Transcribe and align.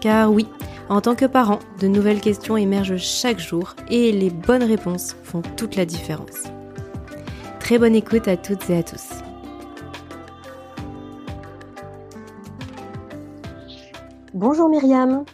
Car 0.00 0.32
oui, 0.32 0.46
en 0.88 1.00
tant 1.00 1.14
que 1.14 1.26
parent, 1.26 1.58
de 1.80 1.88
nouvelles 1.88 2.20
questions 2.20 2.56
émergent 2.56 2.96
chaque 2.98 3.40
jour 3.40 3.74
et 3.90 4.12
les 4.12 4.30
bonnes 4.30 4.62
réponses 4.62 5.16
font 5.24 5.42
toute 5.56 5.76
la 5.76 5.84
différence. 5.84 6.44
Très 7.58 7.78
bonne 7.78 7.94
écoute 7.94 8.28
à 8.28 8.36
toutes 8.36 8.70
et 8.70 8.78
à 8.78 8.82
tous. 8.82 9.08
Bonjour 14.34 14.68
Myriam. 14.68 15.24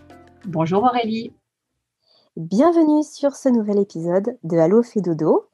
Bonjour 0.46 0.82
Aurélie. 0.82 1.32
Bienvenue 2.36 3.02
sur 3.04 3.36
ce 3.36 3.48
nouvel 3.48 3.78
épisode 3.78 4.38
de 4.42 4.56
Allo 4.56 4.82
fait 4.82 5.02
dodo. 5.02 5.44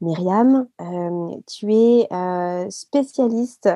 Myriam, 0.00 0.68
euh, 0.80 1.30
tu 1.46 1.72
es 1.72 2.06
euh, 2.12 2.68
spécialiste 2.70 3.70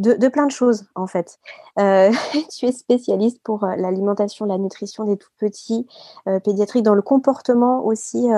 de, 0.00 0.28
plein 0.28 0.46
de 0.46 0.50
choses 0.50 0.86
en 0.94 1.06
fait. 1.06 1.38
Euh, 1.78 2.10
tu 2.56 2.66
es 2.66 2.72
spécialiste 2.72 3.40
pour 3.42 3.64
euh, 3.64 3.76
l'alimentation, 3.76 4.46
la 4.46 4.58
nutrition 4.58 5.04
des 5.04 5.16
tout 5.16 5.30
petits, 5.38 5.86
euh, 6.26 6.40
pédiatrique, 6.40 6.82
dans 6.82 6.94
le 6.94 7.02
comportement 7.02 7.84
aussi 7.84 8.28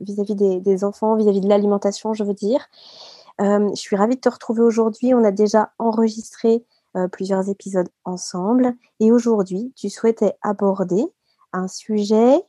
vis-à-vis 0.00 0.34
des, 0.34 0.84
enfants, 0.84 1.16
vis-à-vis 1.16 1.40
de 1.40 1.48
l'alimentation, 1.48 2.14
je 2.14 2.24
veux 2.24 2.34
dire. 2.34 2.66
je 3.38 3.70
suis 3.74 3.96
ravie 3.96 4.16
de 4.16 4.20
te 4.20 4.28
retrouver 4.28 4.62
aujourd'hui. 4.62 5.14
On 5.14 5.24
a 5.24 5.32
déjà 5.32 5.70
enregistré 5.78 6.64
plusieurs 7.12 7.50
épisodes 7.50 7.88
ensemble 8.04 8.74
et 9.00 9.12
aujourd'hui, 9.12 9.72
tu 9.76 9.90
souhaitais 9.90 10.34
aborder 10.42 11.04
un 11.52 11.68
sujet 11.68 12.42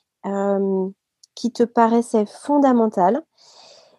qui 1.36 1.52
te 1.52 1.64
paraissait 1.64 2.26
fondamental, 2.26 3.22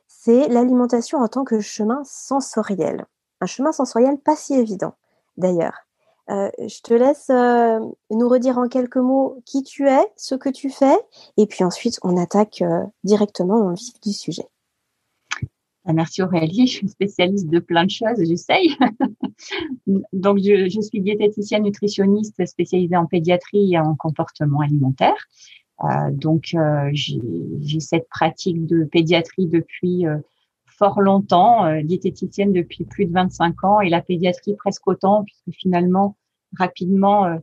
c'est 0.07 0.49
l'alimentation 0.49 1.19
en 1.19 1.29
tant 1.29 1.45
que 1.45 1.61
chemin 1.61 2.03
sensoriel 2.05 3.07
un 3.41 3.47
chemin 3.47 3.73
sensoriel 3.73 4.19
pas 4.19 4.37
si 4.37 4.55
évident 4.55 4.95
d'ailleurs. 5.37 5.89
Euh, 6.31 6.51
je 6.59 6.83
te 6.83 6.93
laisse 6.93 7.31
euh, 7.31 7.79
nous 8.11 8.29
redire 8.29 8.59
en 8.59 8.69
quelques 8.69 8.97
mots 8.97 9.43
qui 9.47 9.63
tu 9.63 9.89
es, 9.89 10.01
ce 10.17 10.35
que 10.35 10.51
tu 10.51 10.69
fais, 10.69 10.97
et 11.39 11.47
puis 11.47 11.65
ensuite 11.65 11.99
on 12.03 12.19
attaque 12.19 12.61
euh, 12.61 12.85
directement 13.03 13.59
dans 13.59 13.71
le 13.71 13.77
vif 13.77 13.99
du 14.03 14.13
sujet. 14.13 14.45
Ah, 15.87 15.95
merci 15.95 16.21
Aurélie, 16.21 16.67
je 16.67 16.73
suis 16.73 16.89
spécialiste 16.89 17.49
de 17.49 17.61
plein 17.61 17.87
de 17.87 17.91
choses, 17.91 18.23
j'essaye. 18.23 18.77
donc 20.13 20.39
je, 20.39 20.69
je, 20.69 20.81
suis 20.83 21.01
diététicienne 21.01 21.63
nutritionniste 21.63 22.45
spécialisée 22.45 22.97
en 22.97 23.07
pédiatrie 23.07 23.73
et 23.73 23.79
en 23.79 23.95
comportement 23.97 24.61
alimentaire. 24.61 25.29
donc 26.11 26.55
j'ai 26.93 27.81
cette 27.81 28.07
pratique 28.11 28.67
de 28.67 28.85
pédiatrie 28.85 29.47
depuis 29.47 30.05
fort 30.79 31.01
longtemps, 31.01 31.67
euh, 31.67 31.83
diététicienne 31.83 32.53
depuis 32.53 32.85
plus 32.85 33.07
de 33.07 33.13
25 33.13 33.65
ans 33.65 33.81
et 33.81 33.91
la 33.91 34.01
pédiatrie 34.01 34.55
presque 34.55 34.87
autant, 34.87 35.25
puisque 35.25 35.59
finalement, 35.59 36.17
rapidement, 36.57 37.27
euh, 37.27 37.39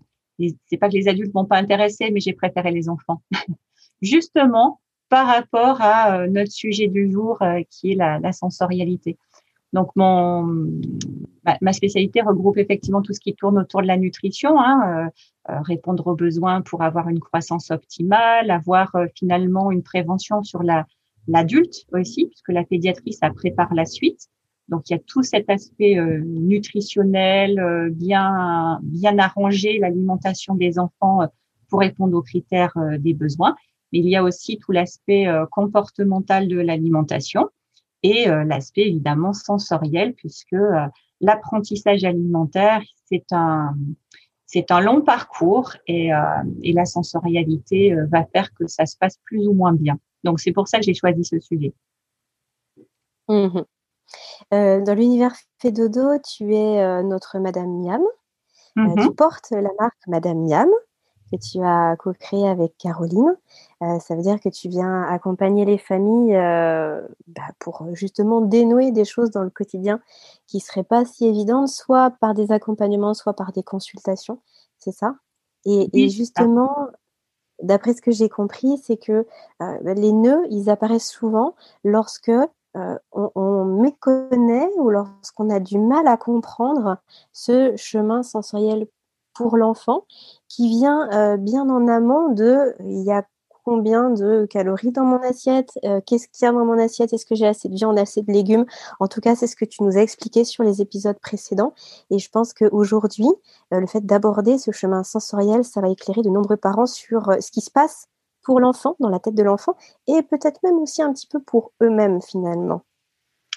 c'est 0.68 0.78
pas 0.78 0.90
que 0.90 0.96
les 0.96 1.07
adultes 1.07 1.34
m'ont 1.34 1.46
pas 1.46 1.57
intéressé, 1.57 2.09
mais 2.12 2.19
j'ai 2.19 2.34
préféré 2.34 2.72
les 2.72 2.90
enfants. 2.90 3.22
Justement, 4.01 4.79
par 5.09 5.28
rapport 5.28 5.81
à 5.81 6.18
euh, 6.18 6.28
notre 6.28 6.51
sujet 6.51 6.88
du 6.88 7.12
jour, 7.12 7.40
qui 7.69 7.91
est 7.91 7.96
la, 7.96 8.19
la, 8.19 8.31
sensorialité. 8.31 9.18
Donc, 9.73 9.91
mon, 9.96 10.44
ma, 11.62 11.73
spécialité 11.73 12.22
regroupe 12.22 12.57
effectivement 12.57 13.02
tout 13.02 13.13
ce 13.13 13.19
qui 13.19 13.35
tourne 13.35 13.57
autour 13.57 13.81
de 13.81 13.88
la 13.88 13.97
nutrition, 13.97 14.59
hein, 14.59 15.09
répondre 15.47 16.07
aux 16.07 16.16
besoins 16.16 16.62
pour 16.62 16.81
avoir 16.81 17.09
une 17.09 17.19
croissance 17.19 17.72
optimale, 17.72 18.52
avoir 18.52 18.96
finalement 19.16 19.72
une 19.72 19.84
prévention 19.84 20.44
sur 20.44 20.63
la, 20.63 20.85
l'adulte 21.27 21.85
aussi, 21.91 22.27
puisque 22.27 22.49
la 22.49 22.63
pédiatrie, 22.63 23.13
ça 23.13 23.29
prépare 23.29 23.73
la 23.73 23.85
suite. 23.85 24.29
Donc 24.67 24.89
il 24.89 24.93
y 24.93 24.95
a 24.95 24.99
tout 24.99 25.23
cet 25.23 25.49
aspect 25.49 25.97
euh, 25.97 26.21
nutritionnel, 26.25 27.59
euh, 27.59 27.89
bien 27.91 28.79
bien 28.83 29.17
arrangé, 29.19 29.77
l'alimentation 29.79 30.55
des 30.55 30.79
enfants 30.79 31.21
euh, 31.21 31.27
pour 31.69 31.79
répondre 31.79 32.17
aux 32.17 32.21
critères 32.21 32.73
des 32.99 33.13
besoins. 33.13 33.55
Mais 33.91 33.99
il 33.99 34.09
y 34.09 34.15
a 34.15 34.23
aussi 34.23 34.57
tout 34.59 34.71
l'aspect 34.71 35.25
comportemental 35.51 36.47
de 36.47 36.59
l'alimentation 36.59 37.49
et 38.03 38.27
l'aspect 38.27 38.87
évidemment 38.87 39.33
sensoriel, 39.33 40.13
puisque 40.13 40.55
l'apprentissage 41.21 42.03
alimentaire 42.03 42.83
c'est 43.05 43.25
un 43.31 43.73
c'est 44.45 44.69
un 44.69 44.79
long 44.79 45.01
parcours 45.01 45.73
et, 45.87 46.11
et 46.61 46.73
la 46.73 46.85
sensorialité 46.85 47.95
va 48.11 48.25
faire 48.25 48.53
que 48.53 48.67
ça 48.67 48.85
se 48.85 48.95
passe 48.95 49.17
plus 49.25 49.47
ou 49.47 49.53
moins 49.53 49.73
bien. 49.73 49.97
Donc, 50.25 50.39
c'est 50.39 50.51
pour 50.51 50.67
ça 50.67 50.79
que 50.79 50.83
j'ai 50.83 50.93
choisi 50.93 51.23
ce 51.23 51.39
sujet. 51.39 51.73
Mmh 53.29 53.61
euh, 54.53 54.81
dans 54.81 54.93
l'univers 54.93 55.33
Fédodo, 55.57 56.19
tu 56.19 56.53
es 56.53 56.79
euh, 56.79 57.01
notre 57.01 57.39
Madame 57.39 57.81
Miam. 57.81 58.01
Euh, 58.77 58.81
mmh 58.81 58.95
tu 59.01 59.15
portes 59.15 59.49
la 59.49 59.69
marque 59.79 60.07
Madame 60.07 60.45
Miam 60.45 60.69
que 61.31 61.37
tu 61.37 61.59
as 61.63 61.95
co-créée 61.97 62.47
avec 62.47 62.77
Caroline. 62.77 63.35
ça 63.81 64.15
veut 64.15 64.21
dire 64.21 64.39
que 64.39 64.49
tu 64.49 64.69
viens 64.69 65.01
accompagner 65.05 65.65
les 65.65 65.79
familles 65.79 66.33
bah, 66.33 67.49
pour 67.57 67.83
justement 67.93 68.41
dénouer 68.41 68.91
des 68.91 69.05
choses 69.05 69.31
dans 69.31 69.41
le 69.41 69.49
quotidien 69.49 69.99
qui 70.45 70.57
ne 70.57 70.61
seraient 70.61 70.83
pas 70.83 71.03
si 71.03 71.25
évidentes, 71.25 71.69
soit 71.69 72.11
par 72.21 72.35
des 72.35 72.51
accompagnements, 72.51 73.15
soit 73.15 73.33
par 73.33 73.53
des 73.53 73.63
consultations. 73.63 74.39
C'est 74.77 74.91
ça? 74.91 75.15
Et, 75.65 75.89
et, 75.93 76.09
justement, 76.09 76.89
d'après 77.61 77.93
ce 77.93 78.01
que 78.01 78.11
j'ai 78.11 78.29
compris, 78.29 78.77
c'est 78.77 78.97
que 78.97 79.25
euh, 79.61 79.93
les 79.95 80.11
nœuds, 80.11 80.45
ils 80.49 80.69
apparaissent 80.69 81.09
souvent 81.09 81.55
lorsque 81.83 82.29
euh, 82.29 82.97
on, 83.13 83.66
méconnaît 83.66 84.69
ou 84.77 84.89
lorsqu'on 84.89 85.49
a 85.49 85.59
du 85.59 85.79
mal 85.79 86.07
à 86.07 86.17
comprendre 86.17 86.97
ce 87.31 87.73
chemin 87.77 88.21
sensoriel 88.21 88.88
pour 89.33 89.57
l'enfant 89.57 90.05
qui 90.49 90.67
vient 90.67 91.09
euh, 91.11 91.38
bien 91.38 91.69
en 91.69 91.88
amont 91.88 92.29
de 92.33 92.75
combien 93.65 94.11
de 94.11 94.45
calories 94.45 94.91
dans 94.91 95.03
mon 95.03 95.17
assiette, 95.17 95.71
euh, 95.83 95.99
qu'est-ce 96.05 96.27
qu'il 96.27 96.45
y 96.45 96.47
a 96.47 96.51
dans 96.51 96.65
mon 96.65 96.77
assiette, 96.77 97.11
est-ce 97.13 97.25
que 97.25 97.33
j'ai 97.35 97.47
assez 97.47 97.67
de 97.67 97.73
viande, 97.73 97.97
assez 97.97 98.21
de 98.21 98.31
légumes? 98.31 98.65
En 98.99 99.07
tout 99.07 99.21
cas, 99.21 99.35
c'est 99.35 99.47
ce 99.47 99.55
que 99.55 99.65
tu 99.65 99.83
nous 99.83 99.97
as 99.97 100.01
expliqué 100.01 100.45
sur 100.45 100.63
les 100.63 100.81
épisodes 100.81 101.17
précédents. 101.19 101.73
Et 102.11 102.19
je 102.19 102.29
pense 102.29 102.53
qu'aujourd'hui, 102.53 103.27
euh, 103.73 103.79
le 103.79 103.87
fait 103.87 104.05
d'aborder 104.05 104.59
ce 104.59 104.71
chemin 104.71 105.03
sensoriel, 105.03 105.63
ça 105.63 105.81
va 105.81 105.89
éclairer 105.89 106.21
de 106.21 106.29
nombreux 106.29 106.57
parents 106.57 106.85
sur 106.85 107.29
euh, 107.29 107.39
ce 107.41 107.51
qui 107.51 107.61
se 107.61 107.71
passe 107.71 108.07
pour 108.43 108.59
l'enfant, 108.59 108.95
dans 108.99 109.09
la 109.09 109.19
tête 109.19 109.33
de 109.33 109.41
l'enfant, 109.41 109.75
et 110.05 110.21
peut-être 110.21 110.61
même 110.63 110.77
aussi 110.77 111.01
un 111.01 111.11
petit 111.11 111.28
peu 111.28 111.41
pour 111.41 111.72
eux-mêmes 111.81 112.22
finalement. 112.22 112.84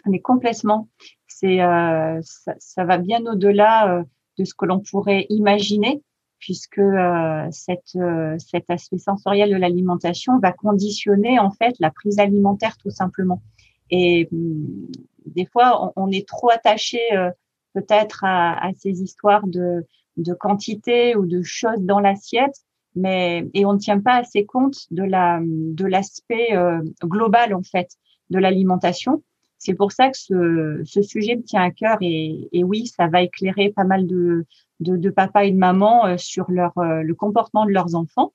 Mais 0.07 0.21
complètement. 0.21 0.89
C'est 1.27 1.59
ça, 1.59 2.55
ça, 2.59 2.85
va 2.85 2.97
bien 2.97 3.25
au-delà 3.27 4.03
de 4.39 4.45
ce 4.45 4.55
que 4.55 4.65
l'on 4.65 4.81
pourrait 4.81 5.27
imaginer 5.29 6.03
puisque 6.39 6.79
euh, 6.79 7.47
cette, 7.51 7.97
euh, 7.97 8.37
cet 8.39 8.71
aspect 8.71 8.99
sensoriel 8.99 9.51
de 9.51 9.57
l'alimentation 9.57 10.39
va 10.39 10.53
conditionner 10.53 11.39
en 11.39 11.51
fait 11.51 11.75
la 11.81 11.91
prise 11.91 12.19
alimentaire 12.19 12.77
tout 12.79 12.91
simplement. 12.91 13.43
Et 13.91 14.29
hum, 14.33 14.89
des 15.27 15.47
fois, 15.47 15.93
on, 15.97 16.11
est 16.11 16.27
trop 16.27 16.51
attaché 16.51 17.01
euh, 17.13 17.31
peut-être 17.75 18.25
à, 18.25 18.67
à, 18.67 18.73
ces 18.75 19.03
histoires 19.03 19.47
de, 19.47 19.85
de 20.17 20.35
quantité 20.35 21.17
ou 21.17 21.27
de 21.27 21.43
choses 21.43 21.81
dans 21.81 22.01
l'assiette, 22.01 22.57
mais 22.95 23.49
et 23.55 23.67
on 23.67 23.75
ne 23.75 23.79
tient 23.79 24.01
pas 24.01 24.17
assez 24.17 24.45
compte 24.47 24.87
de 24.91 25.03
la 25.03 25.41
de 25.43 25.85
l'aspect 25.85 26.57
global 27.05 27.55
en 27.55 27.63
fait 27.63 27.91
de 28.31 28.39
l'alimentation. 28.39 29.23
C'est 29.59 29.75
pour 29.75 29.93
ça 29.93 30.09
que 30.09 30.17
ce, 30.17 30.83
ce, 30.85 31.03
sujet 31.03 31.37
me 31.37 31.43
tient 31.43 31.63
à 31.63 31.71
cœur 31.71 31.99
et, 32.01 32.49
et 32.53 32.65
oui, 32.65 32.87
ça 32.87 33.09
va 33.09 33.23
éclairer 33.23 33.71
pas 33.71 33.85
mal 33.85 34.07
de, 34.07 34.47
de, 34.81 35.11
papa 35.11 35.45
et 35.45 35.53
de 35.53 35.59
maman 35.59 36.07
euh, 36.07 36.17
sur 36.17 36.49
euh, 36.51 37.03
le 37.03 37.15
comportement 37.15 37.65
de 37.65 37.71
leurs 37.71 37.95
enfants, 37.95 38.33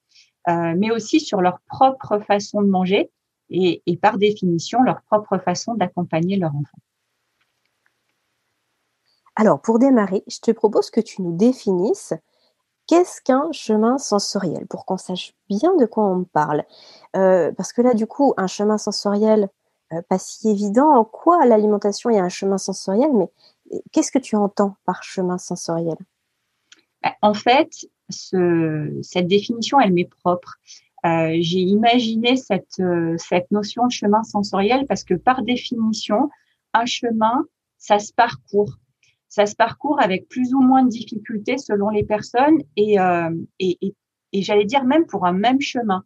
euh, 0.49 0.73
mais 0.77 0.91
aussi 0.91 1.19
sur 1.19 1.41
leur 1.41 1.59
propre 1.61 2.19
façon 2.19 2.61
de 2.61 2.67
manger. 2.67 3.11
et, 3.49 3.81
par 4.01 4.17
définition 4.17 4.81
leur 4.81 5.01
propre 5.03 5.37
façon 5.37 5.75
d'accompagner 5.75 6.37
leur 6.37 6.51
enfant. 6.55 6.77
Alors, 9.35 9.61
pour 9.61 9.79
démarrer, 9.79 10.23
je 10.27 10.39
te 10.39 10.51
propose 10.51 10.89
que 10.89 11.01
tu 11.01 11.21
nous 11.21 11.35
définisses 11.35 12.13
qu'est-ce 12.87 13.21
qu'un 13.21 13.51
chemin 13.51 13.97
sensoriel 13.97 14.67
pour 14.67 14.85
qu'on 14.85 14.97
sache 14.97 15.33
bien 15.49 15.75
de 15.75 15.85
quoi 15.85 16.05
on 16.05 16.23
parle. 16.23 16.63
Parce 17.13 17.73
que 17.73 17.81
là, 17.81 17.93
du 17.93 18.05
coup, 18.07 18.33
un 18.37 18.47
chemin 18.47 18.77
sensoriel, 18.77 19.49
pas 20.09 20.19
si 20.19 20.49
évident. 20.49 20.95
En 20.95 21.03
quoi 21.03 21.45
l'alimentation 21.45 22.09
est 22.09 22.19
un 22.19 22.29
chemin 22.29 22.57
sensoriel 22.57 23.11
Mais 23.13 23.31
qu'est-ce 23.91 24.11
que 24.11 24.19
tu 24.19 24.35
entends 24.35 24.75
par 24.85 25.03
chemin 25.03 25.37
sensoriel? 25.37 25.97
En 27.21 27.33
fait, 27.33 27.87
ce, 28.09 28.99
cette 29.01 29.27
définition, 29.27 29.79
elle 29.79 29.93
m'est 29.93 30.09
propre. 30.09 30.57
Euh, 31.05 31.35
j'ai 31.41 31.59
imaginé 31.59 32.37
cette, 32.37 32.81
cette 33.17 33.51
notion 33.51 33.87
de 33.87 33.91
chemin 33.91 34.23
sensoriel 34.23 34.85
parce 34.87 35.03
que 35.03 35.13
par 35.13 35.43
définition, 35.43 36.29
un 36.73 36.85
chemin, 36.85 37.45
ça 37.77 37.99
se 37.99 38.13
parcourt 38.13 38.77
ça 39.33 39.47
se 39.47 39.55
parcourt 39.55 39.99
avec 39.99 40.29
plus 40.29 40.53
ou 40.53 40.61
moins 40.61 40.83
de 40.83 40.89
difficultés 40.89 41.57
selon 41.57 41.89
les 41.89 42.03
personnes 42.03 42.59
et, 42.75 42.99
euh, 42.99 43.31
et, 43.57 43.79
et, 43.81 43.95
et 44.31 44.43
j'allais 44.43 44.65
dire 44.65 44.83
même 44.83 45.07
pour 45.07 45.25
un 45.25 45.31
même 45.31 45.59
chemin. 45.59 46.03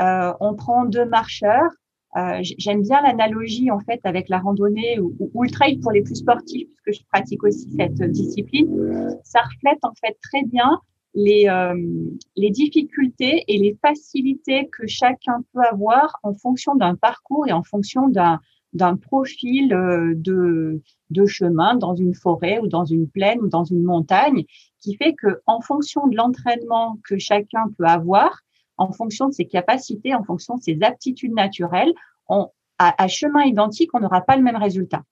Euh, 0.00 0.32
on 0.38 0.54
prend 0.54 0.84
deux 0.84 1.04
marcheurs. 1.04 1.72
Euh, 2.16 2.40
J'aime 2.42 2.82
bien 2.82 3.02
l'analogie 3.02 3.70
en 3.70 3.80
fait 3.80 4.00
avec 4.04 4.28
la 4.28 4.38
randonnée 4.38 4.98
ou, 4.98 5.42
le 5.42 5.50
trail 5.50 5.78
pour 5.78 5.92
les 5.92 6.02
plus 6.02 6.16
sportifs 6.16 6.68
puisque 6.84 7.00
je 7.00 7.06
pratique 7.12 7.44
aussi 7.44 7.70
cette 7.76 8.02
discipline. 8.10 9.18
Ça 9.24 9.40
reflète 9.40 9.78
en 9.82 9.92
fait 10.00 10.16
très 10.22 10.42
bien 10.44 10.80
les, 11.14 11.48
euh, 11.48 11.74
les 12.36 12.50
difficultés 12.50 13.44
et 13.48 13.58
les 13.58 13.76
facilités 13.82 14.68
que 14.68 14.86
chacun 14.86 15.42
peut 15.52 15.62
avoir 15.70 16.18
en 16.22 16.32
fonction 16.34 16.76
d'un 16.76 16.94
parcours 16.94 17.46
et 17.46 17.52
en 17.52 17.62
fonction 17.62 18.08
d'un 18.08 18.40
d'un 18.74 18.96
profil 18.96 19.72
euh, 19.72 20.12
de, 20.14 20.82
de 21.10 21.26
chemin 21.26 21.74
dans 21.76 21.94
une 21.94 22.14
forêt 22.14 22.58
ou 22.58 22.66
dans 22.66 22.84
une 22.84 23.08
plaine 23.08 23.40
ou 23.40 23.48
dans 23.48 23.64
une 23.64 23.82
montagne, 23.82 24.44
qui 24.80 24.96
fait 24.96 25.14
que 25.14 25.40
en 25.46 25.60
fonction 25.60 26.06
de 26.06 26.16
l'entraînement 26.16 26.98
que 27.04 27.18
chacun 27.18 27.66
peut 27.76 27.86
avoir, 27.86 28.42
en 28.78 28.92
fonction 28.92 29.28
de 29.28 29.32
ses 29.32 29.46
capacités, 29.46 30.14
en 30.14 30.24
fonction 30.24 30.56
de 30.56 30.62
ses 30.62 30.78
aptitudes 30.82 31.34
naturelles, 31.34 31.92
on, 32.28 32.48
à, 32.78 33.02
à 33.02 33.08
chemin 33.08 33.42
identique, 33.42 33.90
on 33.94 34.00
n'aura 34.00 34.22
pas 34.22 34.36
le 34.36 34.42
même 34.42 34.56
résultat. 34.56 35.02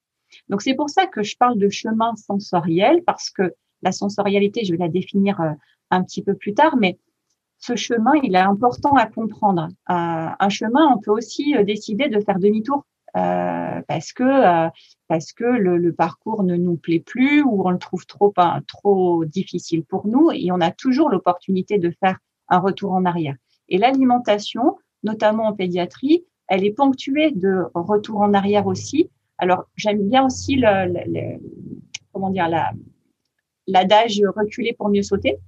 Donc 0.48 0.62
c'est 0.62 0.74
pour 0.74 0.90
ça 0.90 1.06
que 1.06 1.22
je 1.22 1.36
parle 1.36 1.58
de 1.58 1.68
chemin 1.68 2.14
sensoriel 2.16 3.02
parce 3.04 3.30
que 3.30 3.54
la 3.82 3.92
sensorialité, 3.92 4.64
je 4.64 4.72
vais 4.72 4.78
la 4.78 4.88
définir 4.88 5.40
euh, 5.40 5.50
un 5.90 6.02
petit 6.02 6.22
peu 6.22 6.34
plus 6.34 6.54
tard, 6.54 6.76
mais 6.76 6.98
ce 7.58 7.76
chemin, 7.76 8.12
il 8.22 8.34
est 8.34 8.38
important 8.38 8.94
à 8.94 9.06
comprendre. 9.06 9.69
Euh, 9.90 10.28
un 10.38 10.48
chemin, 10.48 10.88
on 10.94 10.98
peut 10.98 11.10
aussi 11.10 11.54
décider 11.64 12.08
de 12.08 12.20
faire 12.20 12.38
demi-tour 12.38 12.84
euh, 13.16 13.80
parce 13.88 14.12
que 14.12 14.24
euh, 14.24 14.69
parce 15.08 15.32
que 15.32 15.44
le, 15.44 15.78
le, 15.78 15.92
parcours 15.92 16.42
ne 16.42 16.56
nous 16.56 16.76
plaît 16.76 17.00
plus 17.00 17.42
ou 17.42 17.66
on 17.66 17.70
le 17.70 17.78
trouve 17.78 18.04
trop 18.04 18.32
trop 18.69 19.24
difficile 19.24 19.84
pour 19.84 20.06
nous 20.06 20.30
et 20.32 20.50
on 20.52 20.60
a 20.60 20.70
toujours 20.70 21.08
l'opportunité 21.08 21.78
de 21.78 21.92
faire 21.98 22.19
un 22.48 22.58
retour 22.58 22.92
en 22.92 23.06
arrière. 23.06 23.36
Et 23.68 23.78
l'alimentation, 23.78 24.76
notamment 25.02 25.44
en 25.44 25.52
pédiatrie, 25.52 26.24
elle 26.48 26.64
est 26.64 26.72
ponctuée 26.72 27.32
de 27.32 27.64
retour 27.74 28.20
en 28.20 28.34
arrière 28.34 28.66
aussi. 28.66 29.10
Alors 29.38 29.64
j'aime 29.76 30.08
bien 30.08 30.24
aussi 30.24 30.56
le, 30.56 30.92
le, 31.06 31.38
comment 32.12 32.30
dire 32.30 32.48
la 32.48 32.72
l'adage 33.66 34.22
reculer 34.36 34.74
pour 34.74 34.88
mieux 34.88 35.02
sauter 35.02 35.38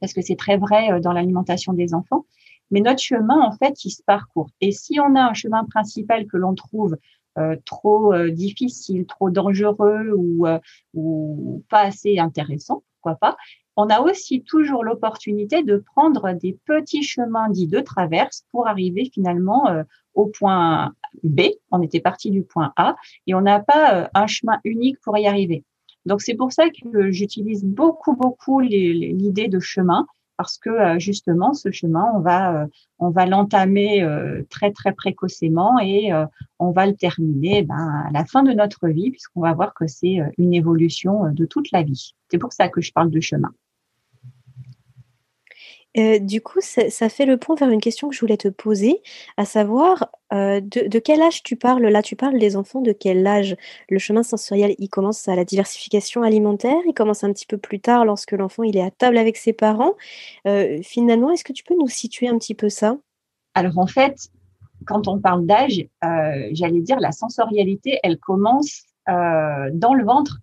parce 0.00 0.12
que 0.12 0.20
c'est 0.20 0.36
très 0.36 0.58
vrai 0.58 0.92
euh, 0.92 1.00
dans 1.00 1.12
l'alimentation 1.12 1.72
des 1.72 1.94
enfants 1.94 2.26
mais 2.70 2.80
notre 2.80 3.00
chemin, 3.00 3.40
en 3.40 3.52
fait, 3.52 3.84
il 3.84 3.90
se 3.90 4.02
parcourt. 4.02 4.50
Et 4.60 4.72
si 4.72 4.98
on 5.00 5.14
a 5.14 5.20
un 5.20 5.34
chemin 5.34 5.64
principal 5.64 6.26
que 6.26 6.36
l'on 6.36 6.54
trouve 6.54 6.96
euh, 7.38 7.56
trop 7.64 8.12
euh, 8.12 8.30
difficile, 8.30 9.06
trop 9.06 9.30
dangereux 9.30 10.10
ou, 10.16 10.46
ou 10.94 11.64
pas 11.68 11.82
assez 11.82 12.18
intéressant, 12.18 12.82
pourquoi 12.94 13.16
pas, 13.16 13.36
on 13.76 13.88
a 13.88 14.00
aussi 14.00 14.42
toujours 14.42 14.84
l'opportunité 14.84 15.62
de 15.62 15.76
prendre 15.94 16.32
des 16.32 16.58
petits 16.64 17.02
chemins 17.02 17.50
dits 17.50 17.66
de 17.66 17.80
traverse 17.80 18.44
pour 18.50 18.68
arriver 18.68 19.10
finalement 19.12 19.84
au 20.14 20.26
point 20.26 20.92
B. 21.22 21.42
On 21.70 21.82
était 21.82 22.00
parti 22.00 22.30
du 22.30 22.42
point 22.42 22.72
A 22.76 22.96
et 23.26 23.34
on 23.34 23.42
n'a 23.42 23.60
pas 23.60 24.10
un 24.14 24.26
chemin 24.26 24.58
unique 24.64 25.00
pour 25.00 25.16
y 25.18 25.26
arriver. 25.26 25.64
Donc 26.06 26.22
c'est 26.22 26.34
pour 26.34 26.52
ça 26.52 26.64
que 26.70 27.10
j'utilise 27.10 27.64
beaucoup 27.64 28.14
beaucoup 28.14 28.60
l'idée 28.60 29.48
de 29.48 29.58
chemin 29.58 30.06
parce 30.36 30.56
que 30.56 30.70
euh, 30.70 30.98
justement 30.98 31.52
ce 31.52 31.70
chemin 31.72 32.04
on 32.14 32.20
va 32.20 32.62
euh, 32.62 32.66
on 32.98 33.10
va 33.10 33.26
l'entamer 33.26 34.02
euh, 34.02 34.42
très 34.48 34.70
très 34.70 34.92
précocement 34.92 35.78
et 35.80 36.12
on 36.58 36.70
va 36.70 36.86
le 36.86 36.94
terminer 36.94 37.62
ben, 37.62 38.04
à 38.06 38.10
la 38.12 38.24
fin 38.24 38.42
de 38.42 38.52
notre 38.52 38.88
vie 38.88 39.10
puisqu'on 39.10 39.40
va 39.40 39.52
voir 39.52 39.74
que 39.74 39.86
c'est 39.86 40.18
une 40.38 40.54
évolution 40.54 41.32
de 41.32 41.44
toute 41.44 41.70
la 41.72 41.82
vie. 41.82 42.14
C'est 42.30 42.38
pour 42.38 42.52
ça 42.52 42.68
que 42.68 42.80
je 42.80 42.92
parle 42.92 43.10
de 43.10 43.20
chemin. 43.20 43.50
Euh, 45.98 46.18
du 46.18 46.42
coup, 46.42 46.60
ça, 46.60 47.08
fait 47.08 47.24
le 47.24 47.38
point 47.38 47.54
vers 47.56 47.70
une 47.70 47.80
question 47.80 48.08
que 48.08 48.14
je 48.14 48.20
voulais 48.20 48.36
te 48.36 48.48
poser, 48.48 49.02
à 49.36 49.44
savoir 49.44 50.10
euh, 50.32 50.60
de, 50.60 50.98
quel 50.98 51.22
âge 51.22 51.42
tu 51.42 51.56
parles? 51.56 51.86
Là, 51.86 52.02
tu 52.02 52.16
parles 52.16 52.38
des 52.38 52.56
enfants 52.56 52.82
de 52.82 52.92
quel 52.92 53.26
âge? 53.26 53.56
Le 53.88 53.98
chemin 53.98 54.22
sensoriel, 54.22 54.74
il 54.78 54.88
commence 54.88 55.26
à 55.28 55.36
la 55.36 55.44
diversification 55.44 56.22
alimentaire, 56.22 56.76
il 56.86 56.92
commence 56.92 57.24
un 57.24 57.32
petit 57.32 57.46
peu 57.46 57.56
plus 57.56 57.80
tard 57.80 58.04
lorsque 58.04 58.32
l'enfant 58.32 58.62
il 58.62 58.76
est 58.76 58.82
à 58.82 58.90
table 58.90 59.16
avec 59.16 59.36
ses 59.36 59.54
parents. 59.54 59.94
Euh, 60.46 60.78
finalement, 60.82 61.30
est-ce 61.30 61.44
que 61.44 61.52
tu 61.52 61.64
peux 61.64 61.76
nous 61.78 61.88
situer 61.88 62.28
un 62.28 62.36
petit 62.36 62.54
peu 62.54 62.68
ça? 62.68 62.98
Alors 63.54 63.78
en 63.78 63.86
fait, 63.86 64.28
quand 64.86 65.08
on 65.08 65.18
parle 65.18 65.46
d'âge, 65.46 65.86
j'allais 66.52 66.82
dire 66.82 67.00
la 67.00 67.12
sensorialité, 67.12 67.98
elle 68.02 68.18
commence 68.18 68.82
dans 69.06 69.94
le 69.94 70.04
ventre 70.04 70.40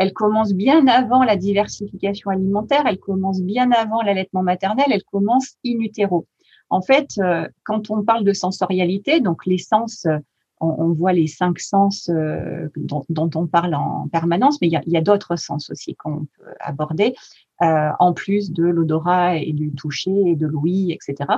elle 0.00 0.14
commence 0.14 0.54
bien 0.54 0.86
avant 0.86 1.22
la 1.24 1.36
diversification 1.36 2.30
alimentaire, 2.30 2.84
elle 2.86 2.98
commence 2.98 3.42
bien 3.42 3.70
avant 3.70 4.00
l'allaitement 4.00 4.42
maternel, 4.42 4.86
elle 4.90 5.04
commence 5.04 5.56
in 5.64 5.78
utero. 5.78 6.26
En 6.70 6.80
fait, 6.80 7.10
euh, 7.18 7.46
quand 7.64 7.90
on 7.90 8.02
parle 8.02 8.24
de 8.24 8.32
sensorialité, 8.32 9.20
donc 9.20 9.44
les 9.44 9.58
sens, 9.58 10.06
euh, 10.06 10.16
on, 10.58 10.88
voit 10.94 11.12
les 11.12 11.26
cinq 11.26 11.58
sens 11.58 12.08
euh, 12.08 12.68
dont, 12.76 13.30
on 13.34 13.46
parle 13.46 13.74
en 13.74 14.08
permanence, 14.08 14.58
mais 14.62 14.68
il 14.68 14.82
y 14.86 14.96
a, 14.96 15.02
d'autres 15.02 15.36
sens 15.36 15.68
aussi 15.68 15.94
qu'on 15.96 16.26
peut 16.38 16.54
aborder, 16.60 17.14
en 17.60 18.14
plus 18.14 18.52
de 18.52 18.64
l'odorat 18.64 19.36
et 19.36 19.52
du 19.52 19.70
toucher 19.74 20.12
et 20.26 20.34
de 20.34 20.46
l'ouïe, 20.46 20.92
etc. 20.92 21.30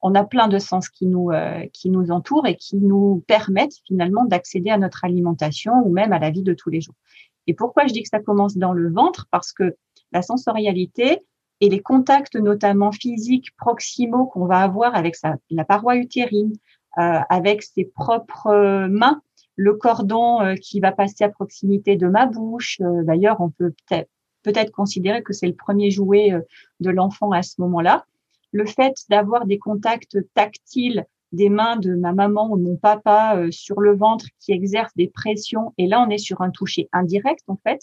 On 0.00 0.14
a 0.14 0.24
plein 0.24 0.48
de 0.48 0.58
sens 0.58 0.88
qui 0.88 1.06
nous 1.06 1.30
qui 1.72 1.90
nous 1.90 2.10
entourent 2.10 2.46
et 2.46 2.56
qui 2.56 2.76
nous 2.76 3.24
permettent 3.26 3.78
finalement 3.86 4.24
d'accéder 4.24 4.70
à 4.70 4.78
notre 4.78 5.04
alimentation 5.04 5.72
ou 5.84 5.90
même 5.90 6.12
à 6.12 6.18
la 6.18 6.30
vie 6.30 6.42
de 6.42 6.54
tous 6.54 6.70
les 6.70 6.82
jours. 6.82 6.94
Et 7.46 7.54
pourquoi 7.54 7.86
je 7.86 7.92
dis 7.92 8.02
que 8.02 8.08
ça 8.08 8.20
commence 8.20 8.56
dans 8.56 8.72
le 8.72 8.90
ventre? 8.92 9.26
Parce 9.30 9.52
que 9.52 9.76
la 10.12 10.22
sensorialité 10.22 11.20
et 11.60 11.68
les 11.68 11.80
contacts 11.80 12.36
notamment 12.36 12.92
physiques 12.92 13.54
proximaux 13.56 14.26
qu'on 14.26 14.46
va 14.46 14.60
avoir 14.60 14.94
avec 14.94 15.16
sa, 15.16 15.36
la 15.50 15.64
paroi 15.64 15.96
utérine, 15.96 16.52
euh, 16.98 17.20
avec 17.28 17.62
ses 17.62 17.84
propres 17.84 18.86
mains, 18.88 19.22
le 19.56 19.74
cordon 19.74 20.40
euh, 20.42 20.54
qui 20.54 20.80
va 20.80 20.92
passer 20.92 21.24
à 21.24 21.28
proximité 21.28 21.96
de 21.96 22.06
ma 22.06 22.26
bouche. 22.26 22.78
Euh, 22.82 23.02
d'ailleurs, 23.04 23.40
on 23.40 23.50
peut 23.50 23.72
peut-être 23.88 24.10
peut-être 24.42 24.70
considérer 24.70 25.22
que 25.22 25.32
c'est 25.32 25.48
le 25.48 25.54
premier 25.54 25.90
jouet 25.90 26.32
euh, 26.32 26.40
de 26.78 26.90
l'enfant 26.90 27.32
à 27.32 27.42
ce 27.42 27.60
moment-là. 27.62 28.04
Le 28.52 28.64
fait 28.64 28.94
d'avoir 29.10 29.44
des 29.44 29.58
contacts 29.58 30.18
tactiles 30.34 31.04
des 31.32 31.48
mains 31.48 31.76
de 31.76 31.94
ma 31.94 32.12
maman 32.12 32.50
ou 32.50 32.58
de 32.58 32.62
mon 32.62 32.76
papa 32.76 33.36
euh, 33.36 33.50
sur 33.50 33.80
le 33.80 33.96
ventre 33.96 34.26
qui 34.40 34.52
exercent 34.52 34.96
des 34.96 35.08
pressions. 35.08 35.72
Et 35.78 35.86
là, 35.86 36.04
on 36.06 36.10
est 36.10 36.18
sur 36.18 36.40
un 36.40 36.50
toucher 36.50 36.88
indirect, 36.92 37.42
en 37.48 37.56
fait. 37.56 37.80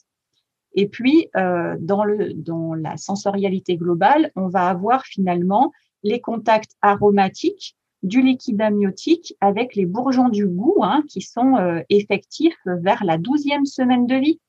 Et 0.76 0.88
puis, 0.88 1.30
euh, 1.36 1.76
dans, 1.80 2.04
le, 2.04 2.34
dans 2.34 2.74
la 2.74 2.98
sensorialité 2.98 3.78
globale, 3.78 4.32
on 4.36 4.48
va 4.48 4.68
avoir 4.68 5.06
finalement 5.06 5.72
les 6.04 6.20
contacts 6.20 6.76
aromatiques 6.82 7.76
du 8.02 8.22
liquide 8.22 8.62
amniotique 8.62 9.36
avec 9.40 9.76
les 9.76 9.86
bourgeons 9.86 10.30
du 10.30 10.48
goût 10.48 10.80
hein, 10.82 11.04
qui 11.08 11.22
sont 11.22 11.56
euh, 11.56 11.82
effectifs 11.90 12.58
vers 12.66 13.04
la 13.06 13.18
douzième 13.18 13.66
semaine 13.66 14.08
de 14.08 14.16
vie. 14.16 14.40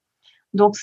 Donc, 0.55 0.77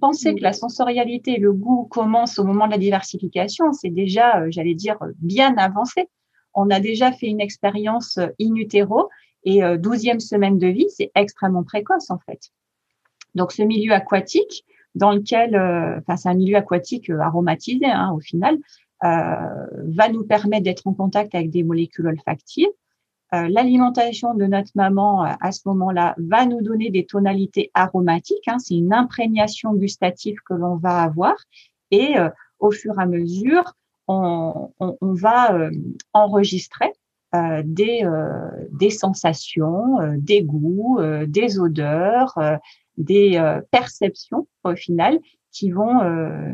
penser 0.00 0.34
que 0.34 0.42
la 0.42 0.54
sensorialité 0.54 1.34
et 1.34 1.38
le 1.38 1.52
goût 1.52 1.84
commencent 1.84 2.38
au 2.38 2.44
moment 2.44 2.66
de 2.66 2.72
la 2.72 2.78
diversification, 2.78 3.72
c'est 3.72 3.90
déjà, 3.90 4.48
j'allais 4.50 4.74
dire, 4.74 4.96
bien 5.18 5.54
avancé 5.58 6.08
on 6.56 6.70
a 6.70 6.80
déjà 6.80 7.12
fait 7.12 7.26
une 7.26 7.40
expérience 7.40 8.16
euh, 8.18 8.28
in 8.40 8.54
utero 8.56 9.08
et 9.44 9.62
euh, 9.62 9.76
douzième 9.76 10.18
semaine 10.18 10.58
de 10.58 10.66
vie, 10.66 10.88
c'est 10.88 11.12
extrêmement 11.14 11.62
précoce 11.62 12.10
en 12.10 12.18
fait. 12.18 12.50
Donc 13.36 13.52
ce 13.52 13.62
milieu 13.62 13.92
aquatique 13.92 14.64
dans 14.94 15.12
lequel, 15.12 15.54
euh, 15.54 15.98
enfin 15.98 16.16
c'est 16.16 16.30
un 16.30 16.34
milieu 16.34 16.56
aquatique 16.56 17.10
aromatisé 17.10 17.86
hein, 17.86 18.10
au 18.12 18.20
final, 18.20 18.56
va 19.02 20.08
nous 20.10 20.24
permettre 20.24 20.64
d'être 20.64 20.86
en 20.86 20.94
contact 20.94 21.34
avec 21.34 21.50
des 21.50 21.62
molécules 21.62 22.06
olfactives. 22.06 22.66
L'alimentation 23.30 24.32
de 24.32 24.46
notre 24.46 24.70
maman 24.74 25.22
à 25.22 25.52
ce 25.52 25.60
moment-là 25.66 26.14
va 26.16 26.46
nous 26.46 26.62
donner 26.62 26.88
des 26.88 27.04
tonalités 27.04 27.70
aromatiques. 27.74 28.48
Hein, 28.48 28.58
c'est 28.58 28.74
une 28.74 28.94
imprégnation 28.94 29.74
gustative 29.74 30.38
que 30.48 30.54
l'on 30.54 30.76
va 30.76 31.02
avoir 31.02 31.34
et 31.90 32.14
au 32.58 32.70
fur 32.70 32.98
et 32.98 33.02
à 33.02 33.06
mesure, 33.06 33.74
on, 34.08 34.70
va 35.00 35.54
euh, 35.54 35.70
enregistrer 36.12 36.92
des, 37.64 38.02
des 38.72 38.88
sensations, 38.88 39.98
des 40.16 40.42
goûts, 40.42 40.98
des 41.26 41.58
odeurs, 41.58 42.34
des 42.96 43.60
perceptions 43.70 44.48
au 44.64 44.74
final 44.74 45.18
qui 45.52 45.70
vont 45.70 46.00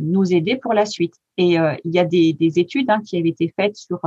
nous 0.00 0.32
aider 0.34 0.56
pour 0.56 0.72
la 0.72 0.84
suite. 0.84 1.14
Et 1.36 1.52
il 1.52 1.94
y 1.94 1.98
a 2.00 2.04
des, 2.04 2.32
des 2.32 2.58
études 2.58 2.90
hein, 2.90 3.00
qui 3.06 3.16
avaient 3.16 3.28
été 3.28 3.52
faites 3.54 3.76
sur 3.76 4.00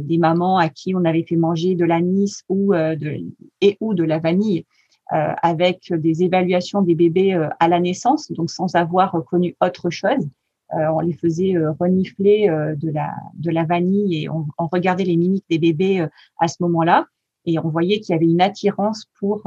des 0.00 0.18
mamans 0.18 0.58
à 0.58 0.70
qui 0.70 0.92
on 0.96 1.04
avait 1.04 1.22
fait 1.22 1.36
manger 1.36 1.76
de 1.76 1.84
l'anis 1.84 2.42
ou 2.48 2.72
de, 2.72 3.20
et 3.60 3.76
ou 3.78 3.94
de 3.94 4.02
la 4.02 4.18
vanille 4.18 4.64
euh, 5.12 5.34
avec 5.42 5.92
des 5.92 6.22
évaluations 6.22 6.80
des 6.80 6.94
bébés 6.94 7.34
euh, 7.34 7.50
à 7.60 7.68
la 7.68 7.80
naissance, 7.80 8.32
donc 8.32 8.50
sans 8.50 8.74
avoir 8.76 9.14
connu 9.26 9.54
autre 9.60 9.90
chose. 9.90 10.26
Euh, 10.74 10.88
on 10.94 11.00
les 11.00 11.12
faisait 11.12 11.54
renifler 11.78 12.48
de 12.48 12.90
la 12.90 13.10
de 13.34 13.50
la 13.50 13.64
vanille 13.64 14.22
et 14.22 14.28
on, 14.28 14.46
regardait 14.58 15.04
les 15.04 15.16
mimiques 15.16 15.44
des 15.50 15.58
bébés 15.58 16.06
à 16.38 16.48
ce 16.48 16.56
moment-là 16.60 17.06
et 17.44 17.58
on 17.58 17.68
voyait 17.68 18.00
qu'il 18.00 18.14
y 18.14 18.16
avait 18.16 18.26
une 18.26 18.40
attirance 18.40 19.06
pour 19.18 19.42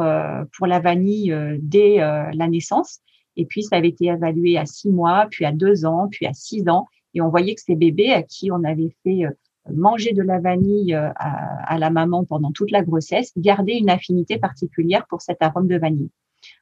pour 0.57 0.67
la 0.67 0.79
vanille 0.79 1.35
dès 1.61 1.97
la 1.97 2.47
naissance. 2.47 2.99
Et 3.37 3.45
puis 3.45 3.63
ça 3.63 3.77
avait 3.77 3.89
été 3.89 4.05
évalué 4.05 4.57
à 4.57 4.65
six 4.65 4.89
mois, 4.89 5.27
puis 5.29 5.45
à 5.45 5.51
deux 5.51 5.85
ans, 5.85 6.07
puis 6.09 6.25
à 6.25 6.33
six 6.33 6.69
ans, 6.69 6.87
et 7.13 7.21
on 7.21 7.29
voyait 7.29 7.55
que 7.55 7.61
ces 7.61 7.75
bébés 7.75 8.11
à 8.11 8.21
qui 8.21 8.51
on 8.51 8.63
avait 8.63 8.95
fait 9.03 9.25
manger 9.73 10.13
de 10.13 10.21
la 10.21 10.39
vanille 10.39 10.93
euh, 10.93 11.09
à, 11.15 11.77
la 11.77 11.89
maman 11.89 12.23
pendant 12.25 12.51
toute 12.51 12.71
la 12.71 12.83
grossesse, 12.83 13.31
garder 13.37 13.73
une 13.73 13.89
affinité 13.89 14.37
particulière 14.37 15.05
pour 15.07 15.21
cet 15.21 15.41
arôme 15.41 15.67
de 15.67 15.77
vanille. 15.77 16.11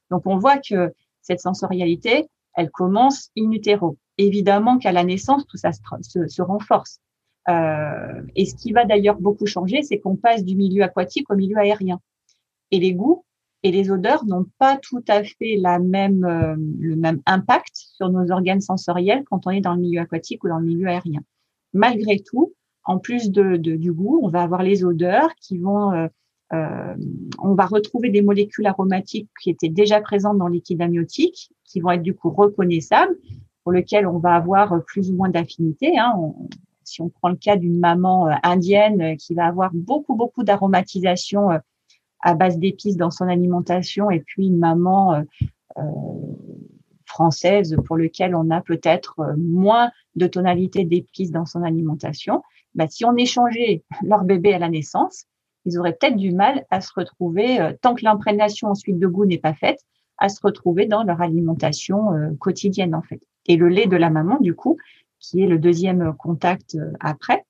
Donc 0.10 0.24
on 0.26 0.38
voit 0.38 0.58
que 0.58 0.94
cette 1.22 1.40
sensorialité, 1.40 2.28
elle 2.56 2.70
commence 2.70 3.30
in 3.38 3.52
utero. 3.52 3.98
Évidemment 4.18 4.78
qu'à 4.78 4.92
la 4.92 5.04
naissance, 5.04 5.46
tout 5.48 5.58
ça 5.58 5.72
se, 5.72 6.42
renforce. 6.42 7.00
Euh, 7.50 8.22
et 8.36 8.46
ce 8.46 8.56
qui 8.56 8.72
va 8.72 8.86
d'ailleurs 8.86 9.20
beaucoup 9.20 9.46
changer, 9.46 9.82
c'est 9.82 10.00
qu'on 10.00 10.16
passe 10.16 10.46
du 10.46 10.56
milieu 10.56 10.84
aquatique 10.84 11.30
au 11.30 11.36
milieu 11.36 11.58
aérien. 11.58 12.00
Et 12.72 12.80
les 12.80 12.94
goûts 12.94 13.26
et 13.64 13.72
les 13.72 13.90
odeurs 13.90 14.26
n'ont 14.26 14.46
pas 14.60 14.78
tout 14.78 15.04
à 15.08 15.24
fait 15.24 15.56
la 15.58 15.80
même, 15.80 16.26
euh, 16.26 16.56
le 16.80 16.96
même 16.96 17.22
impact 17.26 17.72
sur 17.74 18.10
nos 18.10 18.30
organes 18.32 18.62
sensoriels 18.62 19.24
quand 19.30 19.48
on 19.48 19.52
est 19.52 19.62
dans 19.62 19.74
le 19.74 19.82
milieu 19.82 20.02
aquatique 20.02 20.44
ou 20.44 20.50
dans 20.50 20.60
le 20.60 20.66
milieu 20.66 20.88
aérien. 20.88 21.22
Malgré 21.74 22.20
tout, 22.20 22.54
en 22.86 23.00
plus 23.00 23.32
de, 23.32 23.56
du 23.56 23.92
goût, 23.94 24.20
on 24.22 24.30
va 24.30 24.42
avoir 24.42 24.64
les 24.64 24.84
odeurs 24.84 25.34
qui 25.36 25.58
vont, 25.58 25.94
euh, 25.94 26.08
euh, 26.54 26.96
on 27.40 27.56
va 27.56 27.66
retrouver 27.66 28.10
des 28.10 28.22
molécules 28.22 28.68
aromatiques 28.68 29.30
qui 29.42 29.50
étaient 29.50 29.70
déjà 29.70 30.02
présentes 30.02 30.38
dans 30.38 30.48
le 30.48 30.56
liquide 30.56 30.82
amniotique, 30.82 31.50
qui 31.74 31.82
vont 31.82 31.92
être 31.92 32.04
du 32.04 32.14
coup 32.14 32.30
reconnaissables, 32.30 33.16
pour 33.64 33.72
lesquelles 33.72 34.06
on 34.06 34.20
va 34.20 34.36
avoir 34.36 34.84
plus 34.86 35.10
ou 35.10 35.16
moins 35.16 35.30
d'affinité. 35.30 35.98
Hein. 35.98 36.14
si 36.84 37.02
on 37.02 37.10
prend 37.10 37.30
le 37.30 37.36
cas 37.36 37.58
d'une 37.58 37.80
maman 37.80 38.28
euh, 38.28 38.34
indienne 38.44 39.18
qui 39.18 39.34
va 39.34 39.48
avoir 39.48 39.72
beaucoup 39.74 40.16
beaucoup 40.16 40.44
d'aromatisation 40.44 41.50
à 42.22 42.36
base 42.36 42.60
d'épices 42.60 42.96
dans 42.96 43.12
son 43.12 43.28
alimentation, 43.28 44.12
et 44.12 44.20
puis 44.20 44.48
une 44.48 44.60
maman 44.60 45.24
française 47.06 47.76
pour 47.86 47.98
lequel 47.98 48.36
on 48.36 48.50
a 48.52 48.62
peut-être 48.62 49.36
moins 49.38 49.92
de 50.16 50.28
tonalité 50.28 50.86
d'épices 50.86 51.32
dans 51.32 51.46
son 51.46 51.64
alimentation, 51.64 52.44
bah, 52.76 52.88
si 52.88 53.04
on 53.06 53.16
échangeait 53.16 53.84
leur 54.04 54.24
bébé 54.24 54.54
à 54.54 54.60
la 54.60 54.70
naissance, 54.70 55.26
ils 55.66 55.80
auraient 55.80 55.94
peut-être 55.94 56.18
du 56.18 56.32
mal 56.32 56.66
à 56.70 56.82
se 56.82 56.92
retrouver, 56.96 57.62
euh, 57.62 57.74
tant 57.82 57.96
que 57.96 58.04
l'imprégnation 58.04 58.70
ensuite 58.70 59.00
de 59.00 59.08
goût 59.08 59.26
n'est 59.26 59.38
pas 59.38 59.54
faite, 59.54 59.80
à 60.18 60.30
se 60.30 60.40
retrouver 60.42 60.86
dans 60.86 61.04
leur 61.04 61.22
alimentation 61.22 62.14
euh, 62.14 62.32
quotidienne 62.40 62.96
en 62.96 63.02
fait. 63.02 63.22
Et 63.46 63.58
le 63.58 63.70
lait 63.70 63.88
de 63.88 63.98
la 63.98 64.10
maman, 64.10 64.40
du 64.40 64.56
coup, 64.56 64.78
qui 65.20 65.42
est 65.42 65.48
le 65.48 65.60
deuxième 65.60 66.14
contact 66.18 66.76
euh, 66.76 66.92
après, 67.00 67.46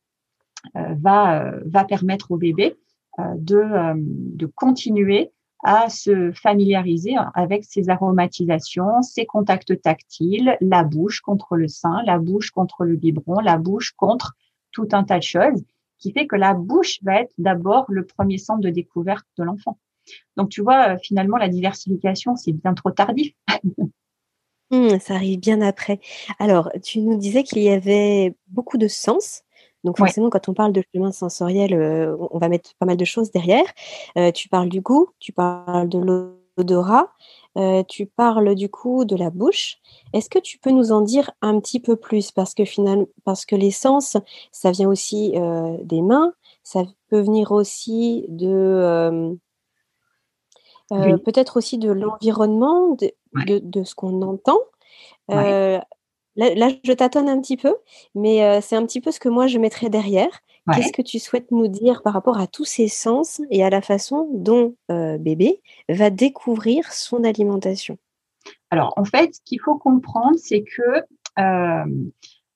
va, 0.76 1.56
va 1.66 1.84
permettre 1.84 2.32
au 2.32 2.38
bébé 2.38 2.78
de, 3.20 3.94
de 3.98 4.46
continuer 4.46 5.34
à 5.62 5.90
se 5.90 6.32
familiariser 6.32 7.16
avec 7.34 7.66
ces 7.66 7.90
aromatisations, 7.90 9.02
ces 9.02 9.26
contacts 9.26 9.82
tactiles, 9.82 10.58
la 10.62 10.86
bouche 10.86 11.20
contre 11.20 11.58
le 11.58 11.68
sein, 11.68 12.02
la 12.06 12.18
bouche 12.18 12.52
contre 12.52 12.86
le 12.86 12.96
biberon, 12.96 13.42
la 13.42 13.58
bouche 13.58 13.92
contre 13.92 14.36
tout 14.72 14.88
un 14.94 15.04
tas 15.04 15.20
de 15.20 15.24
choses 15.24 15.64
qui 16.04 16.12
fait 16.12 16.28
que 16.28 16.36
la 16.36 16.54
bouche 16.54 17.02
va 17.02 17.22
être 17.22 17.34
d'abord 17.38 17.86
le 17.88 18.06
premier 18.06 18.38
centre 18.38 18.60
de 18.60 18.70
découverte 18.70 19.26
de 19.38 19.44
l'enfant. 19.44 19.78
Donc, 20.38 20.50
tu 20.50 20.62
vois, 20.62 20.94
euh, 20.94 20.98
finalement, 21.02 21.38
la 21.38 21.50
diversification, 21.50 22.36
c'est 22.36 22.54
bien 22.54 22.74
trop 22.74 22.92
tardif. 22.92 23.34
Mmh, 24.72 24.98
ça 25.02 25.14
arrive 25.14 25.40
bien 25.40 25.62
après. 25.62 26.00
Alors, 26.40 26.72
tu 26.84 27.00
nous 27.02 27.16
disais 27.16 27.44
qu'il 27.44 27.62
y 27.62 27.70
avait 27.70 28.36
beaucoup 28.48 28.80
de 28.80 28.88
sens. 28.88 29.44
Donc, 29.84 30.00
forcément, 30.00 30.32
quand 30.32 30.50
on 30.50 30.56
parle 30.56 30.72
de 30.72 30.84
chemin 30.96 31.12
sensoriel, 31.12 31.76
euh, 31.76 32.18
on 32.32 32.40
va 32.40 32.50
mettre 32.50 32.74
pas 32.80 32.88
mal 32.88 32.98
de 32.98 33.06
choses 33.06 33.30
derrière. 33.32 33.66
Euh, 34.18 34.32
tu 34.32 34.50
parles 34.50 34.70
du 34.70 34.82
goût, 34.82 35.10
tu 35.20 35.32
parles 35.32 35.90
de 35.90 36.00
l'odorat, 36.00 37.12
euh, 37.58 37.84
tu 37.88 38.06
parles 38.06 38.56
du 38.56 38.70
coup 38.70 39.06
de 39.06 39.16
la 39.16 39.30
bouche. 39.30 39.78
Est-ce 40.14 40.30
que 40.30 40.40
tu 40.40 40.58
peux 40.58 40.72
nous 40.72 40.92
en 40.92 41.02
dire 41.02 41.32
un 41.42 41.60
petit 41.60 41.80
peu 41.80 41.96
plus? 41.96 42.32
Parce 42.32 42.54
que 42.54 42.66
finalement, 42.66 43.08
parce 43.26 43.46
que 43.46 43.56
l'essence, 43.56 44.18
ça 44.52 44.72
vient 44.72 44.90
aussi 44.90 45.34
euh, 45.36 45.78
des 45.84 46.02
mains, 46.02 46.34
ça 46.64 46.84
peut 47.10 47.22
venir 47.22 47.52
aussi 47.52 48.26
de 48.30 48.48
euh, 48.48 49.34
peut-être 51.26 51.58
aussi 51.58 51.78
de 51.78 51.92
l'environnement, 51.92 52.96
de, 52.96 53.84
ce 53.84 53.96
qu'on 53.96 54.22
entend. 54.22 54.60
Là, 55.30 55.82
je 56.84 56.94
tâtonne 56.94 57.30
un 57.30 57.40
petit 57.40 57.58
peu, 57.58 57.76
mais 58.16 58.62
c'est 58.62 58.76
un 58.76 58.86
petit 58.86 59.02
peu 59.02 59.12
ce 59.12 59.20
que 59.20 59.30
moi 59.30 59.48
je 59.48 59.58
mettrais 59.60 59.90
derrière. 59.90 60.42
Qu'est-ce 60.74 60.94
que 60.94 61.02
tu 61.02 61.20
souhaites 61.20 61.52
nous 61.52 61.68
dire 61.68 62.02
par 62.04 62.14
rapport 62.14 62.40
à 62.40 62.48
tous 62.48 62.66
ces 62.66 62.88
sens 62.88 63.42
et 63.52 63.64
à 63.64 63.70
la 63.70 63.82
façon 63.82 64.30
dont 64.34 64.76
bébé 64.90 65.62
va 65.90 66.10
découvrir 66.10 66.92
son 66.92 67.24
alimentation? 67.24 67.98
Alors, 68.70 68.94
en 68.98 69.06
fait, 69.06 69.36
ce 69.36 69.42
qu'il 69.46 69.62
faut 69.62 69.78
comprendre, 69.78 70.38
c'est 70.38 70.64
que 70.64 71.04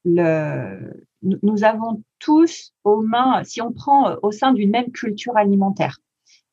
le, 0.06 1.04
nous 1.22 1.64
avons 1.64 2.02
tous 2.20 2.74
aux 2.84 3.02
mains, 3.02 3.44
si 3.44 3.62
on 3.62 3.72
prend 3.72 4.16
au 4.22 4.32
sein 4.32 4.54
d'une 4.54 4.72
même 4.72 4.92
culture 4.92 5.36
alimentaire, 5.38 5.98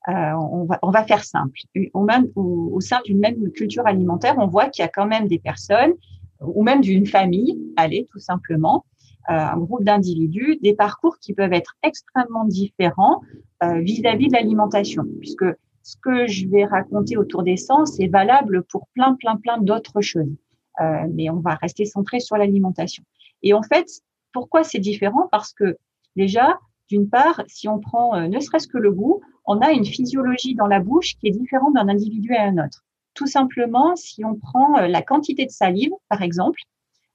on, 0.06 0.64
va, 0.64 0.78
on, 0.82 0.90
va, 0.90 1.04
faire 1.04 1.24
simple. 1.24 1.58
Au, 1.94 2.80
sein 2.80 3.00
d'une 3.04 3.20
même 3.20 3.50
culture 3.52 3.86
alimentaire, 3.86 4.34
on 4.38 4.46
voit 4.46 4.68
qu'il 4.68 4.82
y 4.82 4.86
a 4.86 4.88
quand 4.88 5.06
même 5.06 5.28
des 5.28 5.38
personnes 5.38 5.94
ou 6.40 6.62
même 6.62 6.80
d'une 6.80 7.06
famille, 7.06 7.58
allez, 7.76 8.06
tout 8.10 8.18
simplement, 8.18 8.84
euh, 9.30 9.32
un 9.32 9.56
groupe 9.56 9.84
d'individus, 9.84 10.58
des 10.62 10.74
parcours 10.74 11.18
qui 11.18 11.32
peuvent 11.32 11.52
être 11.54 11.76
extrêmement 11.82 12.44
différents 12.44 13.22
euh, 13.62 13.80
vis-à-vis 13.80 14.28
de 14.28 14.34
l'alimentation, 14.34 15.04
puisque 15.18 15.46
ce 15.82 15.96
que 15.96 16.26
je 16.26 16.46
vais 16.48 16.66
raconter 16.66 17.16
autour 17.16 17.42
des 17.42 17.56
sens 17.56 17.98
est 18.00 18.08
valable 18.08 18.64
pour 18.64 18.86
plein, 18.88 19.14
plein, 19.14 19.36
plein 19.36 19.58
d'autres 19.58 20.02
choses. 20.02 20.36
Euh, 20.80 21.06
mais 21.14 21.30
on 21.30 21.40
va 21.40 21.54
rester 21.54 21.86
centré 21.86 22.20
sur 22.20 22.36
l'alimentation. 22.36 23.02
Et 23.42 23.54
en 23.54 23.62
fait, 23.62 23.86
pourquoi 24.32 24.62
c'est 24.62 24.78
différent? 24.78 25.28
Parce 25.30 25.54
que 25.54 25.78
déjà, 26.16 26.58
d'une 26.88 27.08
part, 27.08 27.42
si 27.46 27.68
on 27.68 27.78
prend 27.78 28.28
ne 28.28 28.40
serait-ce 28.40 28.68
que 28.68 28.78
le 28.78 28.92
goût, 28.92 29.20
on 29.46 29.58
a 29.60 29.72
une 29.72 29.84
physiologie 29.84 30.54
dans 30.54 30.66
la 30.66 30.80
bouche 30.80 31.16
qui 31.18 31.28
est 31.28 31.32
différente 31.32 31.74
d'un 31.74 31.88
individu 31.88 32.34
à 32.34 32.44
un 32.44 32.64
autre. 32.64 32.84
Tout 33.14 33.26
simplement, 33.26 33.94
si 33.94 34.24
on 34.24 34.34
prend 34.34 34.76
euh, 34.78 34.88
la 34.88 35.02
quantité 35.02 35.46
de 35.46 35.50
salive, 35.50 35.92
par 36.08 36.22
exemple, 36.22 36.58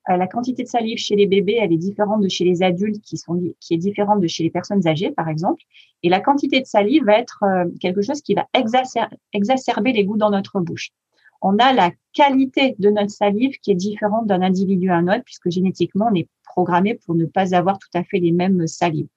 euh, 0.09 0.15
la 0.15 0.27
quantité 0.27 0.63
de 0.63 0.67
salive 0.67 0.97
chez 0.97 1.15
les 1.15 1.27
bébés, 1.27 1.57
elle 1.59 1.73
est 1.73 1.77
différente 1.77 2.21
de 2.21 2.29
chez 2.29 2.45
les 2.45 2.63
adultes, 2.63 3.01
qui, 3.03 3.17
sont, 3.17 3.41
qui 3.59 3.73
est 3.73 3.77
différente 3.77 4.21
de 4.21 4.27
chez 4.27 4.43
les 4.43 4.49
personnes 4.49 4.88
âgées, 4.88 5.11
par 5.11 5.27
exemple. 5.27 5.61
Et 6.03 6.09
la 6.09 6.21
quantité 6.21 6.61
de 6.61 6.65
salive 6.65 7.03
va 7.03 7.19
être 7.19 7.43
euh, 7.43 7.65
quelque 7.81 8.01
chose 8.01 8.21
qui 8.21 8.33
va 8.33 8.47
exacerber 9.33 9.91
les 9.91 10.05
goûts 10.05 10.17
dans 10.17 10.31
notre 10.31 10.61
bouche. 10.61 10.91
On 11.41 11.57
a 11.57 11.73
la 11.73 11.91
qualité 12.13 12.75
de 12.79 12.89
notre 12.89 13.11
salive 13.11 13.57
qui 13.61 13.71
est 13.71 13.75
différente 13.75 14.27
d'un 14.27 14.41
individu 14.41 14.89
à 14.89 14.95
un 14.95 15.07
autre, 15.07 15.23
puisque 15.25 15.49
génétiquement, 15.49 16.09
on 16.11 16.15
est 16.15 16.27
programmé 16.45 16.95
pour 17.05 17.15
ne 17.15 17.25
pas 17.25 17.55
avoir 17.55 17.77
tout 17.77 17.89
à 17.93 18.03
fait 18.03 18.19
les 18.19 18.31
mêmes 18.31 18.67
salives. 18.67 19.07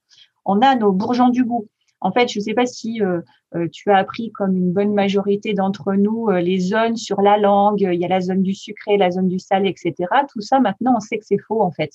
On 0.44 0.60
a 0.60 0.74
nos 0.74 0.92
bourgeons 0.92 1.28
du 1.28 1.44
goût. 1.44 1.68
En 2.02 2.10
fait, 2.10 2.28
je 2.28 2.40
ne 2.40 2.44
sais 2.44 2.54
pas 2.54 2.66
si 2.66 3.00
euh, 3.00 3.20
euh, 3.54 3.68
tu 3.70 3.90
as 3.90 3.96
appris 3.96 4.32
comme 4.32 4.56
une 4.56 4.72
bonne 4.72 4.92
majorité 4.92 5.54
d'entre 5.54 5.94
nous 5.94 6.28
euh, 6.28 6.40
les 6.40 6.58
zones 6.58 6.96
sur 6.96 7.22
la 7.22 7.38
langue. 7.38 7.80
Il 7.80 8.00
y 8.00 8.04
a 8.04 8.08
la 8.08 8.20
zone 8.20 8.42
du 8.42 8.54
sucré, 8.54 8.96
la 8.96 9.10
zone 9.12 9.28
du 9.28 9.38
salé, 9.38 9.68
etc. 9.68 9.94
Tout 10.32 10.40
ça, 10.40 10.58
maintenant, 10.58 10.94
on 10.96 11.00
sait 11.00 11.18
que 11.18 11.24
c'est 11.24 11.38
faux 11.38 11.62
en 11.62 11.70
fait. 11.70 11.92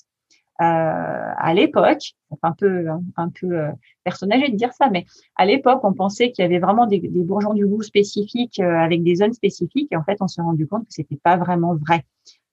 à 0.58 1.52
l'époque, 1.54 2.14
un 2.42 2.52
peu 2.52 2.86
un 3.16 3.28
peu 3.28 3.68
personnagé 4.02 4.48
de 4.48 4.56
dire 4.56 4.72
ça, 4.72 4.88
mais 4.90 5.04
à 5.36 5.44
l'époque, 5.44 5.80
on 5.84 5.92
pensait 5.92 6.32
qu'il 6.32 6.42
y 6.42 6.46
avait 6.46 6.58
vraiment 6.58 6.86
des, 6.86 7.00
bourgeons 7.00 7.54
du 7.54 7.66
goût 7.66 7.82
spécifiques 7.82 8.58
avec 8.58 9.04
des 9.04 9.16
zones 9.16 9.34
spécifiques, 9.34 9.88
et 9.92 9.96
en 9.96 10.02
fait, 10.02 10.16
on 10.20 10.26
s'est 10.26 10.42
rendu 10.42 10.66
compte 10.66 10.82
que 10.86 10.92
c'était 10.92 11.20
pas 11.22 11.36
vraiment 11.36 11.76
vrai. 11.76 12.02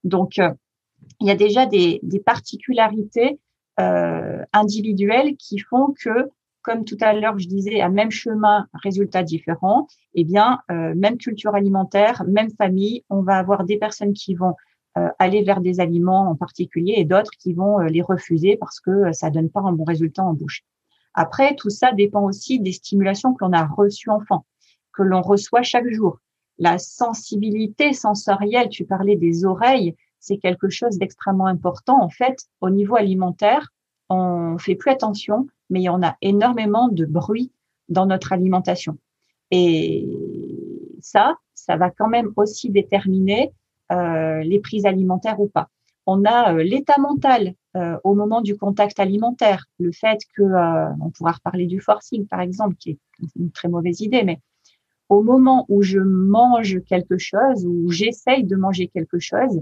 Donc, 0.03 0.37
il 0.37 1.27
y 1.27 1.31
a 1.31 1.35
déjà 1.35 1.65
des, 1.65 1.99
des 2.03 2.19
particularités 2.19 3.39
individuelles 3.77 5.35
qui 5.37 5.59
font 5.59 5.93
que 5.99 6.29
comme 6.65 6.83
tout 6.83 6.97
à 6.99 7.13
l'heure 7.13 7.37
je 7.37 7.47
disais, 7.47 7.79
à 7.79 7.89
même 7.89 8.09
chemin, 8.09 8.67
résultat 8.73 9.21
différent, 9.21 9.87
eh 10.15 10.23
bien, 10.23 10.61
euh, 10.71 10.93
même 10.95 11.17
culture 11.17 11.53
alimentaire, 11.53 12.23
même 12.27 12.49
famille, 12.57 13.03
on 13.09 13.21
va 13.21 13.37
avoir 13.37 13.65
des 13.65 13.77
personnes 13.77 14.13
qui 14.13 14.33
vont 14.33 14.55
euh, 14.97 15.07
aller 15.19 15.43
vers 15.43 15.61
des 15.61 15.79
aliments 15.79 16.27
en 16.27 16.35
particulier 16.35 16.95
et 16.97 17.05
d'autres 17.05 17.31
qui 17.39 17.53
vont 17.53 17.79
euh, 17.79 17.85
les 17.85 18.01
refuser 18.01 18.57
parce 18.57 18.79
que 18.79 19.11
ça 19.13 19.29
donne 19.29 19.49
pas 19.49 19.61
un 19.61 19.73
bon 19.73 19.83
résultat 19.83 20.23
en 20.23 20.33
bouche. 20.33 20.63
Après, 21.13 21.55
tout 21.55 21.69
ça 21.69 21.91
dépend 21.91 22.23
aussi 22.23 22.59
des 22.59 22.71
stimulations 22.71 23.35
que 23.35 23.45
l'on 23.45 23.53
a 23.53 23.65
reçues 23.67 24.09
enfant, 24.09 24.45
que 24.91 25.03
l'on 25.03 25.21
reçoit 25.21 25.61
chaque 25.61 25.89
jour. 25.91 26.17
La 26.57 26.79
sensibilité 26.79 27.93
sensorielle, 27.93 28.69
tu 28.69 28.85
parlais 28.85 29.17
des 29.17 29.45
oreilles, 29.45 29.95
c'est 30.25 30.37
quelque 30.37 30.69
chose 30.69 30.97
d'extrêmement 30.97 31.45
important. 31.45 32.01
En 32.01 32.09
fait, 32.09 32.37
au 32.59 32.71
niveau 32.71 32.95
alimentaire, 32.95 33.69
on 34.09 34.57
fait 34.57 34.75
plus 34.75 34.91
attention, 34.91 35.47
mais 35.69 35.81
il 35.81 35.83
y 35.83 35.89
en 35.89 36.01
a 36.01 36.15
énormément 36.21 36.87
de 36.89 37.05
bruit 37.05 37.51
dans 37.89 38.07
notre 38.07 38.33
alimentation. 38.33 38.97
Et 39.51 40.09
ça, 40.99 41.35
ça 41.53 41.77
va 41.77 41.91
quand 41.91 42.07
même 42.07 42.31
aussi 42.37 42.71
déterminer 42.71 43.51
euh, 43.91 44.41
les 44.41 44.59
prises 44.59 44.87
alimentaires 44.87 45.39
ou 45.39 45.47
pas. 45.47 45.69
On 46.07 46.25
a 46.25 46.55
euh, 46.55 46.63
l'état 46.63 46.99
mental 46.99 47.53
euh, 47.75 47.97
au 48.03 48.15
moment 48.15 48.41
du 48.41 48.57
contact 48.57 48.99
alimentaire, 48.99 49.65
le 49.79 49.91
fait 49.91 50.19
que, 50.35 50.43
on 51.01 51.11
pourra 51.11 51.33
reparler 51.33 51.67
du 51.67 51.79
forcing 51.81 52.25
par 52.25 52.41
exemple, 52.41 52.75
qui 52.77 52.91
est 52.91 52.99
une 53.35 53.51
très 53.51 53.67
mauvaise 53.67 54.01
idée, 54.01 54.23
mais 54.23 54.39
au 55.09 55.21
moment 55.21 55.65
où 55.69 55.83
je 55.83 55.99
mange 55.99 56.83
quelque 56.85 57.19
chose, 57.19 57.65
ou 57.67 57.91
j'essaye 57.91 58.43
de 58.43 58.55
manger 58.55 58.87
quelque 58.87 59.19
chose, 59.19 59.61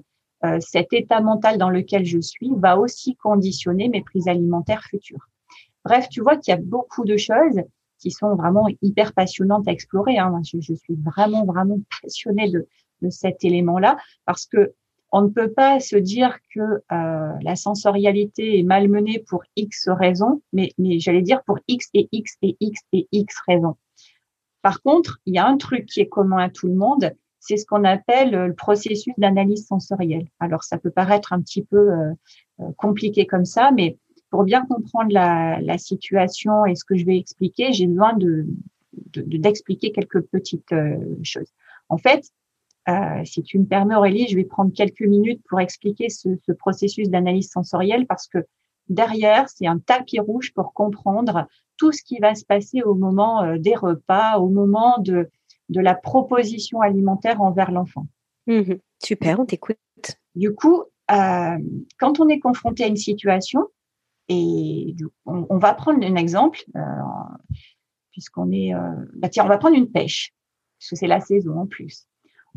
cet 0.60 0.94
état 0.94 1.22
mental 1.22 1.58
dans 1.58 1.70
lequel 1.70 2.06
je 2.06 2.20
suis 2.20 2.52
va 2.58 2.78
aussi 2.78 3.16
conditionner 3.16 3.90
mes 3.90 4.02
prises 4.02 4.28
alimentaires 4.28 4.84
futures. 4.84 5.28
Bref, 5.86 6.08
tu 6.10 6.22
vois 6.22 6.38
qu'il 6.38 6.54
y 6.54 6.58
a 6.58 6.62
beaucoup 6.62 7.06
de 7.06 7.18
choses 7.18 7.62
qui 8.00 8.12
sont 8.12 8.36
vraiment 8.36 8.68
hyper 8.82 9.14
passionnantes 9.14 9.68
à 9.68 9.72
explorer. 9.72 10.18
Hein. 10.18 10.42
Je, 10.46 10.60
je, 10.60 10.74
suis 10.74 10.96
vraiment, 10.96 11.46
vraiment 11.46 11.80
passionnée 12.02 12.50
de, 12.50 12.68
de 13.02 13.10
cet 13.10 13.44
élément-là 13.44 13.98
parce 14.26 14.46
que 14.46 14.74
on 15.16 15.22
ne 15.22 15.28
peut 15.28 15.52
pas 15.52 15.80
se 15.80 15.96
dire 15.96 16.40
que 16.56 16.60
euh, 16.60 17.34
la 17.42 17.56
sensorialité 17.56 18.60
est 18.60 18.64
malmenée 18.64 19.24
pour 19.28 19.44
X 19.56 19.88
raisons, 19.88 20.42
mais, 20.54 20.72
mais 20.80 20.98
j'allais 20.98 21.22
dire 21.22 21.44
pour 21.44 21.60
X 21.68 21.88
et 21.94 22.10
X 22.12 22.36
et 22.42 22.58
X 22.60 22.82
et 22.94 23.08
X 23.12 23.36
raisons. 23.48 23.76
Par 24.64 24.82
contre, 24.82 25.20
il 25.28 25.36
y 25.36 25.38
a 25.38 25.46
un 25.46 25.58
truc 25.58 25.86
qui 25.86 26.00
est 26.00 26.08
commun 26.08 26.40
à 26.40 26.50
tout 26.50 26.68
le 26.68 26.74
monde, 26.74 27.14
c'est 27.46 27.58
ce 27.58 27.66
qu'on 27.66 27.84
appelle 27.84 28.32
le 28.32 28.54
processus 28.54 29.14
d'analyse 29.18 29.68
sensorielle. 29.68 30.28
Alors, 30.40 30.64
ça 30.64 30.78
peut 30.78 30.92
paraître 30.92 31.34
un 31.34 31.42
petit 31.42 31.62
peu 31.62 31.92
euh, 31.92 32.14
euh, 32.62 32.72
compliqué 32.78 33.26
comme 33.26 33.44
ça, 33.44 33.72
mais 33.72 33.98
pour 34.30 34.44
bien 34.44 34.66
comprendre 34.66 35.12
la, 35.12 35.78
situation 35.78 36.66
et 36.66 36.76
ce 36.76 36.86
que 36.86 36.96
je 36.96 37.06
vais 37.06 37.18
expliquer, 37.18 37.74
j'ai 37.74 37.88
besoin 37.88 38.14
de 38.14 38.48
d'expliquer 39.16 39.90
de, 39.90 39.94
quelques 39.94 40.22
petites 40.22 40.74
choses. 41.24 41.52
En 41.90 41.98
fait, 41.98 42.32
euh, 42.90 43.24
si 43.26 43.44
tu 43.44 43.60
me 43.60 43.66
permets, 43.66 43.96
Aurélie, 43.96 44.28
je 44.28 44.36
vais 44.36 44.44
prendre 44.44 44.74
quelques 44.74 45.02
minutes 45.02 45.42
pour 45.48 45.60
expliquer 45.60 46.10
ce, 46.10 46.30
ce 46.46 46.52
processus 46.52 47.10
d'analyse 47.10 47.50
sensorielle 47.50 48.06
parce 48.08 48.28
que 48.28 48.40
derrière, 48.90 49.50
c'est 49.50 49.68
un 49.68 49.80
tapis 49.80 50.20
rouge 50.20 50.54
pour 50.54 50.74
comprendre 50.74 51.48
tout 51.78 51.92
ce 51.92 52.04
qui 52.04 52.20
va 52.20 52.36
se 52.36 52.46
passer 52.46 52.82
au 52.84 52.96
moment 52.96 53.44
euh, 53.44 53.58
des 53.58 53.76
repas, 53.76 54.38
au 54.38 54.50
moment 54.50 54.98
de, 55.00 55.30
de 55.70 55.82
la 55.82 55.96
proposition 55.96 56.82
alimentaire 56.82 57.42
envers 57.42 57.72
l'enfant. 57.72 58.08
Mmh 58.48 58.74
super, 59.04 59.40
on 59.40 59.46
t'écoute. 59.46 59.78
Du 60.36 60.54
coup, 60.54 60.84
euh, 61.12 61.58
quand 62.00 62.20
on 62.20 62.30
est 62.30 62.40
confronté 62.40 62.84
à 62.84 62.88
une 62.88 62.98
situation, 62.98 63.68
et 64.30 64.96
on, 65.26 65.46
on 65.50 65.58
va 65.58 65.74
prendre 65.74 66.06
un 66.06 66.16
exemple, 66.16 66.64
euh, 66.76 66.80
puisqu'on 68.12 68.52
est, 68.52 68.74
euh, 68.74 68.80
bah 69.16 69.30
tiens, 69.30 69.46
on 69.46 69.50
va 69.50 69.58
prendre 69.58 69.76
une 69.76 69.92
pêche, 69.92 70.34
parce 70.80 70.92
que 70.92 70.96
c'est 70.96 71.08
la 71.08 71.20
saison 71.20 71.60
en 71.60 71.68
plus 71.68 72.08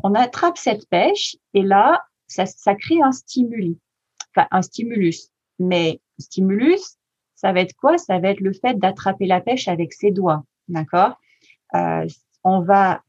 on 0.03 0.13
attrape 0.13 0.57
cette 0.57 0.87
pêche 0.89 1.37
et 1.53 1.63
là, 1.63 2.03
ça, 2.27 2.45
ça 2.45 2.75
crée 2.75 3.01
un 3.01 3.11
stimuli, 3.11 3.79
enfin 4.31 4.47
un 4.51 4.61
stimulus. 4.61 5.29
Mais 5.59 6.01
stimulus, 6.19 6.97
ça 7.35 7.51
va 7.51 7.61
être 7.61 7.75
quoi? 7.75 7.97
Ça 7.97 8.19
va 8.19 8.29
être 8.29 8.41
le 8.41 8.53
fait 8.53 8.77
d'attraper 8.77 9.25
la 9.25 9.41
pêche 9.41 9.67
avec 9.67 9.93
ses 9.93 10.11
doigts, 10.11 10.43
d'accord? 10.67 11.19
Euh, 11.75 12.05
On 12.47 12.61
va, 12.61 13.01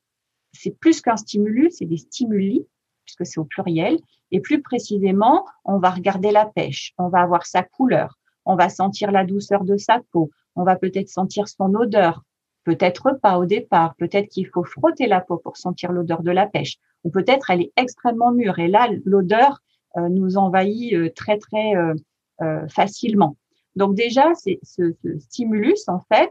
c'est 0.53 0.77
plus 0.79 1.01
qu'un 1.01 1.17
stimulus, 1.17 1.77
c'est 1.79 1.87
des 1.87 1.97
stimuli 1.97 2.67
puisque 3.05 3.25
c'est 3.25 3.39
au 3.39 3.45
pluriel. 3.45 3.99
Et 4.33 4.41
plus 4.41 4.61
précisément, 4.61 5.47
on 5.65 5.79
va 5.79 5.91
regarder 5.91 6.33
la 6.33 6.45
pêche, 6.45 6.93
on 6.99 7.09
va 7.09 7.21
avoir 7.21 7.47
sa 7.47 7.63
couleur, 7.63 8.19
on 8.45 8.57
va 8.57 8.69
sentir 8.69 9.13
la 9.13 9.25
douceur 9.25 9.65
de 9.65 9.77
sa 9.77 10.01
peau, 10.11 10.31
on 10.57 10.65
va 10.65 10.75
peut-être 10.75 11.09
sentir 11.09 11.47
son 11.49 11.73
odeur, 11.75 12.25
Peut-être 12.65 13.19
pas 13.23 13.39
au 13.39 13.47
départ, 13.47 13.95
peut-être 13.95 14.29
qu'il 14.29 14.47
faut 14.47 14.65
frotter 14.65 15.07
la 15.07 15.23
peau 15.23 15.39
pour 15.39 15.57
sentir 15.57 15.91
l'odeur 15.91 16.23
de 16.23 16.31
la 16.31 16.47
pêche, 16.47 16.77
ou 17.03 17.11
peut-être 17.11 17.49
elle 17.49 17.63
est 17.63 17.73
extrêmement 17.77 18.31
mûre. 18.31 18.59
Et 18.59 18.69
là 18.69 18.89
l'odeur 19.07 19.63
euh, 19.97 20.11
nous 20.11 20.37
envahit 20.37 20.93
euh, 20.93 21.09
très 21.17 21.39
très 21.39 21.75
euh, 21.77 22.69
facilement. 22.69 23.39
Donc 23.79 23.95
déjà, 23.95 24.35
c'est 24.35 24.59
ce, 24.63 24.93
ce, 25.03 25.19
stimulus 25.19 25.89
en 25.89 26.01
fait, 26.13 26.31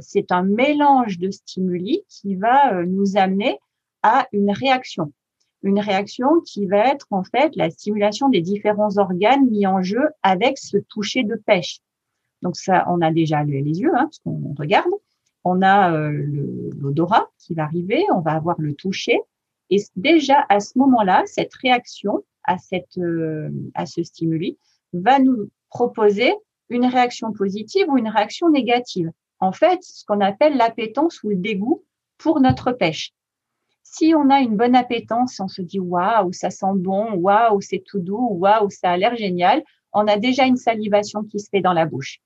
c'est 0.00 0.32
un 0.32 0.42
mélange 0.42 1.18
de 1.18 1.30
stimuli 1.30 2.02
qui 2.08 2.34
va 2.34 2.82
nous 2.84 3.16
amener 3.16 3.58
à 4.02 4.26
une 4.32 4.50
réaction, 4.50 5.12
une 5.62 5.80
réaction 5.80 6.40
qui 6.46 6.66
va 6.66 6.86
être 6.86 7.06
en 7.10 7.24
fait 7.24 7.54
la 7.56 7.70
stimulation 7.70 8.28
des 8.28 8.40
différents 8.40 8.96
organes 8.96 9.48
mis 9.50 9.66
en 9.66 9.82
jeu 9.82 10.02
avec 10.22 10.58
ce 10.58 10.78
toucher 10.78 11.24
de 11.24 11.34
pêche. 11.34 11.80
Donc 12.42 12.56
ça, 12.56 12.86
on 12.88 13.00
a 13.02 13.12
déjà 13.12 13.44
les, 13.44 13.60
yeux, 13.60 13.94
hein, 13.94 14.04
parce 14.04 14.18
qu'on 14.20 14.54
regarde 14.58 14.90
on 15.44 15.62
a 15.62 15.92
euh, 15.92 16.10
l'odorat 16.78 17.28
qui 17.38 17.54
va 17.54 17.64
arriver, 17.64 18.04
on 18.12 18.20
va 18.20 18.32
avoir 18.32 18.56
le 18.60 18.74
toucher. 18.74 19.18
Et 19.70 19.78
déjà 19.96 20.44
à 20.48 20.60
ce 20.60 20.78
moment-là, 20.78 21.22
cette 21.26 21.54
réaction 21.54 22.24
à, 22.44 22.58
cette, 22.58 22.98
euh, 22.98 23.50
à 23.74 23.86
ce 23.86 24.02
stimuli 24.02 24.58
va 24.92 25.18
nous 25.18 25.50
proposer 25.70 26.34
une 26.68 26.86
réaction 26.86 27.32
positive 27.32 27.86
ou 27.88 27.98
une 27.98 28.08
réaction 28.08 28.50
négative. 28.50 29.10
En 29.40 29.52
fait, 29.52 29.82
ce 29.82 30.04
qu'on 30.04 30.20
appelle 30.20 30.56
l'appétence 30.56 31.22
ou 31.22 31.30
le 31.30 31.36
dégoût 31.36 31.84
pour 32.18 32.40
notre 32.40 32.72
pêche. 32.72 33.12
Si 33.82 34.12
on 34.14 34.28
a 34.28 34.40
une 34.40 34.56
bonne 34.56 34.74
appétence, 34.74 35.40
on 35.40 35.48
se 35.48 35.62
dit 35.62 35.80
waouh, 35.80 36.32
ça 36.32 36.50
sent 36.50 36.74
bon, 36.74 37.14
waouh, 37.14 37.60
c'est 37.60 37.82
tout 37.86 38.00
doux, 38.00 38.28
waouh, 38.32 38.68
ça 38.68 38.90
a 38.90 38.96
l'air 38.96 39.16
génial, 39.16 39.64
on 39.92 40.06
a 40.06 40.18
déjà 40.18 40.44
une 40.44 40.56
salivation 40.56 41.22
qui 41.22 41.40
se 41.40 41.48
fait 41.48 41.62
dans 41.62 41.72
la 41.72 41.86
bouche. 41.86 42.20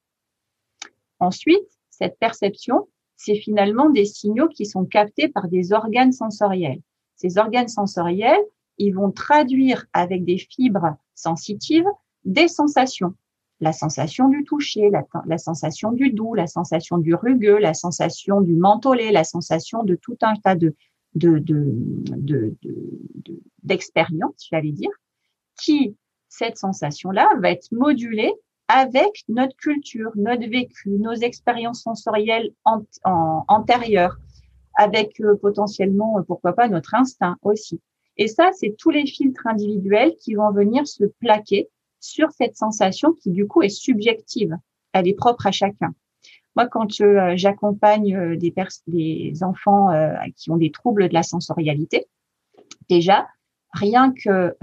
Ensuite, 1.20 1.68
cette 1.90 2.18
perception, 2.18 2.88
c'est 3.16 3.37
finalement 3.37 3.90
des 3.90 4.07
signaux 4.07 4.48
qui 4.48 4.66
sont 4.66 4.85
captés 4.85 5.28
par 5.28 5.46
des 5.46 5.72
organes 5.72 6.12
sensoriels. 6.12 6.81
Ces 7.14 7.38
organes 7.38 7.68
sensoriels, 7.68 8.44
ils 8.78 8.92
vont 8.92 9.12
traduire 9.12 9.87
avec 9.92 10.24
des 10.24 10.38
fibres 10.38 10.96
sensitives 11.14 11.87
des 12.24 12.48
sensations. 12.48 13.14
La 13.62 13.72
sensation 13.72 14.29
du 14.29 14.42
toucher, 14.42 14.90
la, 14.90 15.38
sensation 15.38 15.92
du 15.92 16.11
doux, 16.11 16.35
la 16.35 16.48
sensation 16.48 16.98
du 16.98 17.14
rugueux, 17.14 17.59
la 17.59 17.75
sensation 17.75 18.40
du 18.40 18.57
mentholé, 18.57 19.12
la 19.12 19.22
sensation 19.22 19.85
de 19.85 19.94
tout 19.94 20.18
un 20.20 20.35
tas 20.35 20.57
de, 20.57 20.75
d'expériences, 23.62 24.48
j'allais 24.51 24.72
dire, 24.72 24.90
qui, 25.57 25.96
cette 26.29 26.59
sensation-là, 26.59 27.31
va 27.38 27.53
être 27.53 27.70
modulée 27.70 28.35
avec 28.66 29.22
notre 29.29 29.55
culture, 29.57 30.11
notre 30.16 30.48
vécu, 30.48 30.90
nos 30.90 31.14
expériences 31.14 31.83
sensorielles 31.83 32.53
antérieures, 33.46 34.18
avec 34.75 35.20
euh, 35.20 35.37
potentiellement, 35.37 36.18
euh, 36.18 36.22
pourquoi 36.22 36.53
pas, 36.53 36.66
notre 36.66 36.94
instinct 36.94 37.37
aussi. 37.42 37.81
Et 38.16 38.27
ça, 38.27 38.51
c'est 38.53 38.75
tous 38.77 38.90
les 38.90 39.07
filtres 39.07 39.46
individuels 39.46 40.16
qui 40.20 40.35
vont 40.35 40.51
venir 40.51 40.87
se 40.87 41.05
plaquer 41.05 41.68
sur 42.03 42.31
cette 42.33 42.57
sensation 42.57 43.15
qui, 43.15 43.31
du 43.31 43.47
coup, 43.47 43.62
est 43.62 43.71
subjective. 43.71 44.55
Elle 44.93 45.09
est 45.09 45.15
propre 45.15 45.47
à 45.47 45.53
chacun. 45.53 45.95
Moi, 46.55 46.67
quand 46.69 47.01
euh, 47.01 47.33
j'accompagne 47.37 48.37
des, 48.37 48.55
des 48.87 49.43
enfants 49.43 49.88
qui 50.37 50.51
ont 50.51 50.59
des 50.59 50.71
troubles 50.71 51.09
de 51.09 51.15
la 51.15 51.23
sensorialité, 51.23 52.07
déjà, 52.91 53.27
rien 53.73 54.12
que 54.12 54.55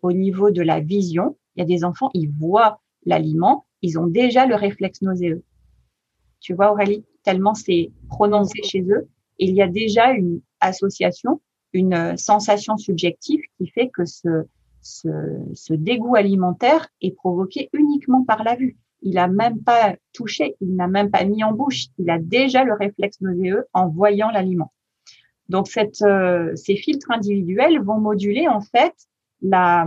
au 0.00 0.12
niveau 0.12 0.50
de 0.50 0.62
la 0.62 0.80
vision, 0.80 1.36
il 1.54 1.60
y 1.60 1.62
a 1.62 1.66
des 1.66 1.84
enfants, 1.84 2.10
ils 2.14 2.30
voient 2.30 2.80
l'aliment, 3.04 3.66
ils 3.82 3.98
ont 3.98 4.06
déjà 4.06 4.46
le 4.46 4.54
réflexe 4.54 5.02
nauséeux. 5.02 5.42
Tu 6.40 6.54
vois, 6.54 6.72
Aurélie, 6.72 7.04
tellement 7.22 7.54
c'est 7.54 7.90
prononcé 8.08 8.62
chez 8.62 8.82
eux. 8.82 9.08
il 9.38 9.54
y 9.54 9.62
a 9.62 9.68
déjà 9.68 10.12
une 10.12 10.40
association, 10.60 11.40
une 11.72 11.94
euh, 11.94 12.16
sensation 12.16 12.76
subjective 12.76 13.40
qui 13.56 13.66
fait 13.68 13.88
que 13.88 14.04
ce, 14.04 14.46
ce, 14.86 15.08
ce 15.54 15.74
dégoût 15.74 16.16
alimentaire 16.16 16.88
est 17.00 17.14
provoqué 17.14 17.68
uniquement 17.72 18.24
par 18.24 18.44
la 18.44 18.54
vue. 18.54 18.76
Il 19.02 19.14
n'a 19.14 19.28
même 19.28 19.62
pas 19.62 19.96
touché, 20.12 20.56
il 20.60 20.74
n'a 20.74 20.88
même 20.88 21.10
pas 21.10 21.24
mis 21.24 21.44
en 21.44 21.52
bouche. 21.52 21.86
Il 21.98 22.08
a 22.10 22.18
déjà 22.18 22.64
le 22.64 22.74
réflexe 22.74 23.20
nauséeux 23.20 23.66
en 23.72 23.88
voyant 23.88 24.30
l'aliment. 24.30 24.72
Donc, 25.48 25.68
cette, 25.68 26.02
euh, 26.02 26.54
ces 26.56 26.76
filtres 26.76 27.10
individuels 27.10 27.80
vont 27.80 28.00
moduler 28.00 28.48
en 28.48 28.60
fait 28.60 28.94
la, 29.42 29.86